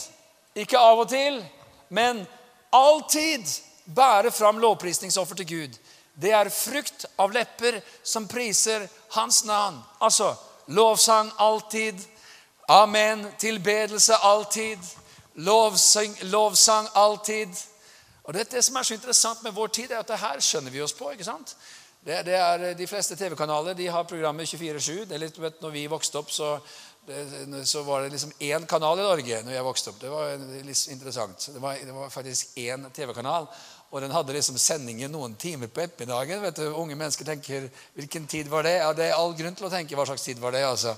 ikke 0.56 0.78
av 0.78 1.00
og 1.00 1.10
til, 1.10 1.46
men 1.90 2.28
alltid 2.74 3.46
bære 3.86 4.32
fram 4.32 4.58
lovprisningsoffer 4.58 5.36
til 5.36 5.48
Gud. 5.48 5.78
Det 6.14 6.32
er 6.32 6.50
frukt 6.54 7.06
av 7.18 7.34
lepper 7.34 7.80
som 8.04 8.28
priser 8.30 8.88
hans 9.16 9.44
navn. 9.46 9.80
Altså 10.00 10.36
lovsang 10.66 11.32
alltid. 11.38 12.00
Amen. 12.68 13.28
Tilbedelse 13.38 14.16
alltid. 14.16 14.80
Lovsang, 15.34 16.18
lovsang 16.22 16.88
alltid. 16.94 17.50
Og 18.24 18.34
det, 18.34 18.52
det 18.52 18.62
som 18.64 18.76
er 18.76 18.84
så 18.88 18.94
interessant 18.94 19.42
med 19.44 19.52
vår 19.52 19.68
tid, 19.68 19.92
er 19.92 20.00
at 20.00 20.08
det 20.08 20.22
her 20.22 20.40
skjønner 20.40 20.72
vi 20.72 20.82
oss 20.82 20.94
på. 20.96 21.10
ikke 21.12 21.28
sant? 21.28 21.56
Det, 22.04 22.22
det 22.28 22.36
er, 22.36 22.74
de 22.76 22.88
fleste 22.88 23.16
TV-kanaler 23.16 23.74
de 23.74 23.88
har 23.88 24.04
programmet 24.08 24.48
24-7. 24.48 25.06
Det 25.10 25.16
er 25.18 25.24
litt, 25.26 25.40
vet, 25.40 25.62
når 25.64 25.74
vi 25.76 25.84
vokste 25.92 26.20
opp, 26.20 26.32
så, 26.32 26.58
det, 27.08 27.66
så 27.68 27.84
var 27.84 28.02
det 28.02 28.14
liksom 28.14 28.32
én 28.40 28.66
kanal 28.66 29.00
i 29.00 29.06
Norge 29.06 29.42
når 29.44 29.56
jeg 29.56 29.66
vokste 29.68 29.92
opp. 29.92 30.02
Det 30.02 30.12
var 30.12 30.36
litt 30.64 30.84
interessant. 30.94 31.50
Det 31.54 31.62
var, 31.64 31.80
det 31.84 31.96
var 31.96 32.12
faktisk 32.14 32.58
én 32.64 32.86
TV-kanal. 32.96 33.48
Og 33.94 34.02
den 34.02 34.14
hadde 34.16 34.34
liksom 34.34 34.58
sendingen 34.58 35.12
noen 35.14 35.36
timer 35.38 35.70
på 35.70 35.84
ettermiddagen. 35.84 36.42
vet 36.42 36.58
du, 36.58 36.66
Unge 36.72 36.96
mennesker 36.98 37.28
tenker 37.28 37.68
hvilken 37.94 38.26
tid 38.28 38.48
var 38.50 38.66
det? 38.66 38.78
Ja, 38.80 38.94
Det 38.94 39.10
er 39.10 39.20
all 39.20 39.36
grunn 39.38 39.54
til 39.54 39.68
å 39.68 39.74
tenke 39.74 40.00
hva 40.00 40.08
slags 40.10 40.26
tid 40.26 40.40
var 40.42 40.56
det. 40.56 40.64
altså. 40.66 40.96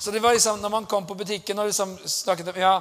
Så 0.00 0.10
det 0.10 0.20
var 0.24 0.32
liksom, 0.32 0.60
når 0.60 0.68
man 0.72 0.86
kom 0.88 1.06
på 1.06 1.14
butikken 1.14 1.58
og 1.60 1.66
liksom 1.68 1.98
snakket 2.08 2.48
om 2.48 2.60
ja, 2.60 2.80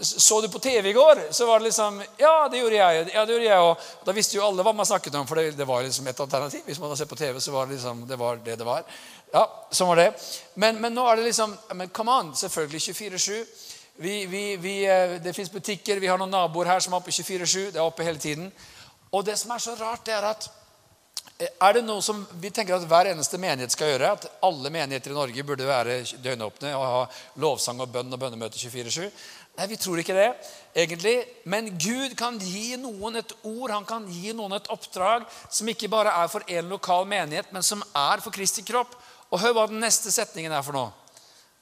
Så 0.00 0.40
du 0.40 0.48
på 0.48 0.58
TV 0.58 0.88
i 0.88 0.92
går? 0.96 1.18
Så 1.30 1.46
var 1.46 1.60
det 1.60 1.64
liksom 1.64 2.02
Ja, 2.16 2.48
det 2.48 2.58
gjorde 2.62 2.78
jeg. 2.78 3.10
Ja, 3.12 3.24
det 3.24 3.32
gjorde 3.34 3.50
jeg 3.50 3.66
og 3.66 4.06
Da 4.06 4.14
visste 4.16 4.38
jo 4.38 4.46
alle 4.46 4.64
hva 4.64 4.72
man 4.72 4.88
snakket 4.88 5.14
om, 5.20 5.26
for 5.28 5.36
det, 5.36 5.58
det 5.58 5.66
var 5.68 5.84
liksom 5.84 6.08
et 6.08 6.20
alternativ. 6.20 6.62
Hvis 6.64 6.80
man 6.80 6.88
hadde 6.88 7.02
sett 7.02 7.12
på 7.12 7.20
TV, 7.20 7.40
så 7.40 7.52
var 7.52 7.66
det 7.66 7.76
liksom 7.76 8.06
det 8.08 8.18
var 8.18 8.40
det 8.40 8.56
det 8.56 8.64
var. 8.64 8.88
Ja, 9.34 9.44
sånn 9.70 9.92
var 9.92 10.00
det. 10.00 10.08
Men, 10.54 10.80
men 10.80 10.96
nå 10.96 11.04
er 11.10 11.20
det 11.20 11.28
liksom 11.28 11.52
men 11.74 11.92
Come 11.92 12.16
on, 12.16 12.32
selvfølgelig 12.38 12.80
24-7. 12.80 13.44
Vi, 13.96 14.26
vi, 14.26 14.56
vi, 14.56 14.74
eh, 14.88 15.20
det 15.22 15.36
fins 15.36 15.52
butikker. 15.52 16.00
Vi 16.00 16.08
har 16.08 16.18
noen 16.18 16.32
naboer 16.32 16.72
her 16.72 16.80
som 16.80 16.96
er 16.96 17.02
oppe 17.02 17.12
24-7. 17.12 17.74
Det 17.74 17.78
er 17.78 17.84
oppe 17.84 18.08
hele 18.08 18.18
tiden. 18.18 18.48
Og 19.12 19.22
det 19.26 19.36
som 19.38 19.52
er 19.52 19.62
så 19.62 19.76
rart, 19.78 20.06
det 20.08 20.16
er 20.16 20.32
at 20.32 20.48
er 21.34 21.74
det 21.74 21.82
noe 21.82 22.02
som 22.04 22.20
vi 22.38 22.50
tenker 22.54 22.76
at 22.76 22.84
hver 22.86 23.08
eneste 23.10 23.38
menighet 23.42 23.72
skal 23.74 23.90
gjøre? 23.90 24.10
At 24.14 24.26
alle 24.46 24.70
menigheter 24.70 25.10
i 25.10 25.16
Norge 25.16 25.46
burde 25.46 25.66
være 25.66 25.96
døgnåpne 26.22 26.74
og 26.78 26.84
ha 26.84 27.00
lovsang 27.42 27.80
og 27.82 27.90
bønn 27.90 28.14
og 28.14 28.20
bønnemøte 28.22 28.60
24-7? 28.60 29.08
Nei, 29.54 29.66
vi 29.70 29.78
tror 29.78 29.98
ikke 30.02 30.14
det, 30.14 30.28
egentlig. 30.74 31.16
Men 31.50 31.72
Gud 31.78 32.14
kan 32.18 32.38
gi 32.42 32.76
noen 32.78 33.18
et 33.18 33.34
ord, 33.46 33.70
han 33.70 33.86
kan 33.86 34.06
gi 34.10 34.32
noen 34.34 34.54
et 34.56 34.70
oppdrag 34.70 35.26
som 35.46 35.70
ikke 35.70 35.90
bare 35.90 36.14
er 36.22 36.30
for 36.30 36.46
én 36.50 36.70
lokal 36.70 37.06
menighet, 37.10 37.50
men 37.54 37.66
som 37.66 37.82
er 37.82 38.22
for 38.22 38.34
Kristi 38.34 38.64
kropp. 38.66 38.94
Og 39.30 39.42
hør 39.42 39.54
hva 39.56 39.66
den 39.70 39.82
neste 39.82 40.12
setningen 40.14 40.54
er 40.54 40.62
for 40.62 40.76
noe. 40.76 40.92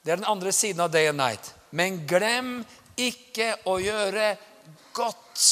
Det 0.05 0.13
er 0.13 0.19
den 0.21 0.29
andre 0.29 0.51
siden 0.53 0.83
av 0.83 0.91
day 0.93 1.09
and 1.09 1.17
night. 1.17 1.49
Men 1.73 2.01
glem 2.09 2.59
ikke 2.99 3.55
å 3.69 3.79
gjøre 3.81 4.35
godt 4.93 5.47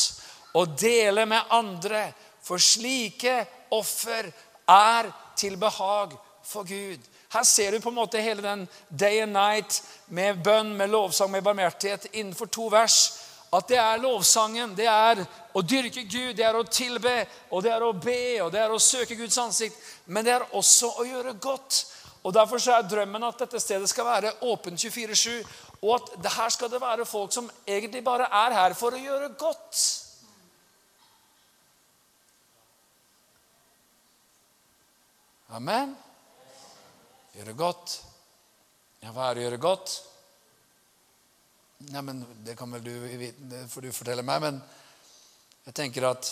og 0.58 0.78
dele 0.78 1.26
med 1.30 1.54
andre, 1.56 2.12
for 2.42 2.62
slike 2.62 3.46
offer 3.72 4.32
er 4.70 5.10
til 5.38 5.58
behag 5.58 6.16
for 6.44 6.68
Gud. 6.68 7.00
Her 7.32 7.44
ser 7.44 7.72
du 7.72 7.80
på 7.80 7.90
en 7.90 7.96
måte 7.96 8.22
hele 8.22 8.44
den 8.44 8.68
day 8.90 9.22
and 9.24 9.34
night 9.34 9.82
med 10.08 10.44
bønn, 10.44 10.74
med 10.78 10.92
lovsang, 10.92 11.32
med 11.32 11.44
barmhjertighet 11.44 12.10
innenfor 12.12 12.52
to 12.52 12.68
vers. 12.72 12.98
At 13.52 13.68
det 13.68 13.78
er 13.80 14.00
lovsangen, 14.00 14.76
det 14.76 14.88
er 14.88 15.20
å 15.54 15.62
dyrke 15.62 16.06
Gud, 16.08 16.36
det 16.38 16.46
er 16.48 16.56
å 16.56 16.64
tilbe, 16.64 17.26
og 17.52 17.64
det 17.64 17.72
er 17.74 17.84
å 17.84 17.92
be, 17.92 18.40
og 18.44 18.52
det 18.54 18.62
er 18.64 18.72
å 18.72 18.80
søke 18.80 19.18
Guds 19.20 19.38
ansikt. 19.44 19.76
Men 20.06 20.28
det 20.28 20.38
er 20.38 20.46
også 20.56 20.94
å 21.02 21.08
gjøre 21.08 21.36
godt. 21.40 21.82
Og 22.24 22.34
Derfor 22.34 22.62
så 22.62 22.78
er 22.78 22.88
drømmen 22.88 23.24
at 23.28 23.44
dette 23.44 23.60
stedet 23.60 23.90
skal 23.90 24.08
være 24.08 24.36
åpent 24.48 24.80
24-7, 24.80 25.42
og 25.82 25.96
at 25.98 26.32
her 26.38 26.54
skal 26.54 26.72
det 26.72 26.80
være 26.82 27.08
folk 27.10 27.34
som 27.34 27.50
egentlig 27.66 28.04
bare 28.06 28.30
er 28.44 28.56
her 28.56 28.76
for 28.78 28.96
å 28.96 29.02
gjøre 29.02 29.34
godt. 29.40 29.84
Amen. 35.52 35.96
Gjøre 37.36 37.54
godt. 37.60 37.98
Ja, 39.04 39.12
hva 39.12 39.26
er 39.28 39.40
å 39.42 39.44
gjøre 39.44 39.58
godt? 39.60 39.96
Ja, 41.92 42.00
men 42.06 42.22
Det 42.46 42.56
kan 42.56 42.72
vel 42.72 42.86
du, 42.86 42.94
får 43.68 43.84
du 43.84 43.92
fortelle 43.92 44.24
meg, 44.24 44.40
men 44.46 44.62
jeg 45.66 45.76
tenker 45.76 46.08
at 46.08 46.30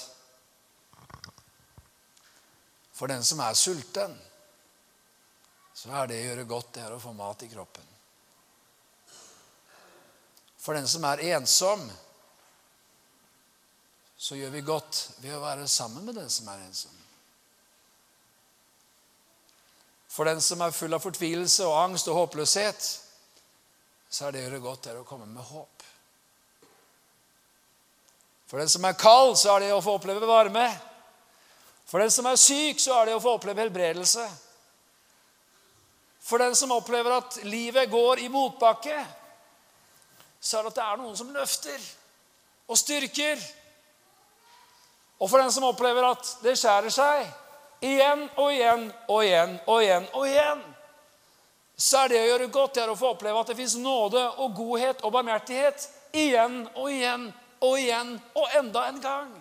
for 2.96 3.12
den 3.12 3.24
som 3.24 3.42
er 3.44 3.60
sulten, 3.60 4.16
så 5.76 5.92
er 6.00 6.08
det 6.08 6.22
å 6.22 6.30
gjøre 6.30 6.48
godt, 6.48 6.72
det 6.78 6.86
er 6.86 6.96
å 6.96 7.02
få 7.04 7.12
mat 7.16 7.44
i 7.44 7.52
kroppen. 7.52 7.92
For 10.60 10.80
den 10.80 10.88
som 10.88 11.04
er 11.08 11.26
ensom, 11.34 11.84
så 14.16 14.40
gjør 14.40 14.56
vi 14.56 14.66
godt 14.68 15.04
ved 15.20 15.36
å 15.36 15.44
være 15.44 15.68
sammen 15.72 16.08
med 16.08 16.20
den 16.20 16.32
som 16.32 16.48
er 16.52 16.66
ensom. 16.70 16.96
For 20.20 20.28
den 20.28 20.42
som 20.44 20.60
er 20.60 20.74
full 20.76 20.92
av 20.92 21.00
fortvilelse 21.00 21.64
og 21.64 21.78
angst 21.80 22.10
og 22.12 22.18
håpløshet, 22.18 22.88
så 24.12 24.26
er 24.28 24.34
det 24.36 24.42
å 24.42 24.48
gjøre 24.50 24.60
godt 24.66 24.90
er 24.92 24.98
å 25.00 25.06
komme 25.08 25.24
med 25.32 25.46
håp. 25.48 25.86
For 28.52 28.60
den 28.60 28.68
som 28.68 28.84
er 28.84 28.98
kald, 29.00 29.38
så 29.40 29.54
er 29.54 29.64
det 29.64 29.72
å 29.72 29.80
få 29.80 29.96
oppleve 29.96 30.28
varme. 30.28 30.66
For 31.88 32.04
den 32.04 32.12
som 32.12 32.28
er 32.28 32.36
syk, 32.36 32.84
så 32.84 32.98
er 32.98 33.08
det 33.08 33.16
å 33.16 33.24
få 33.24 33.38
oppleve 33.38 33.64
helbredelse. 33.64 34.28
For 36.28 36.44
den 36.44 36.60
som 36.60 36.76
opplever 36.76 37.16
at 37.22 37.40
livet 37.48 37.88
går 37.88 38.28
i 38.28 38.30
motbakke, 38.36 39.00
så 40.36 40.60
er 40.60 40.68
det 40.68 40.76
at 40.76 40.82
det 40.84 40.88
er 40.90 41.04
noen 41.06 41.20
som 41.24 41.32
løfter 41.32 41.92
og 42.68 42.84
styrker. 42.84 43.52
Og 45.16 45.30
for 45.30 45.40
den 45.40 45.56
som 45.56 45.72
opplever 45.72 46.12
at 46.12 46.40
det 46.44 46.60
skjærer 46.60 46.92
seg 46.92 47.38
igjen 47.82 48.26
og 48.36 48.52
igjen 48.54 48.90
og 49.08 49.24
igjen 49.24 49.56
og 49.66 49.84
igjen 49.84 50.08
og 50.14 50.28
igjen, 50.28 50.64
så 51.80 52.04
er 52.04 52.12
det 52.12 52.22
å 52.22 52.28
gjøre 52.28 52.50
godt 52.52 52.76
det 52.76 52.84
er 52.84 52.92
å 52.92 52.98
få 53.00 53.14
oppleve 53.14 53.40
at 53.40 53.52
det 53.52 53.60
fins 53.60 53.78
nåde 53.80 54.24
og 54.44 54.56
godhet 54.58 55.04
og 55.08 55.14
barmhjertighet 55.16 55.86
igjen 56.12 56.66
og 56.74 56.90
igjen 56.92 57.30
og 57.64 57.78
igjen 57.80 58.18
og 58.36 58.58
enda 58.60 58.84
en 58.90 59.00
gang. 59.04 59.32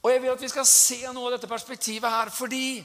Og 0.00 0.08
jeg 0.12 0.22
vil 0.22 0.32
at 0.32 0.42
vi 0.42 0.48
skal 0.48 0.68
se 0.68 1.00
noe 1.10 1.28
av 1.28 1.36
dette 1.36 1.50
perspektivet 1.50 2.10
her, 2.10 2.32
fordi 2.32 2.80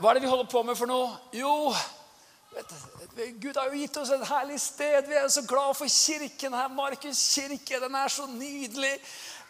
Hva 0.00 0.10
er 0.10 0.16
det 0.16 0.24
vi 0.24 0.30
holder 0.32 0.46
på 0.48 0.62
med 0.64 0.78
for 0.78 0.88
noe? 0.88 1.10
Jo, 1.36 1.74
vet 2.54 2.70
Gud 3.36 3.58
har 3.58 3.68
jo 3.68 3.80
gitt 3.82 3.98
oss 4.00 4.12
et 4.14 4.22
herlig 4.30 4.56
sted. 4.62 5.04
Vi 5.04 5.16
er 5.18 5.26
så 5.28 5.42
glad 5.44 5.76
for 5.76 5.90
kirken 5.92 6.54
her. 6.56 6.70
Markus 6.72 7.20
kirke, 7.34 7.80
den 7.82 7.94
er 7.94 8.08
så 8.08 8.24
nydelig. 8.30 8.94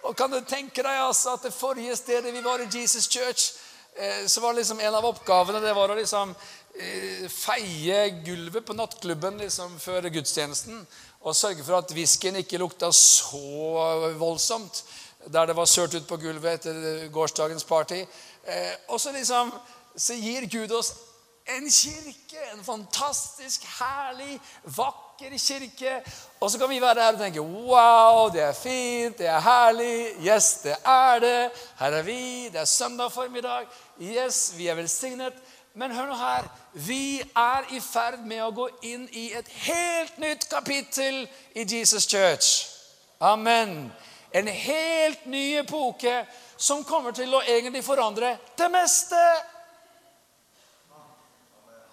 Og 0.06 0.16
kan 0.16 0.32
du 0.32 0.40
tenke 0.48 0.82
deg 0.84 1.02
altså 1.02 1.36
at 1.36 1.44
det 1.44 1.54
forrige 1.54 1.96
stedet 1.98 2.32
vi 2.32 2.44
var 2.44 2.62
i 2.62 2.68
Jesus 2.72 3.08
Church, 3.10 3.52
eh, 3.96 4.26
så 4.26 4.40
var 4.40 4.56
liksom 4.56 4.80
en 4.80 4.96
av 4.96 5.06
oppgavene 5.10 5.60
det 5.60 5.74
var 5.76 5.92
å 5.92 5.98
liksom 5.98 6.32
eh, 6.32 7.26
feie 7.28 8.00
gulvet 8.24 8.66
på 8.66 8.76
nattklubben 8.78 9.38
liksom 9.42 9.76
før 9.82 10.08
gudstjenesten. 10.08 10.80
Og 11.20 11.36
sørge 11.36 11.64
for 11.66 11.76
at 11.76 11.92
whiskyen 11.92 12.40
ikke 12.40 12.60
lukta 12.62 12.88
så 12.96 14.12
voldsomt 14.16 14.84
der 15.28 15.50
det 15.50 15.56
var 15.56 15.68
sølt 15.68 15.94
ut 15.94 16.08
på 16.08 16.16
gulvet 16.16 16.64
etter 16.64 17.10
gårsdagens 17.12 17.66
party. 17.68 18.00
Eh, 18.44 18.74
og 18.88 19.00
så 19.00 19.12
liksom 19.12 19.52
så 19.96 20.16
gir 20.16 20.46
Gud 20.48 20.72
oss 20.72 20.94
en 21.46 21.70
kirke. 21.70 22.40
En 22.54 22.64
fantastisk, 22.64 23.64
herlig, 23.78 24.40
vakker 24.64 25.38
kirke. 25.38 26.02
Og 26.40 26.50
så 26.50 26.58
kan 26.58 26.70
vi 26.70 26.80
være 26.80 27.02
her 27.02 27.12
og 27.12 27.18
tenke 27.18 27.40
wow, 27.40 28.28
det 28.32 28.42
er 28.42 28.52
fint, 28.52 29.18
det 29.18 29.26
er 29.26 29.40
herlig. 29.40 30.26
Yes, 30.26 30.52
det 30.64 30.76
er 30.84 31.18
det. 31.18 31.50
Her 31.78 31.92
er 32.00 32.02
vi. 32.02 32.48
Det 32.48 32.60
er 32.60 32.64
søndag 32.64 33.12
formiddag. 33.12 33.66
Yes, 34.00 34.52
vi 34.56 34.66
er 34.66 34.74
velsignet. 34.74 35.34
Men 35.74 35.92
hør 35.92 36.06
nå 36.06 36.14
her. 36.14 36.48
Vi 36.74 37.20
er 37.36 37.66
i 37.70 37.80
ferd 37.80 38.24
med 38.26 38.42
å 38.42 38.50
gå 38.54 38.68
inn 38.82 39.06
i 39.12 39.30
et 39.38 39.48
helt 39.66 40.18
nytt 40.18 40.48
kapittel 40.50 41.22
i 41.54 41.64
Jesus 41.64 42.08
Church. 42.10 42.66
Amen. 43.20 43.92
En 44.34 44.48
helt 44.48 45.26
ny 45.26 45.58
epoke 45.58 46.24
som 46.56 46.84
kommer 46.84 47.14
til 47.14 47.34
å 47.34 47.42
egentlig 47.42 47.84
forandre 47.84 48.36
det 48.58 48.68
meste. 48.72 49.20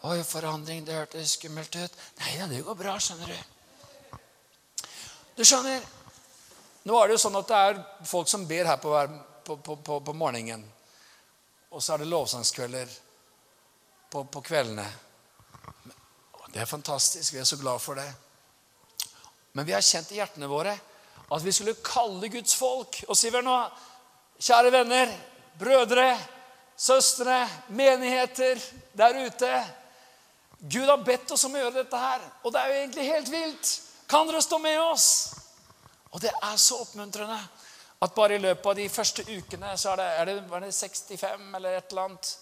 Oi, 0.05 0.21
forandring, 0.23 0.83
det 0.85 0.93
hørtes 0.93 1.33
skummelt 1.39 1.73
ut. 1.75 1.95
Nei 2.21 2.35
da, 2.37 2.47
det 2.51 2.61
går 2.65 2.77
bra, 2.77 2.93
skjønner 3.01 3.31
du. 3.33 4.11
Du 5.37 5.43
skjønner, 5.45 5.81
nå 6.85 6.97
er 6.97 7.09
det 7.09 7.17
jo 7.17 7.23
sånn 7.25 7.37
at 7.39 7.49
det 7.49 7.61
er 7.69 7.79
folk 8.05 8.29
som 8.29 8.45
ber 8.49 8.69
her 8.69 8.77
på, 8.81 8.93
på, 9.45 9.57
på, 9.65 9.97
på 10.05 10.13
morgenen. 10.17 10.63
Og 11.73 11.81
så 11.83 11.95
er 11.95 12.03
det 12.03 12.11
lovsangskvelder 12.11 12.93
på, 14.13 14.23
kveldene. 14.41 14.85
Det 16.53 16.61
er 16.61 16.69
fantastisk. 16.69 17.33
Vi 17.33 17.41
er 17.41 17.49
så 17.49 17.57
glad 17.59 17.81
for 17.83 17.99
det. 17.99 18.07
Men 19.57 19.65
vi 19.65 19.73
har 19.73 19.83
kjent 19.85 20.13
i 20.13 20.21
hjertene 20.21 20.49
våre 20.49 20.77
at 21.27 21.43
vi 21.43 21.51
skulle 21.51 21.75
kalle 21.83 22.29
Guds 22.31 22.53
folk 22.55 23.01
og 23.09 23.17
si 23.19 23.31
vel 23.33 23.43
nå, 23.43 23.57
kjære 24.39 24.71
venner, 24.71 25.11
brødre, 25.59 26.11
søstre, 26.77 27.41
menigheter 27.73 28.61
der 28.95 29.19
ute 29.25 29.51
Gud 30.59 30.89
har 30.89 31.03
bedt 31.05 31.31
oss 31.31 31.43
om 31.45 31.55
å 31.55 31.59
gjøre 31.61 31.83
dette 31.83 31.99
her, 32.01 32.23
og 32.43 32.53
det 32.53 32.61
er 32.61 32.71
jo 32.71 32.79
egentlig 32.81 33.07
helt 33.11 33.29
vilt. 33.31 33.73
Kan 34.09 34.29
dere 34.29 34.41
stå 34.41 34.57
med 34.59 34.79
oss? 34.81 35.07
Og 36.09 36.21
det 36.23 36.31
er 36.31 36.57
så 36.57 36.79
oppmuntrende 36.81 37.37
at 37.99 38.15
bare 38.15 38.37
i 38.37 38.41
løpet 38.41 38.65
av 38.65 38.75
de 38.77 38.89
første 38.89 39.25
ukene 39.27 39.73
så 39.77 39.93
er 39.93 40.01
det, 40.01 40.07
er 40.17 40.29
det, 40.29 40.35
er 40.53 40.65
det 40.65 40.73
65 40.73 41.55
eller 41.57 41.77
et 41.77 41.91
eller 41.91 42.03
annet 42.07 42.33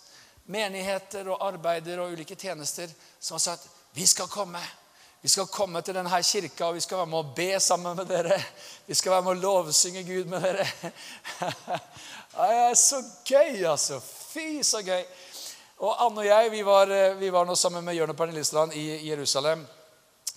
menigheter 0.51 1.29
og 1.31 1.43
arbeider 1.43 2.01
og 2.03 2.13
ulike 2.13 2.35
tjenester 2.37 2.91
som 3.19 3.35
har 3.35 3.43
sagt 3.43 3.69
vi 3.95 4.05
skal 4.07 4.27
komme. 4.27 4.59
Vi 5.21 5.29
skal 5.31 5.47
komme 5.47 5.81
til 5.81 5.95
denne 5.95 6.21
kirka, 6.21 6.67
og 6.67 6.75
vi 6.75 6.81
skal 6.83 6.99
være 6.99 7.09
med 7.09 7.19
å 7.21 7.35
be 7.37 7.59
sammen 7.63 7.95
med 7.97 8.09
dere. 8.11 8.35
Vi 8.85 8.93
skal 8.93 9.15
være 9.15 9.23
med 9.25 9.31
å 9.31 9.41
lovsynge 9.41 10.03
Gud 10.05 10.27
med 10.29 10.43
dere. 10.43 10.67
Det 12.35 12.49
er 12.51 12.75
så 12.77 12.99
gøy, 13.25 13.63
altså. 13.65 14.01
Fy, 14.03 14.59
så 14.67 14.83
gøy. 14.83 15.01
Og 15.85 15.99
Anne 16.01 16.23
og 16.23 16.25
jeg 16.25 16.49
vi 16.49 16.63
var, 16.65 16.89
eh, 16.89 17.17
vi 17.19 17.29
var 17.29 17.45
nå 17.45 17.55
sammen 17.55 17.83
med 17.85 17.93
Jørn 17.93 18.09
og 18.09 18.17
Pernille 18.17 18.39
Listeland 18.39 18.73
i 18.73 19.09
Jerusalem. 19.09 19.67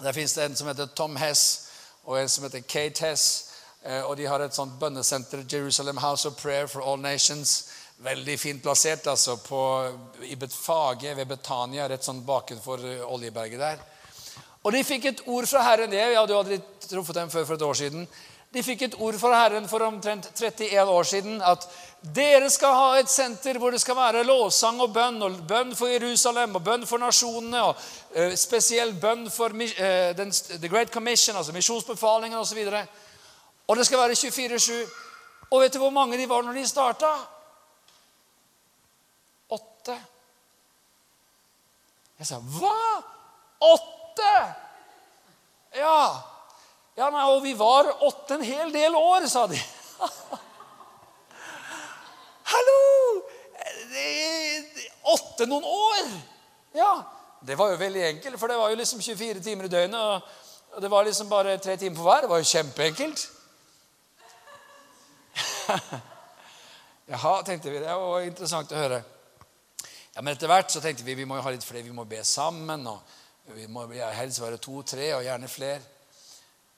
Der 0.03 0.13
fins 0.13 0.35
det 0.35 0.45
en 0.45 0.57
som 0.57 0.69
heter 0.69 0.87
Tom 0.87 1.17
Hess, 1.17 1.69
og 2.05 2.21
en 2.21 2.29
som 2.29 2.45
heter 2.45 2.61
Kate 2.61 3.07
Hess. 3.07 3.45
Eh, 3.83 4.03
og 4.03 4.17
de 4.17 4.27
har 4.27 4.41
et 4.41 4.55
sånt 4.55 4.77
bønnesenter, 4.81 5.47
Jerusalem 5.53 5.97
House 5.97 6.29
of 6.29 6.37
Prayer 6.37 6.67
for 6.67 6.83
All 6.83 7.01
Nations. 7.01 7.71
Veldig 7.99 8.39
fint 8.41 8.63
plassert 8.63 9.07
altså 9.07 9.37
på, 9.37 9.89
i 10.23 10.37
Betfage 10.37 11.17
ved 11.17 11.27
Betania, 11.27 11.89
rett 11.89 12.05
sånn 12.05 12.25
bakenfor 12.27 12.85
eh, 12.85 13.13
Oljeberget 13.13 13.59
der. 13.59 13.81
Og 14.63 14.73
de 14.73 14.85
fikk 14.85 15.05
et 15.05 15.23
ord 15.27 15.47
fra 15.47 15.63
Herren. 15.63 15.91
det, 15.91 16.17
hadde 16.17 16.33
jo 16.33 16.43
aldri 16.43 16.61
truffet 16.89 17.15
dem 17.15 17.31
før 17.31 17.45
for 17.45 17.55
et 17.55 17.63
år 17.63 17.75
siden. 17.75 18.09
De 18.49 18.63
fikk 18.65 18.83
et 18.87 18.95
ord 19.05 19.17
fra 19.21 19.43
Herren 19.43 19.67
for 19.69 19.85
omtrent 19.85 20.31
31 20.33 20.89
år 20.89 21.05
siden 21.05 21.43
at 21.45 21.67
dere 22.17 22.49
skal 22.51 22.73
ha 22.73 22.87
et 22.97 23.11
senter 23.13 23.59
hvor 23.61 23.75
det 23.75 23.81
skal 23.83 23.97
være 23.99 24.23
lovsang 24.25 24.81
og 24.81 24.95
bønn. 24.95 25.19
og 25.23 25.43
Bønn 25.49 25.75
for 25.77 25.93
Jerusalem 25.93 26.57
og 26.57 26.65
bønn 26.65 26.87
for 26.89 27.03
nasjonene. 27.03 27.63
og 27.63 27.77
uh, 28.17 28.33
Spesiell 28.41 28.95
bønn 29.01 29.27
for 29.31 29.53
den, 29.53 30.33
The 30.33 30.69
Great 30.69 30.93
Commission, 30.95 31.37
altså 31.37 31.53
misjonsbefalingen 31.53 32.39
osv. 32.39 32.63
Og, 32.67 32.79
og 33.69 33.77
det 33.77 33.87
skal 33.87 33.99
være 33.99 34.17
24-7. 34.17 34.73
Og 35.51 35.61
vet 35.61 35.75
du 35.75 35.83
hvor 35.83 35.93
mange 35.93 36.17
de 36.17 36.29
var 36.29 36.43
når 36.43 36.57
de 36.57 36.65
starta? 36.69 37.13
Åtte. 39.51 39.99
Jeg 42.19 42.27
sa 42.33 42.41
hva? 42.57 42.81
Åtte? 43.61 44.35
Ja. 45.77 46.38
Ja, 46.99 47.11
nei, 47.15 47.25
Og 47.31 47.43
vi 47.45 47.53
var 47.55 47.87
åtte 48.03 48.35
en 48.35 48.43
hel 48.43 48.73
del 48.75 48.95
år, 48.99 49.27
sa 49.31 49.47
de. 49.47 49.59
Hallo! 52.53 52.79
Åtte 55.15 55.47
noen 55.47 55.65
år? 55.65 56.09
Ja. 56.75 56.91
Det 57.47 57.55
var 57.55 57.71
jo 57.71 57.77
veldig 57.79 58.03
enkelt, 58.03 58.39
for 58.41 58.51
det 58.51 58.57
var 58.59 58.73
jo 58.73 58.81
liksom 58.81 59.01
24 59.01 59.41
timer 59.45 59.69
i 59.69 59.71
døgnet. 59.71 60.01
Og 60.75 60.83
det 60.83 60.91
var 60.91 61.07
liksom 61.07 61.29
bare 61.31 61.55
tre 61.63 61.77
timer 61.79 61.97
på 61.97 62.03
hver. 62.09 62.25
Det 62.27 62.31
var 62.33 62.43
jo 62.43 62.49
kjempeenkelt. 62.51 63.23
Jaha, 67.13 67.35
tenkte 67.47 67.71
vi. 67.71 67.79
Det 67.85 67.95
var 67.95 68.27
interessant 68.27 68.75
å 68.75 68.81
høre. 68.81 68.99
Ja, 70.17 70.19
Men 70.19 70.33
etter 70.35 70.51
hvert 70.51 70.75
så 70.75 70.83
tenkte 70.83 71.07
vi 71.07 71.15
vi 71.15 71.29
må 71.31 71.39
jo 71.39 71.47
ha 71.47 71.55
litt 71.55 71.69
flere, 71.69 71.87
vi 71.87 71.95
må 71.95 72.09
be 72.11 72.25
sammen. 72.27 72.91
og 72.91 73.55
Vi 73.55 73.71
må 73.71 73.87
helst 74.19 74.43
være 74.43 74.59
to-tre, 74.59 75.13
og 75.15 75.23
gjerne 75.23 75.49
flere. 75.53 75.98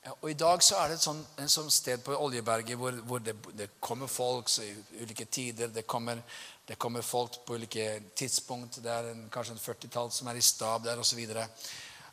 Og 0.01 0.30
I 0.30 0.36
dag 0.38 0.62
så 0.64 0.78
er 0.80 0.88
det 0.88 0.96
et 0.96 1.05
sånt, 1.05 1.34
et 1.42 1.53
sånt 1.53 1.72
sted 1.72 2.01
på 2.01 2.14
Oljeberget 2.16 2.78
hvor, 2.80 2.94
hvor 3.05 3.20
det, 3.20 3.34
det, 3.53 3.66
kommer 3.84 4.09
folk 4.09 4.48
i 4.64 4.70
ulike 5.03 5.26
tider. 5.28 5.68
Det 5.68 5.86
kommer, 5.86 6.22
det 6.68 6.78
kommer, 6.78 7.03
folk 7.05 7.36
på 7.44 7.55
ulike 7.55 8.01
tidspunkt. 8.16 8.80
Det 8.80 8.90
er 8.90 9.11
en, 9.11 9.26
kanskje 9.32 9.59
en 9.59 9.61
40-tall 9.61 10.09
som 10.16 10.30
er 10.32 10.40
i 10.40 10.44
stab 10.44 10.86
der 10.86 11.03
osv. 11.03 11.20
Og, 11.20 11.44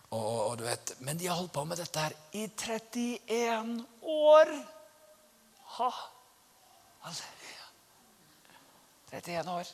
og, 0.10 0.50
og, 0.50 0.58
du 0.60 0.66
vet, 0.68 0.94
men 1.00 1.20
de 1.20 1.28
har 1.28 1.40
holdt 1.40 1.54
på 1.56 1.64
med 1.64 1.80
dette 1.80 2.04
her 2.04 2.16
i 2.36 2.44
31 2.48 3.86
år. 4.04 4.52
Ha. 5.78 5.90
Halleluja. 7.08 7.72
31 9.14 9.52
år. 9.52 9.74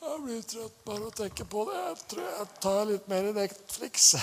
Jeg 0.00 0.22
blir 0.24 0.46
trøtt 0.54 0.78
bare 0.86 1.10
å 1.10 1.12
tenke 1.12 1.44
på 1.44 1.66
det. 1.68 1.82
Jeg 1.82 2.08
tror 2.14 2.30
jeg 2.30 2.48
tar 2.62 2.80
litt 2.94 3.10
mer 3.10 3.32
i 3.32 3.36
Netflix. 3.42 4.14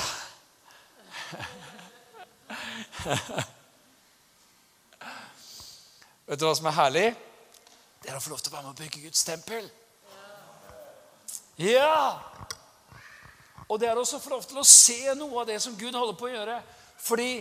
Vet 6.28 6.39
du 6.39 6.45
hva 6.45 6.55
som 6.55 6.67
er 6.67 6.75
herlig? 6.75 7.07
Det 8.03 8.09
er 8.11 8.17
å 8.17 8.23
få 8.23 8.32
lov 8.34 8.41
til 8.43 8.51
å 8.51 8.55
være 8.55 8.65
med 8.65 8.73
og 8.73 8.82
bygge 8.82 9.03
Guds 9.05 9.23
tempel. 9.28 9.63
Ja! 11.57 12.19
Og 13.67 13.80
det 13.80 13.89
er 13.89 13.99
også 13.99 14.17
å 14.19 14.23
få 14.23 14.32
lov 14.36 14.43
til 14.47 14.59
å 14.61 14.67
se 14.67 15.15
noe 15.19 15.41
av 15.41 15.47
det 15.49 15.59
som 15.63 15.75
Gud 15.80 15.95
holder 15.95 16.15
på 16.19 16.28
å 16.30 16.34
gjøre. 16.34 16.57
Fordi 17.03 17.32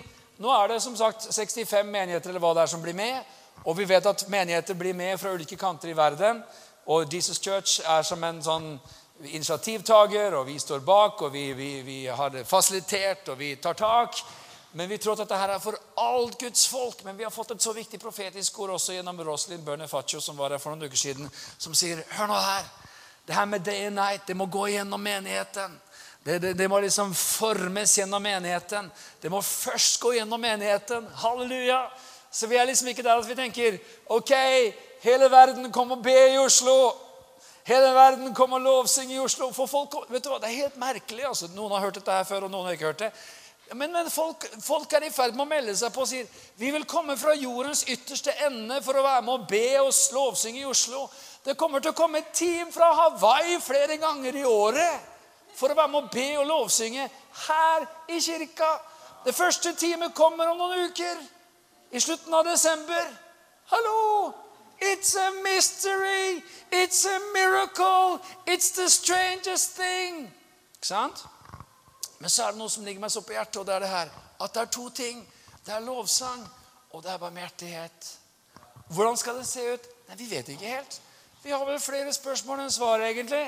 nå 0.42 0.52
er 0.52 0.72
det 0.72 0.80
som 0.84 0.96
sagt 0.98 1.28
65 1.30 1.86
menigheter 1.86 2.30
eller 2.30 2.42
hva 2.42 2.54
det 2.56 2.64
er 2.64 2.72
som 2.72 2.82
blir 2.82 2.96
med. 2.96 3.22
Og 3.64 3.76
vi 3.78 3.86
vet 3.88 4.06
at 4.06 4.26
menigheter 4.30 4.74
blir 4.78 4.94
med 4.94 5.18
fra 5.20 5.32
ulike 5.34 5.58
kanter 5.58 5.90
i 5.90 5.96
verden. 5.96 6.42
Og 6.86 7.12
Jesus 7.12 7.40
Church 7.42 7.80
er 7.82 8.02
som 8.06 8.22
en 8.24 8.42
sånn 8.42 8.68
initiativtaker, 9.24 10.34
og 10.34 10.46
vi 10.46 10.58
står 10.58 10.78
bak, 10.84 11.22
og 11.22 11.32
vi, 11.32 11.52
vi, 11.52 11.70
vi 11.82 12.00
har 12.06 12.42
fasilitert, 12.44 13.28
og 13.28 13.38
vi 13.38 13.56
tar 13.56 13.74
tak. 13.74 14.20
Men 14.76 14.88
vi 14.88 14.98
tror 14.98 15.14
at 15.16 15.22
dette 15.24 15.36
her 15.40 15.54
er 15.54 15.60
for 15.62 15.78
alt 16.04 16.34
Guds 16.40 16.66
folk. 16.68 17.04
Men 17.04 17.16
vi 17.16 17.24
har 17.24 17.32
fått 17.32 17.54
et 17.54 17.62
så 17.64 17.72
viktig 17.72 18.00
profetisk 18.00 18.58
ord 18.60 18.74
også 18.74 18.92
gjennom 18.92 19.22
Roslyn 19.24 19.62
Bønnefacho, 19.64 20.20
som 20.20 20.36
var 20.36 20.52
her 20.52 20.60
for 20.60 20.74
noen 20.74 20.84
uker 20.84 21.00
siden, 21.00 21.30
som 21.56 21.72
sier 21.72 22.02
Hør 22.18 22.28
nå 22.28 22.36
her. 22.36 22.66
Det 23.26 23.34
her 23.34 23.48
med 23.48 23.64
day 23.64 23.86
and 23.86 23.96
night, 23.96 24.26
det 24.26 24.36
må 24.36 24.46
gå 24.52 24.66
gjennom 24.74 25.00
menigheten. 25.02 25.80
Det, 26.26 26.38
det, 26.42 26.52
det, 26.58 26.68
må 26.68 26.82
liksom 26.84 27.14
formes 27.14 27.96
gjennom 27.98 28.22
menigheten. 28.22 28.90
Det 29.22 29.30
må 29.32 29.40
først 29.42 29.96
gå 30.02 30.12
gjennom 30.18 30.40
menigheten. 30.44 31.08
Halleluja. 31.22 31.80
Så 32.30 32.46
vi 32.46 32.60
er 32.60 32.68
liksom 32.68 32.92
ikke 32.92 33.06
der 33.06 33.16
at 33.16 33.28
vi 33.28 33.38
tenker 33.38 33.78
ok, 34.12 34.32
hele 35.06 35.30
verden 35.32 35.72
kom 35.72 35.96
og 35.96 36.04
be 36.04 36.16
i 36.34 36.38
Oslo. 36.42 36.76
Hele 37.66 37.94
verden 37.94 38.34
kom 38.34 38.52
og 38.54 38.62
lovsynge 38.62 39.16
i 39.16 39.18
Oslo. 39.18 39.50
For 39.54 39.66
folk, 39.66 39.96
vet 40.10 40.22
du 40.22 40.30
hva, 40.30 40.38
Det 40.38 40.50
er 40.50 40.62
helt 40.62 40.76
merkelig. 40.78 41.24
altså. 41.26 41.48
Noen 41.54 41.72
har 41.74 41.80
hørt 41.80 41.98
dette 41.98 42.12
her 42.12 42.24
før, 42.24 42.46
og 42.46 42.50
noen 42.50 42.64
har 42.68 42.76
ikke 42.76 42.92
hørt 42.92 42.98
det. 42.98 43.12
Men, 43.74 43.92
men 43.92 44.10
folk, 44.10 44.46
folk, 44.62 44.92
er 44.92 45.08
i 45.08 45.10
ferd 45.10 45.34
med 45.34 45.42
å 45.42 45.50
melde 45.50 45.74
seg 45.74 45.90
på 45.90 46.04
og 46.04 46.06
sier 46.06 46.28
vi 46.54 46.70
vil 46.70 46.84
komme 46.86 47.16
fra 47.18 47.34
jordens 47.34 47.82
ytterste 47.90 48.30
ende 48.46 48.78
for 48.84 48.94
å 48.94 49.02
være 49.02 49.24
med 49.26 49.32
og 49.32 49.48
be 49.50 49.80
oss 49.80 50.04
lovsynge 50.14 50.60
i 50.60 50.68
Oslo. 50.70 51.08
Det 51.42 51.56
kommer 51.58 51.82
til 51.82 51.90
å 51.90 51.98
komme 51.98 52.22
et 52.22 52.30
team 52.30 52.70
fra 52.70 52.92
Hawaii 52.94 53.58
flere 53.58 53.98
ganger 53.98 54.38
i 54.38 54.46
året 54.46 55.10
for 55.58 55.72
å 55.72 55.78
være 55.80 55.90
med 55.90 56.04
og 56.04 56.14
be 56.14 56.28
og 56.38 56.46
lovsynge 56.46 57.10
her 57.48 57.90
i 58.14 58.22
kirka. 58.22 58.70
Det 59.26 59.34
første 59.34 59.74
teamet 59.74 60.14
kommer 60.14 60.52
om 60.52 60.62
noen 60.62 60.86
uker. 60.86 61.18
I 61.90 62.02
slutten 62.02 62.34
av 62.34 62.46
desember. 62.46 63.14
Hallo! 63.74 64.45
It's 64.80 65.14
a 65.14 65.30
mystery! 65.42 66.42
It's 66.72 67.04
a 67.04 67.18
miracle! 67.34 68.20
It's 68.46 68.70
the 68.70 68.88
strangest 68.90 69.76
thing! 69.76 70.32
Ikke 70.74 70.86
sant? 70.86 71.24
Men 72.18 72.30
så 72.30 72.44
er 72.44 72.50
det 72.50 72.58
noe 72.58 72.70
som 72.70 72.84
ligger 72.84 73.00
meg 73.00 73.12
så 73.12 73.20
på 73.20 73.32
hjertet, 73.36 73.56
og 73.60 73.66
det 73.66 73.74
er 73.74 73.84
det 73.84 73.88
her. 73.88 74.12
At 74.40 74.54
det 74.54 74.60
er 74.60 74.72
to 74.72 74.88
ting. 74.88 75.22
Det 75.66 75.74
er 75.74 75.80
lovsang, 75.80 76.48
og 76.90 77.02
det 77.02 77.10
er 77.10 77.18
barmhjertighet. 77.18 78.18
Hvordan 78.88 79.16
skal 79.16 79.38
det 79.38 79.46
se 79.46 79.64
ut? 79.74 79.88
Nei, 80.08 80.16
Vi 80.16 80.30
vet 80.30 80.48
ikke 80.48 80.76
helt. 80.76 81.00
Vi 81.42 81.50
har 81.50 81.64
vel 81.64 81.80
flere 81.80 82.12
spørsmål 82.12 82.60
enn 82.60 82.70
svar, 82.70 83.00
egentlig. 83.00 83.44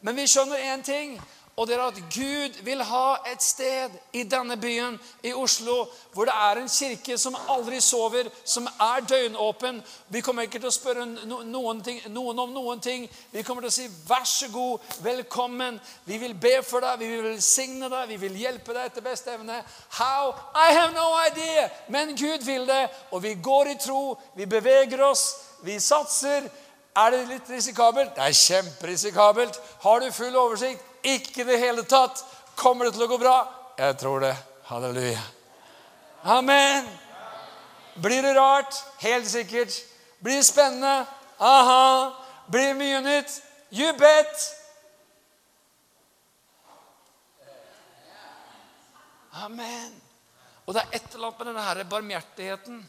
Men 0.00 0.16
vi 0.16 0.26
skjønner 0.26 0.74
én 0.74 0.82
ting. 0.84 1.18
Og 1.58 1.66
det 1.66 1.74
er 1.74 1.80
at 1.82 1.96
Gud 2.14 2.60
vil 2.62 2.82
ha 2.86 3.16
et 3.26 3.42
sted 3.42 3.94
i 4.14 4.22
denne 4.22 4.54
byen, 4.60 4.94
i 5.26 5.32
Oslo, 5.34 5.88
hvor 6.14 6.28
det 6.28 6.34
er 6.34 6.60
en 6.60 6.68
kirke 6.70 7.16
som 7.18 7.34
aldri 7.50 7.80
sover, 7.82 8.28
som 8.44 8.66
er 8.66 9.02
døgnåpen. 9.08 9.80
Vi 10.08 10.22
kommer 10.22 10.46
ikke 10.46 10.60
til 10.62 10.70
å 10.70 10.74
spørre 10.74 11.06
noen, 11.06 11.80
ting, 11.82 11.98
noen, 12.14 12.38
om 12.38 12.52
noen 12.54 12.82
ting. 12.82 13.08
Vi 13.32 13.42
kommer 13.42 13.66
til 13.66 13.72
å 13.72 13.74
si 13.74 13.88
'vær 13.88 14.24
så 14.24 14.48
god, 14.52 14.78
velkommen'. 15.02 15.80
Vi 16.04 16.18
vil 16.18 16.34
be 16.34 16.62
for 16.62 16.80
deg, 16.80 16.98
vi 16.98 17.06
vil 17.06 17.22
velsigne 17.22 17.90
deg, 17.90 18.08
vi 18.08 18.16
vil 18.16 18.38
hjelpe 18.38 18.74
deg 18.74 18.86
etter 18.86 19.02
beste 19.02 19.34
evne. 19.34 19.64
How? 19.88 20.34
I 20.54 20.72
have 20.72 20.94
no 20.94 21.10
idea! 21.26 21.68
Men 21.88 22.16
Gud 22.16 22.44
vil 22.44 22.66
det, 22.66 22.88
og 23.10 23.22
vi 23.22 23.34
går 23.34 23.66
i 23.66 23.78
tro, 23.78 24.18
vi 24.36 24.46
beveger 24.46 25.02
oss, 25.02 25.34
vi 25.62 25.80
satser. 25.80 26.50
Er 26.96 27.10
det 27.10 27.28
litt 27.28 27.50
risikabelt? 27.50 28.14
Det 28.16 28.22
er 28.22 28.32
kjemperisikabelt. 28.32 29.60
Har 29.80 30.00
du 30.00 30.12
full 30.12 30.36
oversikt? 30.36 30.87
Ikke 31.14 31.42
i 31.42 31.48
det 31.48 31.58
hele 31.62 31.84
tatt. 31.88 32.22
Kommer 32.58 32.88
det 32.88 32.96
til 32.96 33.06
å 33.06 33.10
gå 33.10 33.18
bra? 33.20 33.36
Jeg 33.78 33.96
tror 34.00 34.24
det. 34.26 34.34
Halleluja. 34.68 35.22
Amen. 36.22 36.88
Blir 38.02 38.22
det 38.22 38.34
rart? 38.34 38.74
Helt 38.98 39.28
sikkert. 39.30 39.72
Blir 40.18 40.40
det 40.40 40.48
spennende? 40.48 41.06
Aha. 41.38 42.14
Blir 42.46 42.72
det 42.72 42.78
mye 42.80 43.00
nytt? 43.06 43.40
You 43.70 43.92
bet. 43.98 44.48
Amen. 49.44 49.94
Og 50.66 50.74
det 50.74 50.82
er 50.82 50.98
et 50.98 51.14
eller 51.14 51.28
annet 51.28 51.38
med 51.38 51.48
denne 51.52 51.66
her 51.66 51.84
barmhjertigheten 51.88 52.80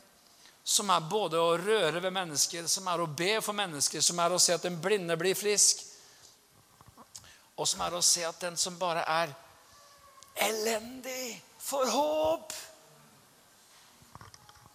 som 0.69 0.89
er 0.93 1.05
både 1.09 1.39
å 1.41 1.57
røre 1.57 2.01
ved 2.01 2.13
mennesker, 2.13 2.65
som 2.69 2.87
er 2.91 3.01
å 3.01 3.07
be 3.07 3.39
for 3.41 3.57
mennesker, 3.57 4.01
som 4.05 4.19
er 4.21 4.33
å 4.35 4.41
se 4.41 4.53
at 4.53 4.65
den 4.65 4.77
blinde 4.81 5.15
blir 5.17 5.37
frisk, 5.37 5.81
og 7.59 7.67
som 7.67 7.81
er 7.83 7.95
å 7.97 8.01
se 8.03 8.23
at 8.23 8.39
den 8.39 8.55
som 8.57 8.77
bare 8.79 9.03
er 9.03 9.33
elendig, 10.47 11.43
får 11.59 11.89
håp. 11.91 12.53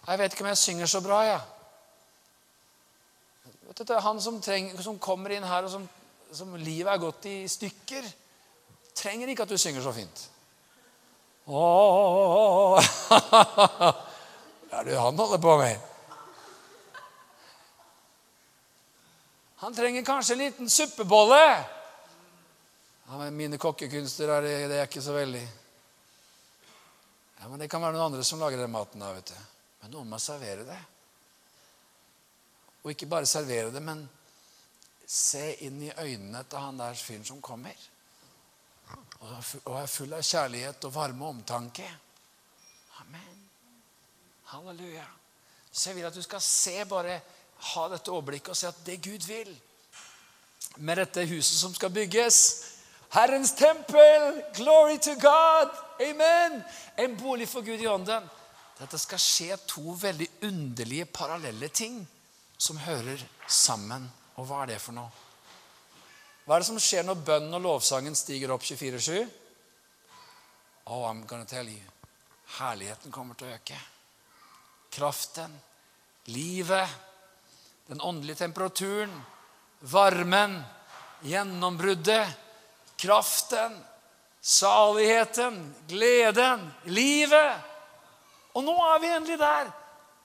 Jeg 0.04 0.20
vet 0.20 0.34
ikke 0.34 0.44
om 0.44 0.50
jeg 0.50 0.60
synger 0.60 0.90
så 0.92 1.00
bra, 1.00 1.22
jeg. 1.24 1.40
Ja. 1.40 1.44
Det 3.74 3.88
er 3.90 4.04
han 4.04 4.20
som, 4.20 4.36
trenger, 4.44 4.82
som, 4.84 4.98
kommer 5.02 5.32
inn 5.34 5.46
her, 5.48 5.64
og 5.64 5.72
som, 5.72 5.86
som 6.30 6.52
livet 6.60 6.92
er 6.92 7.00
gått 7.02 7.24
i 7.26 7.48
stykker, 7.48 8.04
trenger 8.94 9.32
ikke 9.32 9.46
at 9.48 9.54
du 9.54 9.58
synger 9.58 9.82
så 9.82 9.92
fint. 9.96 10.26
Åh, 11.48 12.78
Hva 14.68 14.78
er 14.78 14.86
det 14.86 15.00
han 15.00 15.18
holder 15.18 15.40
på 15.40 15.56
med? 15.60 15.90
Han 19.64 19.74
trenger 19.74 20.04
kanskje 20.04 20.36
en 20.36 20.44
liten 20.44 20.70
suppebolle. 20.70 21.40
Ja, 23.06 23.18
men 23.18 23.36
mine 23.36 23.58
kokkekunster 23.58 24.28
er 24.28 24.42
det, 24.42 24.54
det 24.72 24.80
er 24.80 24.88
ikke 24.88 25.04
så 25.04 25.12
veldig 25.12 25.44
Ja, 27.40 27.48
men 27.48 27.60
Det 27.60 27.68
kan 27.68 27.82
være 27.82 27.92
noen 27.92 28.06
andre 28.06 28.24
som 28.24 28.40
lager 28.40 28.58
den 28.58 28.72
maten. 28.72 29.00
da, 29.00 29.12
vet 29.12 29.26
du. 29.26 29.40
Men 29.82 29.90
noen 29.92 30.08
må 30.08 30.18
servere 30.18 30.64
det. 30.64 30.78
Og 32.82 32.90
ikke 32.92 33.08
bare 33.10 33.28
servere 33.28 33.72
det, 33.72 33.82
men 33.82 34.08
se 35.06 35.52
inn 35.66 35.82
i 35.82 35.92
øynene 35.92 36.44
til 36.48 36.58
han 36.58 36.80
der 36.80 36.96
fyren 36.96 37.24
som 37.24 37.42
kommer. 37.44 37.76
Og 39.20 39.76
er 39.80 39.86
full 39.86 40.12
av 40.12 40.24
kjærlighet 40.24 40.84
og 40.88 40.94
varme 40.94 41.24
og 41.24 41.36
omtanke. 41.36 41.86
Amen. 43.00 43.44
Halleluja. 44.52 45.06
Så 45.72 45.90
jeg 45.90 45.96
vil 45.96 46.08
at 46.08 46.16
du 46.16 46.22
skal 46.22 46.40
se 46.40 46.84
bare, 46.88 47.20
ha 47.74 47.88
dette 47.88 48.12
overblikket 48.12 48.52
og 48.52 48.56
se 48.56 48.68
at 48.68 48.84
det 48.86 49.02
Gud 49.04 49.24
vil 49.28 49.52
med 50.76 50.96
dette 50.96 51.26
huset 51.28 51.58
som 51.58 51.74
skal 51.74 51.92
bygges 51.92 52.40
Herrens 53.14 53.54
tempel. 53.54 54.42
Glory 54.54 54.98
to 54.98 55.14
God. 55.14 55.70
Amen. 56.00 56.62
En 56.96 57.16
bolig 57.16 57.48
for 57.48 57.62
Gud 57.62 57.80
i 57.80 57.86
ånden. 57.86 58.26
Dette 58.78 58.98
skal 58.98 59.22
skje 59.22 59.56
to 59.70 59.94
veldig 59.94 60.26
underlige, 60.48 61.06
parallelle 61.06 61.68
ting 61.70 62.00
som 62.58 62.80
hører 62.82 63.22
sammen. 63.46 64.08
Og 64.34 64.48
hva 64.48 64.64
er 64.64 64.74
det 64.74 64.80
for 64.82 64.96
noe? 64.96 65.12
Hva 66.44 66.56
er 66.56 66.64
det 66.64 66.68
som 66.72 66.82
skjer 66.82 67.06
når 67.06 67.22
bønnen 67.24 67.54
og 67.56 67.62
lovsangen 67.64 68.18
stiger 68.18 68.50
opp 68.52 68.66
24-7? 68.66 69.22
Oh, 70.90 71.06
I'm 71.06 71.22
gonna 71.26 71.46
tell 71.46 71.70
you. 71.70 71.80
Herligheten 72.58 73.14
kommer 73.14 73.38
til 73.38 73.48
å 73.48 73.54
øke. 73.54 73.78
Kraften, 74.92 75.54
livet, 76.34 76.90
den 77.86 78.02
åndelige 78.02 78.42
temperaturen, 78.42 79.14
varmen, 79.80 80.58
gjennombruddet 81.24 82.40
kraften, 82.96 83.78
saligheten, 84.40 85.74
gleden, 85.88 86.66
livet. 86.84 87.56
Og 88.52 88.64
nå 88.64 88.74
er 88.94 89.00
vi 89.02 89.14
endelig 89.14 89.38
der 89.40 89.72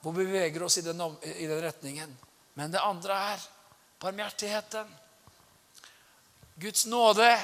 hvor 0.00 0.14
vi 0.16 0.24
beveger 0.24 0.62
oss 0.64 0.78
i 0.78 0.82
den, 0.82 1.00
i 1.22 1.46
den 1.46 1.60
retningen. 1.60 2.12
Men 2.54 2.70
det 2.72 2.80
andre 2.80 3.16
er 3.34 3.42
barmhjertigheten. 4.00 4.86
Guds 6.54 6.86
nåde 6.86 7.40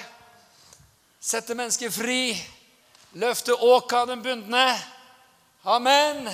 setter 1.21 1.55
mennesker 1.55 1.91
fri. 1.91 2.37
Løfte 3.13 3.55
åka 3.55 4.07
den 4.07 4.23
bundne. 4.23 4.81
Amen. 5.63 6.29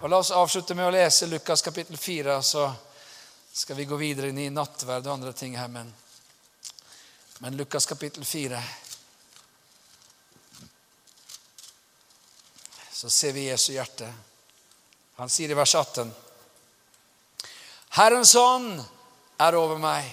Og 0.00 0.08
La 0.10 0.18
oss 0.18 0.32
avslutte 0.34 0.74
med 0.74 0.88
å 0.88 0.94
lese 0.94 1.28
Lukas 1.30 1.62
kapittel 1.62 1.96
4, 1.96 2.42
så 2.42 2.66
skal 3.52 3.76
vi 3.76 3.84
gå 3.84 3.96
videre 3.96 4.32
inn 4.32 4.38
i 4.42 4.50
nattverd 4.50 5.06
og 5.06 5.12
andre 5.12 5.32
ting 5.32 5.56
her. 5.56 5.68
men 5.68 5.92
men 7.42 7.56
Lukas 7.56 7.86
kapittel 7.86 8.24
4 8.24 8.62
Så 12.90 13.10
ser 13.10 13.32
vi 13.32 13.40
Jesu 13.40 13.72
hjerte. 13.72 14.14
Han 15.14 15.30
sier 15.30 15.50
i 15.50 15.54
vers 15.54 15.74
18.: 15.74 16.12
Herrens 17.88 18.34
ånd 18.34 18.84
er 19.38 19.58
over 19.58 19.80
meg, 19.82 20.06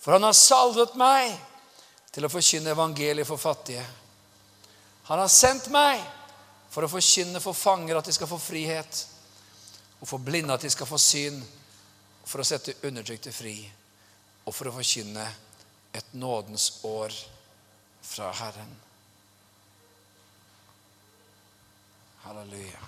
for 0.00 0.16
han 0.16 0.26
har 0.26 0.34
salvet 0.34 0.96
meg 0.98 1.30
til 2.10 2.26
å 2.26 2.32
forkynne 2.32 2.74
evangeliet 2.74 3.30
for 3.30 3.38
fattige. 3.38 3.86
Han 5.12 5.22
har 5.22 5.30
sendt 5.30 5.70
meg 5.70 6.02
for 6.74 6.82
å 6.82 6.90
forkynne 6.90 7.44
for 7.44 7.54
fanger 7.54 8.02
at 8.02 8.10
de 8.10 8.16
skal 8.18 8.32
få 8.32 8.40
frihet, 8.42 9.04
og 10.00 10.10
for 10.10 10.18
blinde 10.18 10.58
at 10.58 10.66
de 10.66 10.74
skal 10.74 10.90
få 10.90 10.98
syn, 10.98 11.38
for 12.26 12.42
å 12.42 12.50
sette 12.50 12.80
undertrykte 12.82 13.30
fri, 13.30 13.56
og 14.42 14.50
for 14.50 14.66
å 14.66 14.76
forkynne 14.80 15.30
et 15.92 16.14
nådens 16.14 16.80
år 16.84 17.12
fra 18.02 18.32
Herren. 18.32 18.76
Halleluja. 22.16 22.78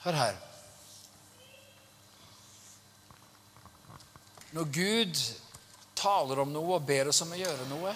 Hør 0.00 0.12
her. 0.12 0.36
Når 4.52 4.64
Gud 4.64 5.18
taler 5.96 6.40
om 6.40 6.52
noe 6.52 6.78
og 6.78 6.86
ber 6.86 7.10
oss 7.10 7.20
om 7.22 7.34
å 7.34 7.38
gjøre 7.38 7.66
noe, 7.70 7.92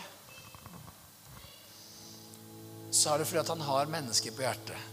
så 2.94 3.14
er 3.14 3.22
det 3.22 3.26
fordi 3.30 3.40
at 3.40 3.54
han 3.54 3.64
har 3.64 3.88
mennesker 3.90 4.36
på 4.36 4.44
hjertet. 4.44 4.90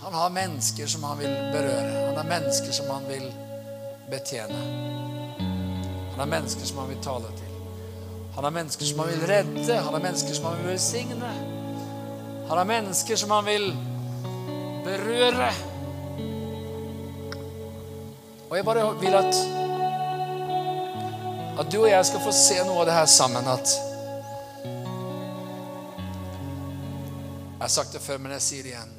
Han 0.00 0.14
har 0.14 0.32
mennesker 0.34 0.86
som 0.86 1.04
han 1.04 1.20
vil 1.20 1.36
berøre. 1.52 2.06
Han 2.08 2.16
har 2.16 2.32
mennesker 2.32 2.74
som 2.74 2.90
han 2.94 3.06
vil 3.10 3.28
berøre 3.28 3.47
betjene. 4.10 4.62
Han 6.10 6.20
har 6.20 6.26
mennesker 6.26 6.66
som 6.66 6.78
han 6.78 6.88
vil 6.88 7.02
tale 7.04 7.30
til. 7.38 7.54
Han 8.34 8.44
har 8.44 8.50
mennesker 8.50 8.84
som 8.84 8.98
han 8.98 9.08
vil 9.08 9.26
redde. 9.26 9.76
Han 9.76 9.94
har 9.94 10.00
mennesker 10.00 10.34
som 10.34 10.44
han 10.44 10.58
vil 10.58 10.70
velsigne. 10.72 11.32
Han 12.48 12.58
har 12.58 12.64
mennesker 12.64 13.16
som 13.16 13.30
han 13.30 13.44
vil 13.44 13.70
berøre. 14.84 15.52
Og 18.50 18.56
jeg 18.56 18.64
bare 18.64 18.88
vil 19.00 19.14
at 19.14 19.44
at 21.58 21.72
du 21.72 21.80
og 21.80 21.90
jeg 21.90 22.06
skal 22.06 22.22
få 22.22 22.32
se 22.32 22.60
noe 22.62 22.80
av 22.80 22.86
det 22.86 22.94
her 22.94 23.06
sammen. 23.10 23.48
At 23.50 23.72
Jeg 27.58 27.64
har 27.64 27.68
sagt 27.68 27.92
det 27.92 28.00
før, 28.00 28.18
men 28.22 28.32
jeg 28.36 28.42
sier 28.42 28.62
det 28.62 28.70
igjen. 28.70 28.92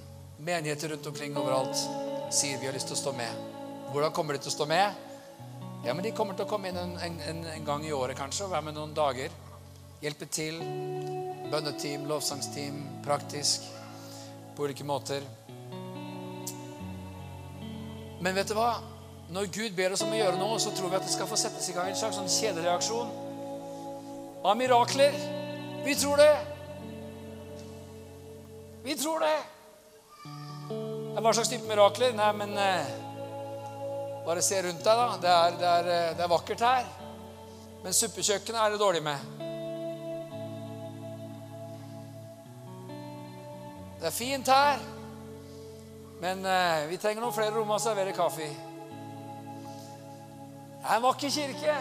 Menigheter 0.44 0.92
rundt 0.92 1.08
omkring 1.08 1.38
overalt 1.40 1.80
sier 2.36 2.60
vi 2.60 2.68
har 2.68 2.76
lyst 2.76 2.92
til 2.92 2.98
å 2.98 3.00
stå 3.00 3.14
med. 3.16 3.49
Hvordan 3.90 4.12
kommer 4.14 4.38
de 4.38 4.44
til 4.44 4.52
å 4.52 4.54
stå 4.54 4.66
med? 4.70 5.06
Ja, 5.86 5.94
men 5.96 6.04
De 6.04 6.12
kommer 6.14 6.36
til 6.38 6.46
å 6.46 6.50
komme 6.50 6.70
inn 6.70 6.78
en, 6.78 6.94
en, 7.02 7.40
en 7.50 7.66
gang 7.66 7.86
i 7.88 7.94
året 7.96 8.18
kanskje 8.20 8.46
og 8.46 8.54
være 8.54 8.68
med 8.68 8.78
noen 8.78 8.94
dager. 8.94 9.34
Hjelpe 10.04 10.28
til. 10.30 10.60
Bønneteam, 11.50 12.06
lovsangsteam, 12.06 12.84
praktisk. 13.06 13.66
På 14.54 14.68
ulike 14.68 14.86
måter. 14.86 15.26
Men 18.22 18.38
vet 18.38 18.52
du 18.52 18.56
hva? 18.60 18.76
Når 19.34 19.50
Gud 19.56 19.74
ber 19.78 19.96
oss 19.96 20.06
om 20.06 20.14
å 20.14 20.20
gjøre 20.20 20.38
noe, 20.38 20.62
så 20.62 20.76
tror 20.76 20.94
vi 20.94 21.00
at 21.00 21.06
det 21.06 21.16
skal 21.16 21.30
få 21.30 21.38
settes 21.40 21.72
i 21.72 21.76
gang 21.76 21.90
en 21.90 21.98
slags 21.98 22.18
sånn 22.20 22.30
kjedereaksjon 22.30 23.10
av 24.46 24.58
mirakler. 24.58 25.18
Vi 25.86 25.98
tror 25.98 26.22
det. 26.22 26.34
Vi 28.86 28.96
tror 29.00 29.26
det. 29.26 29.38
Hva 31.20 31.34
slags 31.34 31.50
type 31.52 31.68
mirakler? 31.68 32.14
Nei, 32.16 32.32
men 32.38 32.58
eh, 32.60 32.98
Bare 34.26 34.42
se 34.46 34.62
rundt 34.64 34.84
deg, 34.84 35.04
da. 35.04 35.18
Det 35.22 35.30
er, 35.34 35.60
det 35.60 35.70
er, 35.74 35.92
eh, 35.96 36.16
det 36.18 36.26
er 36.26 36.32
vakkert 36.32 36.64
her. 36.66 36.90
Men 37.84 37.96
suppekjøkkenet 37.96 38.62
er 38.62 38.74
det 38.74 38.82
dårlig 38.82 39.04
med. 39.04 39.38
Det 44.00 44.08
er 44.08 44.16
fint 44.16 44.48
her, 44.48 44.80
men 46.22 46.46
eh, 46.48 46.86
vi 46.88 46.98
trenger 47.00 47.24
noen 47.24 47.36
flere 47.36 47.52
rom 47.56 47.72
å 47.76 47.80
servere 47.84 48.16
kaffe 48.16 48.46
i. 48.46 48.52
Det 50.80 50.86
er 50.86 50.94
en 50.96 51.04
vakker 51.04 51.34
kirke, 51.36 51.76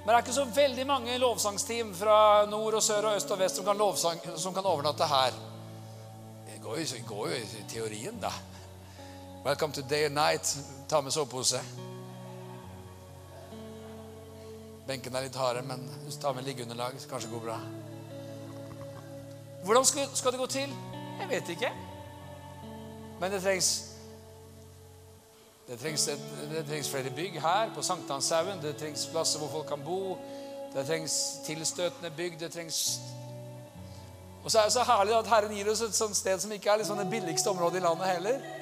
men 0.00 0.08
det 0.08 0.16
er 0.16 0.24
ikke 0.24 0.34
så 0.34 0.46
veldig 0.56 0.86
mange 0.88 1.18
lovsangsteam 1.22 1.92
fra 1.94 2.16
nord 2.50 2.80
og 2.80 2.82
sør 2.82 3.12
og 3.12 3.20
øst 3.20 3.30
og 3.30 3.38
vest 3.44 3.60
som 3.60 3.68
kan, 3.68 3.78
lovsang, 3.78 4.18
som 4.42 4.56
kan 4.56 4.66
overnatte 4.66 5.06
her. 5.06 5.38
Det 6.48 6.58
går 6.64 6.80
jo, 6.82 7.02
går 7.12 7.30
jo 7.30 7.38
i 7.38 7.64
teorien, 7.70 8.18
da. 8.22 8.32
Welcome 9.44 9.72
to 9.72 9.82
day 9.82 10.04
and 10.04 10.14
night. 10.14 10.58
Ta 10.88 11.00
med 11.00 11.10
sovepose. 11.10 11.60
Benken 14.86 15.14
er 15.16 15.24
litt 15.24 15.36
harde, 15.36 15.62
men 15.64 15.86
hvis 16.04 16.18
du 16.18 16.20
tar 16.20 16.34
med 16.36 16.44
liggeunderlag, 16.44 16.98
så 17.00 17.08
kanskje 17.08 17.30
det 17.30 17.38
går 17.38 17.46
bra. 17.46 17.56
Hvordan 19.64 19.84
skal, 19.84 20.10
skal 20.14 20.32
det 20.32 20.42
gå 20.42 20.46
til? 20.46 20.76
Jeg 21.20 21.28
vet 21.30 21.48
ikke. 21.48 21.72
Men 23.20 23.32
det 23.32 23.42
trengs 23.42 23.70
det 25.68 25.78
trengs, 25.78 26.08
et, 26.08 26.20
det 26.50 26.66
trengs 26.66 26.90
flere 26.90 27.10
bygg 27.16 27.40
her 27.40 27.74
på 27.74 27.82
Sankthanshaugen. 27.82 28.60
Det 28.62 28.76
trengs 28.76 29.06
plasser 29.06 29.38
hvor 29.38 29.48
folk 29.48 29.68
kan 29.72 29.84
bo. 29.84 30.18
Det 30.74 30.86
trengs 30.86 31.18
tilstøtende 31.46 32.10
bygg. 32.16 32.40
Det 32.40 32.52
trengs 32.52 33.00
Og 34.44 34.50
så 34.50 34.58
er 34.58 34.62
det 34.62 34.72
så 34.72 34.82
herlig 34.82 35.16
at 35.16 35.26
Herren 35.26 35.56
gir 35.56 35.70
oss 35.70 35.80
et 35.80 35.94
sånt 35.94 36.16
sted 36.16 36.40
som 36.40 36.52
ikke 36.52 36.70
er 36.70 36.76
liksom 36.76 36.98
det 36.98 37.10
billigste 37.10 37.50
området 37.50 37.80
i 37.80 37.86
landet 37.88 38.06
heller. 38.08 38.59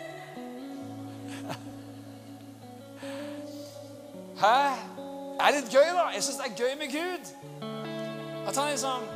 Hæ? 4.38 4.58
Det 5.38 5.46
er 5.46 5.54
litt 5.54 5.70
gøy, 5.72 5.88
da. 5.94 6.08
Jeg 6.14 6.22
syns 6.22 6.36
det 6.38 6.46
er 6.46 6.58
gøy 6.58 6.74
med 6.78 6.92
Gud. 6.92 7.32
At 8.48 8.56
han 8.56 8.70
liksom 8.70 9.08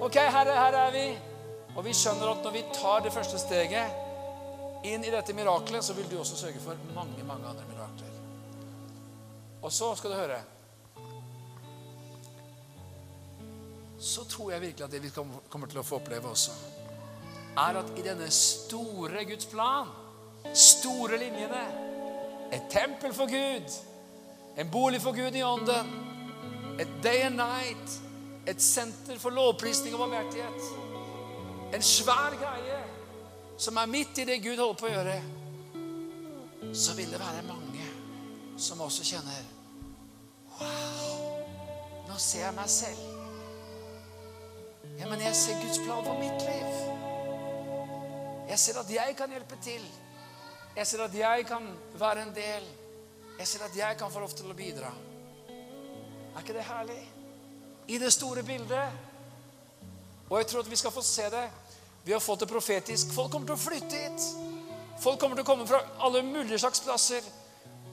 Ok, 0.00 0.14
Herre, 0.14 0.52
her 0.60 0.76
er 0.76 0.90
vi. 0.92 1.06
Og 1.76 1.84
vi 1.84 1.92
skjønner 1.96 2.28
at 2.30 2.44
når 2.44 2.52
vi 2.52 2.64
tar 2.74 3.00
det 3.04 3.12
første 3.12 3.38
steget 3.40 4.84
inn 4.84 5.04
i 5.04 5.12
dette 5.12 5.32
miraklet, 5.36 5.84
så 5.84 5.96
vil 5.96 6.08
du 6.10 6.18
også 6.20 6.36
sørge 6.36 6.60
for 6.60 6.76
mange, 6.94 7.24
mange 7.24 7.48
andre 7.48 7.64
mirakler. 7.68 8.12
Og 9.62 9.72
så 9.72 9.94
skal 9.94 10.12
du 10.12 10.16
høre 10.16 10.42
Så 13.98 14.24
tror 14.28 14.50
jeg 14.52 14.60
virkelig 14.60 14.84
at 14.84 14.92
det 14.92 15.02
vi 15.02 15.10
kommer 15.48 15.66
til 15.66 15.80
å 15.80 15.82
få 15.82 15.96
oppleve 15.96 16.28
også, 16.28 16.52
er 17.56 17.78
at 17.80 17.92
i 17.96 18.04
denne 18.04 18.28
store 18.30 19.24
Guds 19.24 19.48
plan, 19.48 19.88
store 20.52 21.16
linjene, 21.18 21.62
et 22.52 22.68
tempel 22.70 23.14
for 23.16 23.26
Gud, 23.32 23.72
en 24.56 24.70
bolig 24.70 25.02
for 25.02 25.12
Gud 25.12 25.36
i 25.36 25.42
ånden, 25.44 25.94
et 26.80 26.98
day 27.02 27.26
and 27.26 27.36
night, 27.36 28.00
et 28.46 28.62
senter 28.62 29.18
for 29.18 29.34
lovprisning 29.34 29.94
og 29.94 30.06
barmhjertighet 30.06 30.86
en 31.74 31.82
svær 31.82 32.36
greie 32.40 32.78
som 33.58 33.76
er 33.80 33.90
midt 33.90 34.18
i 34.18 34.26
det 34.28 34.38
Gud 34.44 34.58
holder 34.60 34.78
på 34.80 34.88
å 34.88 34.92
gjøre, 34.92 35.16
så 36.76 36.94
vil 36.96 37.12
det 37.12 37.20
være 37.20 37.44
mange 37.48 37.90
som 38.60 38.80
også 38.84 39.06
kjenner 39.06 39.52
Wow, 40.56 41.42
nå 42.08 42.14
ser 42.22 42.46
jeg 42.46 42.56
meg 42.56 42.68
selv. 42.72 43.00
Ja, 44.96 45.04
men 45.10 45.20
jeg 45.20 45.36
ser 45.36 45.58
Guds 45.60 45.82
plan 45.84 46.00
for 46.06 46.16
mitt 46.16 46.46
liv. 46.46 46.78
Jeg 48.48 48.62
ser 48.62 48.78
at 48.80 48.92
jeg 48.94 49.16
kan 49.18 49.34
hjelpe 49.36 49.58
til. 49.60 49.84
Jeg 50.78 50.88
ser 50.88 51.02
at 51.04 51.18
jeg 51.18 51.44
kan 51.50 51.66
være 52.00 52.24
en 52.24 52.32
del. 52.38 52.70
Jeg 53.38 53.48
ser 53.48 53.64
at 53.66 53.76
jeg 53.76 53.96
kan 53.98 54.12
få 54.12 54.22
lov 54.22 54.32
til 54.32 54.48
å 54.50 54.56
bidra. 54.56 54.90
Er 55.48 56.40
ikke 56.40 56.56
det 56.56 56.64
herlig? 56.64 57.02
I 57.88 57.98
det 58.00 58.12
store 58.12 58.42
bildet. 58.42 58.92
Og 60.30 60.38
jeg 60.40 60.48
tror 60.50 60.64
at 60.64 60.70
vi 60.70 60.78
skal 60.80 60.94
få 60.94 61.04
se 61.04 61.28
det 61.30 61.46
vi 62.06 62.12
har 62.12 62.20
fått 62.20 62.40
det 62.40 62.46
profetisk. 62.46 63.10
Folk 63.10 63.32
kommer 63.32 63.48
til 63.50 63.56
å 63.56 63.58
flytte 63.58 63.98
hit. 63.98 64.26
Folk 65.02 65.18
kommer 65.20 65.34
til 65.34 65.42
å 65.42 65.48
komme 65.48 65.66
fra 65.66 65.80
alle 66.06 66.22
mulige 66.22 66.60
slags 66.62 66.80
plasser. 66.84 67.24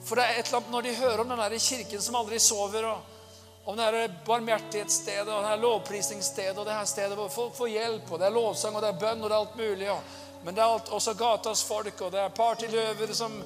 For 0.06 0.14
det 0.14 0.26
er 0.28 0.38
et 0.38 0.46
eller 0.46 0.60
annet 0.60 0.70
når 0.70 0.86
de 0.86 0.92
hører 1.00 1.22
om 1.22 1.32
den 1.32 1.42
der 1.42 1.56
kirken 1.58 2.02
som 2.04 2.18
aldri 2.20 2.38
sover, 2.38 2.86
og 2.86 3.68
om 3.68 3.76
det 3.76 3.88
her 3.88 4.14
barmhjertighetsstedet 4.26 5.26
og 5.26 5.40
det 5.42 5.50
her 5.50 5.62
lovprisningsstedet 5.64 6.58
og 6.60 6.68
det 6.68 6.76
her 6.76 6.86
stedet 6.86 7.16
hvor 7.18 7.32
folk 7.32 7.56
får 7.56 7.72
hjelp, 7.72 8.12
og 8.12 8.20
det 8.20 8.28
er 8.28 8.36
lovsang 8.36 8.76
og 8.76 8.84
det 8.84 8.92
er 8.92 9.02
bønn 9.02 9.24
og 9.24 9.30
det 9.30 9.34
er 9.34 9.40
alt 9.40 9.58
mulig. 9.58 9.90
Og, 9.90 10.14
men 10.44 10.54
det 10.56 10.62
er 10.62 10.92
også 10.92 11.14
gatas 11.16 11.64
folk, 11.64 12.00
og 12.04 12.12
det 12.12 12.20
er 12.20 12.32
partyløver 12.36 13.12
som, 13.16 13.36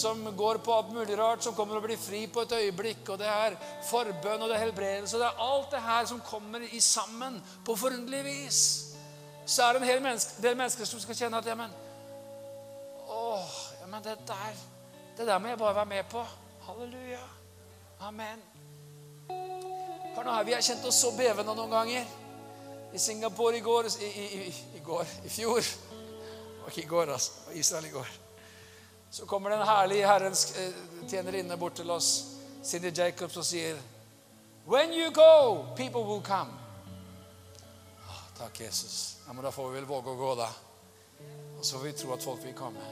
som 0.00 0.22
går 0.36 0.62
på 0.64 0.74
alt 0.74 0.92
mulig 0.96 1.18
rart, 1.18 1.44
som 1.44 1.54
kommer 1.54 1.76
og 1.76 1.84
blir 1.84 2.00
fri 2.00 2.26
på 2.26 2.46
et 2.46 2.56
øyeblikk, 2.62 3.04
og 3.08 3.20
det 3.20 3.28
er 3.28 3.56
forbønn 3.90 4.42
og 4.42 4.48
det 4.48 4.56
er 4.56 4.64
helbredelse. 4.64 5.16
og 5.16 5.22
Det 5.22 5.28
er 5.28 5.46
alt 5.52 5.72
det 5.76 5.86
her 5.86 6.08
som 6.08 6.22
kommer 6.24 6.64
i 6.72 6.80
sammen 6.80 7.42
på 7.66 7.76
forunderlig 7.76 8.24
vis 8.24 8.62
så 9.48 9.62
er 9.62 9.72
det 9.72 9.82
en 9.82 9.88
hel 9.88 10.02
menneske, 10.02 10.42
del 10.42 10.56
mennesker 10.56 10.84
som 10.84 11.00
skal 11.00 11.16
kjenne 11.16 11.38
at 11.38 11.46
ja, 11.46 11.54
men, 11.54 11.70
det 14.04 14.18
der 14.28 14.58
det 15.16 15.26
der 15.26 15.38
må 15.38 15.48
jeg 15.48 15.58
bare 15.58 15.74
være 15.74 15.86
med 15.86 16.04
på. 16.10 16.24
Halleluja. 16.62 17.18
Amen. 18.00 18.42
Hør 20.16 20.22
nå 20.24 20.34
her, 20.34 20.44
Vi 20.44 20.52
har 20.52 20.60
kjent 20.60 20.84
oss 20.84 21.00
så 21.00 21.10
bevende 21.16 21.54
noen 21.54 21.70
ganger. 21.70 22.04
I 22.92 22.98
Singapore 22.98 23.56
i 23.56 23.60
går 23.60 23.84
I, 24.00 24.06
i, 24.06 24.54
i 24.76 24.80
går, 24.84 25.06
i 25.24 25.28
fjor 25.28 25.64
Og 26.68 26.78
i 26.78 26.82
går, 26.82 27.12
altså. 27.12 27.32
Israel 27.52 27.86
i 27.86 27.90
går. 27.90 28.08
Så 29.10 29.26
kommer 29.26 29.50
det 29.50 29.56
en 29.56 29.66
herlig 29.66 30.02
Herrens 30.06 30.56
eh, 30.58 30.72
tjenerinne 31.08 31.56
bort 31.56 31.78
til 31.80 31.90
oss, 31.90 32.26
Cindy 32.64 32.92
Jacobs, 32.92 33.36
og 33.36 33.44
sier 33.44 33.78
When 34.68 34.92
you 34.92 35.08
go, 35.10 35.64
people 35.76 36.04
will 36.04 36.20
come. 36.22 36.52
Takk, 38.38 38.60
Jesus. 38.60 39.16
Ja, 39.26 39.32
men 39.32 39.44
Da 39.44 39.50
får 39.50 39.68
vi 39.68 39.78
vel 39.78 39.86
våge 39.88 40.12
å 40.12 40.18
gå, 40.18 40.34
da. 40.34 40.48
Og 41.58 41.64
så 41.64 41.78
får 41.78 41.86
vi 41.86 41.92
tro 41.96 42.12
at 42.12 42.22
folk 42.22 42.44
vil 42.44 42.54
komme. 42.54 42.84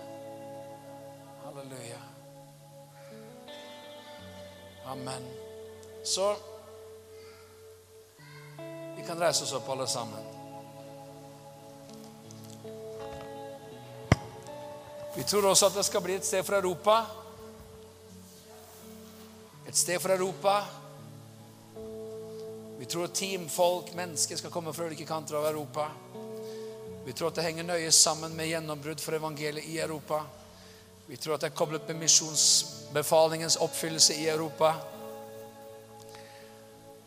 Halleluja. 1.44 2.00
Amen. 4.86 5.28
Så 6.04 6.32
vi 8.96 9.04
kan 9.06 9.20
reise 9.20 9.44
oss 9.44 9.52
opp, 9.52 9.68
alle 9.68 9.86
sammen. 9.86 10.35
Vi 15.16 15.24
tror 15.24 15.46
også 15.48 15.70
at 15.70 15.78
det 15.80 15.86
skal 15.88 16.04
bli 16.04 16.18
et 16.18 16.26
sted 16.26 16.44
for 16.44 16.58
Europa. 16.58 17.02
Et 19.66 19.76
sted 19.76 20.00
for 20.00 20.12
Europa 20.12 20.60
vi 22.78 22.84
tror 22.84 23.04
at 23.04 23.14
team, 23.14 23.48
folk, 23.48 23.94
mennesker 23.94 24.36
skal 24.36 24.50
komme 24.50 24.72
fra 24.72 24.84
ulike 24.84 25.04
kanter 25.04 25.36
av 25.36 25.46
Europa. 25.46 25.88
Vi 27.04 27.12
tror 27.12 27.28
at 27.28 27.38
det 27.38 27.46
henger 27.46 27.64
nøye 27.64 27.92
sammen 27.92 28.36
med 28.36 28.50
gjennombrudd 28.50 29.00
for 29.00 29.16
evangeliet 29.16 29.64
i 29.64 29.78
Europa. 29.80 30.20
Vi 31.06 31.16
tror 31.16 31.34
at 31.34 31.46
det 31.46 31.50
er 31.50 31.56
koblet 31.56 31.88
med 31.88 32.02
misjonsbefalingens 32.02 33.56
oppfyllelse 33.64 34.18
i 34.20 34.28
Europa. 34.28 34.74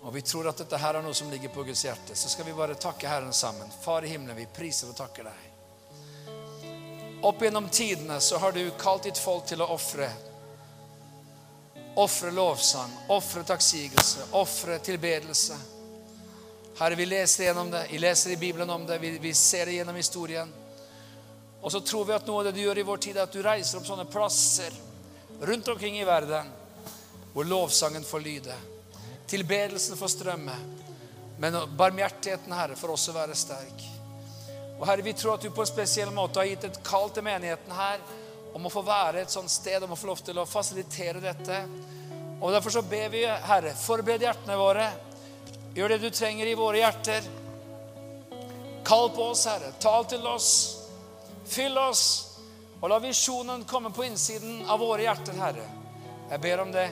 Og 0.01 0.16
vi 0.16 0.22
tror 0.22 0.49
at 0.49 0.64
dette 0.64 0.80
her 0.80 0.97
er 0.97 1.05
noe 1.05 1.14
som 1.14 1.30
ligger 1.30 1.53
på 1.53 1.68
Guds 1.68 1.86
hjerte. 1.86 2.16
Så 2.16 2.32
skal 2.34 2.47
vi 2.47 2.57
bare 2.57 2.80
takke 2.80 3.07
Herren 3.12 3.34
sammen. 3.34 3.70
Far 3.84 4.07
i 4.07 4.10
himmelen, 4.10 4.39
vi 4.39 4.47
priser 4.55 4.89
og 4.89 4.97
takker 4.97 5.30
deg. 5.30 5.48
Opp 7.22 7.41
gjennom 7.41 7.70
tidene 7.70 8.20
så 8.20 8.38
har 8.38 8.51
du 8.51 8.72
kalt 8.80 9.03
ditt 9.03 9.17
folk 9.17 9.45
til 9.45 9.61
å 9.61 9.72
ofre 9.76 10.09
Ofre 11.99 12.32
lovsang, 12.32 12.91
ofre 13.11 13.41
takksigelse, 13.43 14.30
ofre 14.38 14.78
tilbedelse. 14.80 15.57
Herre, 16.78 16.95
vi 16.95 17.07
leser 17.09 17.49
gjennom 17.49 17.72
det, 17.74 17.82
vi 17.91 17.99
leser 17.99 18.32
i 18.32 18.38
Bibelen 18.39 18.70
om 18.70 18.86
det, 18.88 19.01
vi, 19.01 19.09
vi 19.20 19.34
ser 19.36 19.65
det 19.65 19.74
gjennom 19.74 19.97
historien. 19.99 20.53
Og 21.59 21.72
så 21.72 21.82
tror 21.84 22.05
vi 22.07 22.15
at 22.15 22.30
noe 22.30 22.39
av 22.39 22.47
det 22.47 22.55
du 22.55 22.61
gjør 22.61 22.80
i 22.80 22.88
vår 22.88 23.03
tid, 23.03 23.17
er 23.17 23.26
at 23.26 23.36
du 23.36 23.43
reiser 23.43 23.82
opp 23.82 23.89
sånne 23.89 24.07
plasser 24.07 24.78
rundt 25.41 25.67
omkring 25.67 25.99
i 25.99 26.07
verden 26.07 26.53
hvor 27.34 27.49
lovsangen 27.49 28.07
får 28.07 28.24
lyde, 28.24 28.55
tilbedelsen 29.28 29.99
får 29.99 30.15
strømme, 30.15 30.55
men 31.39 31.59
barmhjertigheten, 31.76 32.55
Herre, 32.55 32.80
får 32.80 32.95
også 32.95 33.17
være 33.17 33.36
sterk. 33.36 33.98
Og 34.80 34.88
Herre, 34.88 35.03
vi 35.03 35.13
tror 35.13 35.36
at 35.36 35.43
du 35.43 35.51
på 35.51 35.63
en 35.63 35.67
spesiell 35.67 36.11
måte 36.15 36.39
har 36.39 36.47
gitt 36.47 36.69
et 36.69 36.80
kall 36.88 37.09
til 37.11 37.25
menigheten 37.27 37.73
her 37.75 37.99
om 38.55 38.65
å 38.65 38.71
få 38.71 38.82
være 38.88 39.25
et 39.25 39.34
sånt 39.34 39.51
sted, 39.51 39.84
om 39.84 39.91
å 39.91 39.99
få 39.99 40.07
lov 40.09 40.21
til 40.23 40.39
å 40.39 40.47
fasilitere 40.47 41.19
dette. 41.23 41.59
Og 42.39 42.53
Derfor 42.55 42.77
så 42.77 42.84
ber 42.88 43.11
vi, 43.11 43.25
Herre, 43.27 43.75
forbered 43.75 44.23
hjertene 44.23 44.55
våre. 44.57 44.88
Gjør 45.75 45.93
det 45.93 45.99
du 46.05 46.09
trenger 46.15 46.47
i 46.47 46.55
våre 46.57 46.80
hjerter. 46.80 47.27
Kall 48.88 49.11
på 49.15 49.27
oss, 49.34 49.43
Herre. 49.51 49.73
Tal 49.84 50.07
til 50.09 50.25
oss. 50.27 50.49
Fyll 51.49 51.77
oss. 51.77 52.05
Og 52.80 52.88
la 52.89 53.01
visjonen 53.03 53.67
komme 53.67 53.91
på 53.91 54.07
innsiden 54.07 54.63
av 54.71 54.80
våre 54.80 55.03
hjerter, 55.03 55.36
Herre. 55.43 55.67
Jeg 56.32 56.41
ber 56.41 56.63
om 56.63 56.71
det 56.71 56.88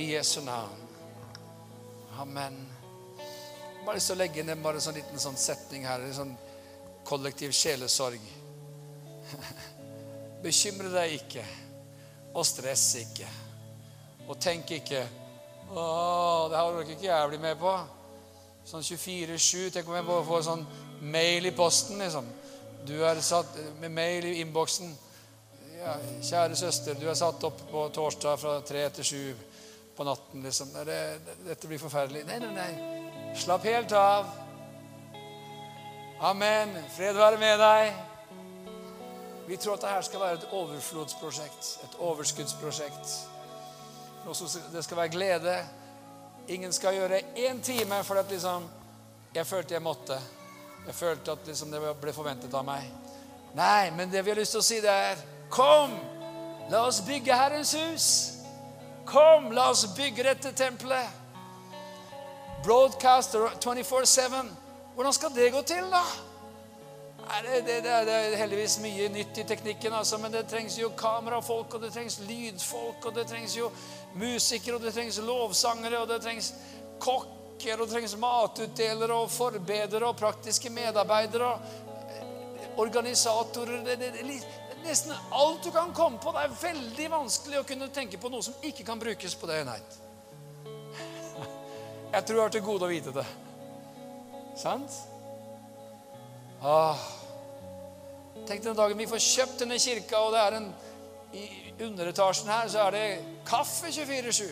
i 0.00 0.14
Jesu 0.14 0.40
navn. 0.46 0.80
Amen. 2.18 2.56
Bare 3.84 3.98
lyst 3.98 4.08
til 4.08 4.16
å 4.16 4.22
legge 4.22 4.44
ned 4.46 4.64
bare 4.64 4.80
en 4.80 4.88
sånn 4.88 4.96
liten 4.96 5.20
sånn 5.20 5.38
setning 5.40 5.84
her. 5.88 6.02
Sånn 6.16 6.32
kollektiv 7.04 7.54
sjelesorg. 7.56 8.22
Bekymre 10.44 10.90
deg 10.92 11.16
ikke, 11.18 11.44
og 12.34 12.46
stress 12.48 12.86
ikke. 13.02 13.28
Og 14.30 14.38
tenk 14.40 14.70
ikke 14.78 15.06
Å, 15.70 15.82
det 16.50 16.58
her 16.58 16.66
orker 16.66 16.96
ikke 16.96 17.06
jeg 17.06 17.28
bli 17.30 17.38
med 17.38 17.58
på. 17.60 17.72
Sånn 18.66 18.82
24-7. 18.82 19.68
Tenk 19.70 19.86
om 19.86 19.94
jeg 19.94 20.06
bare 20.08 20.26
får 20.26 20.40
sånn 20.48 20.64
mail 21.14 21.46
i 21.46 21.52
posten, 21.54 22.00
liksom. 22.02 22.26
Du 22.86 22.96
er 23.06 23.20
satt 23.22 23.54
med 23.78 23.94
mail 23.94 24.26
i 24.26 24.40
innboksen. 24.42 24.90
Ja, 25.78 25.94
kjære 26.26 26.58
søster, 26.58 26.98
du 26.98 27.06
er 27.08 27.16
satt 27.16 27.44
opp 27.46 27.62
på 27.70 27.86
torsdag 27.94 28.40
fra 28.42 28.58
tre 28.66 28.82
til 28.98 29.06
sju 29.06 29.22
på 29.96 30.04
natten. 30.04 30.42
liksom. 30.42 30.74
Det, 30.86 31.00
dette 31.46 31.70
blir 31.70 31.80
forferdelig. 31.80 32.26
Nei, 32.28 32.38
nei, 32.42 32.52
nei. 32.56 33.34
Slapp 33.38 33.64
helt 33.68 33.94
av. 33.96 34.49
Amen. 36.20 36.76
Fred 36.96 37.16
være 37.16 37.38
med 37.38 37.58
deg. 37.58 37.94
Vi 39.46 39.56
tror 39.56 39.78
at 39.78 39.86
dette 39.86 40.02
skal 40.02 40.20
være 40.20 40.34
et 40.34 40.50
overflodsprosjekt, 40.52 41.70
et 41.84 41.96
overskuddsprosjekt. 41.98 43.14
Det 44.72 44.84
skal 44.84 44.96
være 44.96 45.08
glede. 45.08 45.56
Ingen 46.48 46.72
skal 46.72 46.94
gjøre 46.94 47.22
én 47.36 47.62
time 47.62 48.04
for 48.04 48.20
at 48.20 48.30
liksom, 48.30 48.68
jeg 49.34 49.46
følte 49.46 49.74
jeg 49.74 49.82
måtte. 49.82 50.20
Jeg 50.86 50.94
følte 50.94 51.32
at 51.32 51.46
liksom, 51.46 51.72
det 51.72 51.96
ble 52.02 52.12
forventet 52.12 52.54
av 52.54 52.68
meg. 52.68 52.84
Nei, 53.56 53.90
men 53.90 54.12
det 54.12 54.24
vi 54.24 54.34
har 54.34 54.38
lyst 54.38 54.52
til 54.52 54.60
å 54.60 54.68
si, 54.68 54.80
det 54.84 54.92
er 54.92 55.26
Kom! 55.50 55.96
La 56.70 56.84
oss 56.86 57.00
bygge 57.02 57.34
Herrens 57.34 57.72
hus. 57.74 58.06
Kom, 59.08 59.48
la 59.56 59.70
oss 59.72 59.88
bygge 59.96 60.22
dette 60.28 60.52
tempelet. 60.52 61.08
Broadcaster 62.62 63.48
24-7. 63.56 64.59
Hvordan 65.00 65.14
skal 65.14 65.30
det 65.34 65.52
gå 65.52 65.60
til, 65.62 65.86
da? 65.88 66.00
Det, 67.44 67.60
det, 67.66 67.76
det, 67.84 68.16
er 68.16 68.34
heldigvis 68.36 68.74
mye 68.84 69.06
nytt 69.08 69.38
i 69.40 69.46
teknikken, 69.48 69.94
altså, 69.96 70.18
men 70.20 70.28
det 70.34 70.42
trengs 70.50 70.76
jo 70.76 70.90
kamerafolk, 70.92 71.72
og 71.78 71.86
det 71.86 71.88
trengs 71.94 72.18
lydfolk, 72.28 73.08
og 73.08 73.16
det 73.16 73.24
trengs 73.30 73.56
jo 73.56 73.70
musikere, 74.20 74.76
og 74.76 74.84
det 74.84 74.92
trengs 74.92 75.22
lovsangere, 75.24 76.02
og 76.02 76.12
det 76.12 76.20
trengs 76.20 76.52
kokker, 77.00 77.80
og 77.80 77.86
det 77.86 77.94
trengs 77.94 78.18
matutdelere 78.20 79.18
og 79.24 79.32
forbedere 79.32 80.12
og 80.12 80.20
praktiske 80.20 80.68
medarbeidere 80.68 81.48
og 81.48 82.78
organisatorer 82.84 83.80
det, 83.88 83.98
det, 84.04 84.14
det, 84.20 84.40
Nesten 84.84 85.16
alt 85.32 85.64
du 85.64 85.72
kan 85.72 85.96
komme 85.96 86.20
på. 86.20 86.36
Det 86.36 86.44
er 86.44 86.62
veldig 86.68 87.12
vanskelig 87.16 87.64
å 87.64 87.68
kunne 87.72 87.88
tenke 87.88 88.20
på 88.20 88.28
noe 88.28 88.44
som 88.44 88.68
ikke 88.68 88.84
kan 88.84 89.00
brukes 89.00 89.32
på 89.32 89.48
det 89.48 89.64
Nei. 89.64 89.80
Jeg 92.12 92.26
tror 92.26 92.36
jeg 92.36 92.44
har 92.50 92.58
til 92.60 92.68
gode 92.68 92.84
å 92.84 92.98
vite 92.98 93.22
det. 93.22 93.32
Sant? 94.60 94.92
Ah. 96.62 97.00
Tenk 98.46 98.64
den 98.64 98.76
dagen 98.76 98.98
vi 98.98 99.08
får 99.08 99.22
kjøpt 99.24 99.62
denne 99.62 99.78
kirka, 99.80 100.20
og 100.20 100.34
det 100.34 100.40
er 100.44 100.56
en 100.60 100.72
i 101.32 101.84
underetasjen 101.84 102.48
her 102.50 102.68
så 102.68 102.78
er 102.78 102.90
det 102.90 103.24
kaffe 103.46 103.86
24-7. 103.86 104.44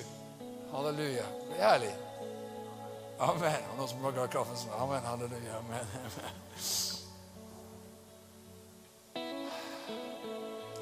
Halleluja. 0.73 1.25
Det 1.49 1.59
er 1.59 1.69
herlig. 1.69 1.95
Amen. 3.19 3.65
Og 3.71 3.81
noen 3.81 3.89
som 3.91 4.03
var 4.03 4.15
glad 4.15 4.29
i 4.29 4.33
kaffen, 4.33 4.71
amen. 4.79 5.03
Halleluja. 5.03 5.59
Amen. 5.59 5.87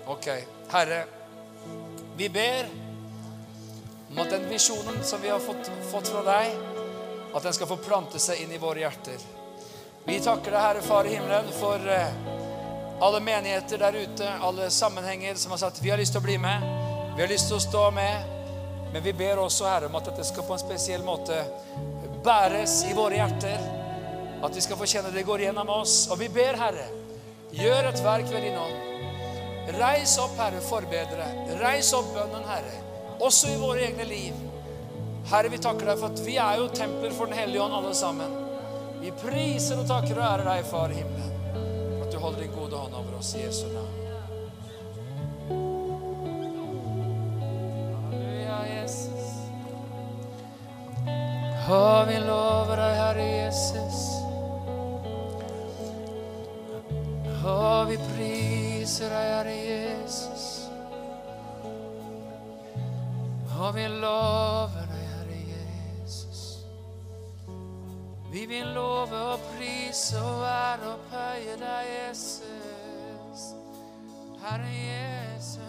Ok. 0.07 0.27
Herre, 0.71 1.05
vi 2.17 2.29
ber 2.29 2.69
om 4.11 4.19
at 4.23 4.31
den 4.31 4.51
visjonen 4.51 5.01
som 5.05 5.23
vi 5.23 5.33
har 5.33 5.41
fått, 5.43 5.71
fått 5.91 6.13
fra 6.13 6.23
deg, 6.29 6.76
at 7.37 7.43
den 7.43 7.53
skal 7.53 7.69
få 7.69 7.77
plante 7.77 8.19
seg 8.23 8.41
inn 8.41 8.53
i 8.57 8.59
våre 8.59 8.81
hjerter. 8.81 9.21
Vi 10.07 10.17
takker 10.25 10.55
deg, 10.55 10.61
Herre 10.63 10.83
Far 10.85 11.05
i 11.05 11.13
himmelen, 11.17 11.51
for 11.53 11.83
uh, 11.83 13.03
alle 13.05 13.21
menigheter 13.21 13.83
der 13.83 13.99
ute, 13.99 14.31
alle 14.41 14.71
sammenhenger 14.71 15.35
som 15.37 15.53
har 15.53 15.61
sagt 15.61 15.83
vi 15.85 15.91
har 15.93 16.01
lyst 16.01 16.17
til 16.17 16.23
å 16.23 16.27
bli 16.27 16.39
med, 16.41 16.65
vi 17.17 17.25
har 17.25 17.29
lyst 17.29 17.51
til 17.51 17.59
å 17.59 17.65
stå 17.65 17.91
med. 17.97 18.33
Men 18.93 19.03
vi 19.05 19.13
ber 19.13 19.43
også, 19.43 19.67
Herre, 19.69 19.91
om 19.91 19.97
at 19.99 20.07
dette 20.09 20.25
skal 20.25 20.47
på 20.47 20.55
en 20.55 20.63
spesiell 20.63 21.03
måte 21.05 21.43
bæres 22.25 22.79
i 22.89 22.95
våre 22.97 23.19
hjerter. 23.19 23.67
At 24.47 24.57
vi 24.57 24.63
skal 24.65 24.79
få 24.81 24.89
kjenne 24.89 25.13
det 25.13 25.27
går 25.27 25.43
gjennom 25.45 25.69
oss. 25.75 26.07
Og 26.15 26.21
vi 26.23 26.31
ber, 26.33 26.57
Herre, 26.57 26.87
gjør 27.53 27.91
et 27.91 28.01
verk 28.05 28.31
ved 28.33 28.47
din 28.47 28.57
ånd. 28.57 29.75
Reis 29.77 30.17
opp, 30.23 30.39
Herre, 30.41 30.63
forbedre. 30.65 31.27
Reis 31.61 31.93
opp 31.99 32.15
bønnen, 32.15 32.47
Herre, 32.49 32.79
også 33.19 33.53
i 33.53 33.59
våre 33.61 33.89
egne 33.91 34.07
liv. 34.09 34.56
Herre, 35.27 35.49
vi 35.51 35.59
takker 35.59 35.89
deg 35.91 35.99
for 35.99 36.13
at 36.15 36.21
vi 36.23 36.37
er 36.39 36.61
jo 36.61 36.69
templer 36.71 37.11
for 37.11 37.27
Den 37.27 37.39
hellige 37.41 37.63
ånd, 37.63 37.75
alle 37.75 37.95
sammen. 37.99 38.35
Vi 39.01 39.11
priser 39.19 39.81
og 39.83 39.89
takker 39.89 40.15
og 40.21 40.27
ærer 40.29 40.47
deg, 40.47 40.67
Far 40.71 40.93
i 40.95 41.01
himmelen, 41.01 41.33
for 41.97 42.05
at 42.07 42.13
du 42.15 42.19
holder 42.23 42.45
din 42.45 42.53
gode 42.55 42.79
hånd 42.79 42.95
over 42.95 43.19
oss 43.19 43.33
i 43.35 43.43
Jesu 43.43 43.67
navn. 43.73 43.95
Halleluja, 48.13 48.61
Jesus. 48.71 49.27
Å, 51.67 51.83
vi 52.07 52.23
lover 52.23 52.85
deg, 52.85 52.95
Herre 53.03 53.27
Jesus. 53.27 54.01
Å, 57.43 57.59
vi 57.91 57.99
priser 58.13 59.11
deg, 59.11 59.31
Herre 59.35 59.59
Jesus. 59.59 60.47
Å, 63.57 63.75
vi 63.75 63.91
lover 63.91 64.86
Vi 68.33 68.47
vil 68.47 68.67
love 68.75 69.17
og 69.17 69.39
prise 69.39 70.19
og 70.19 70.41
være 70.41 70.93
opphøye 70.93 71.57
deg, 71.61 71.85
Jesus. 72.11 73.41
Herre 74.43 74.71
Jesus. 74.91 75.67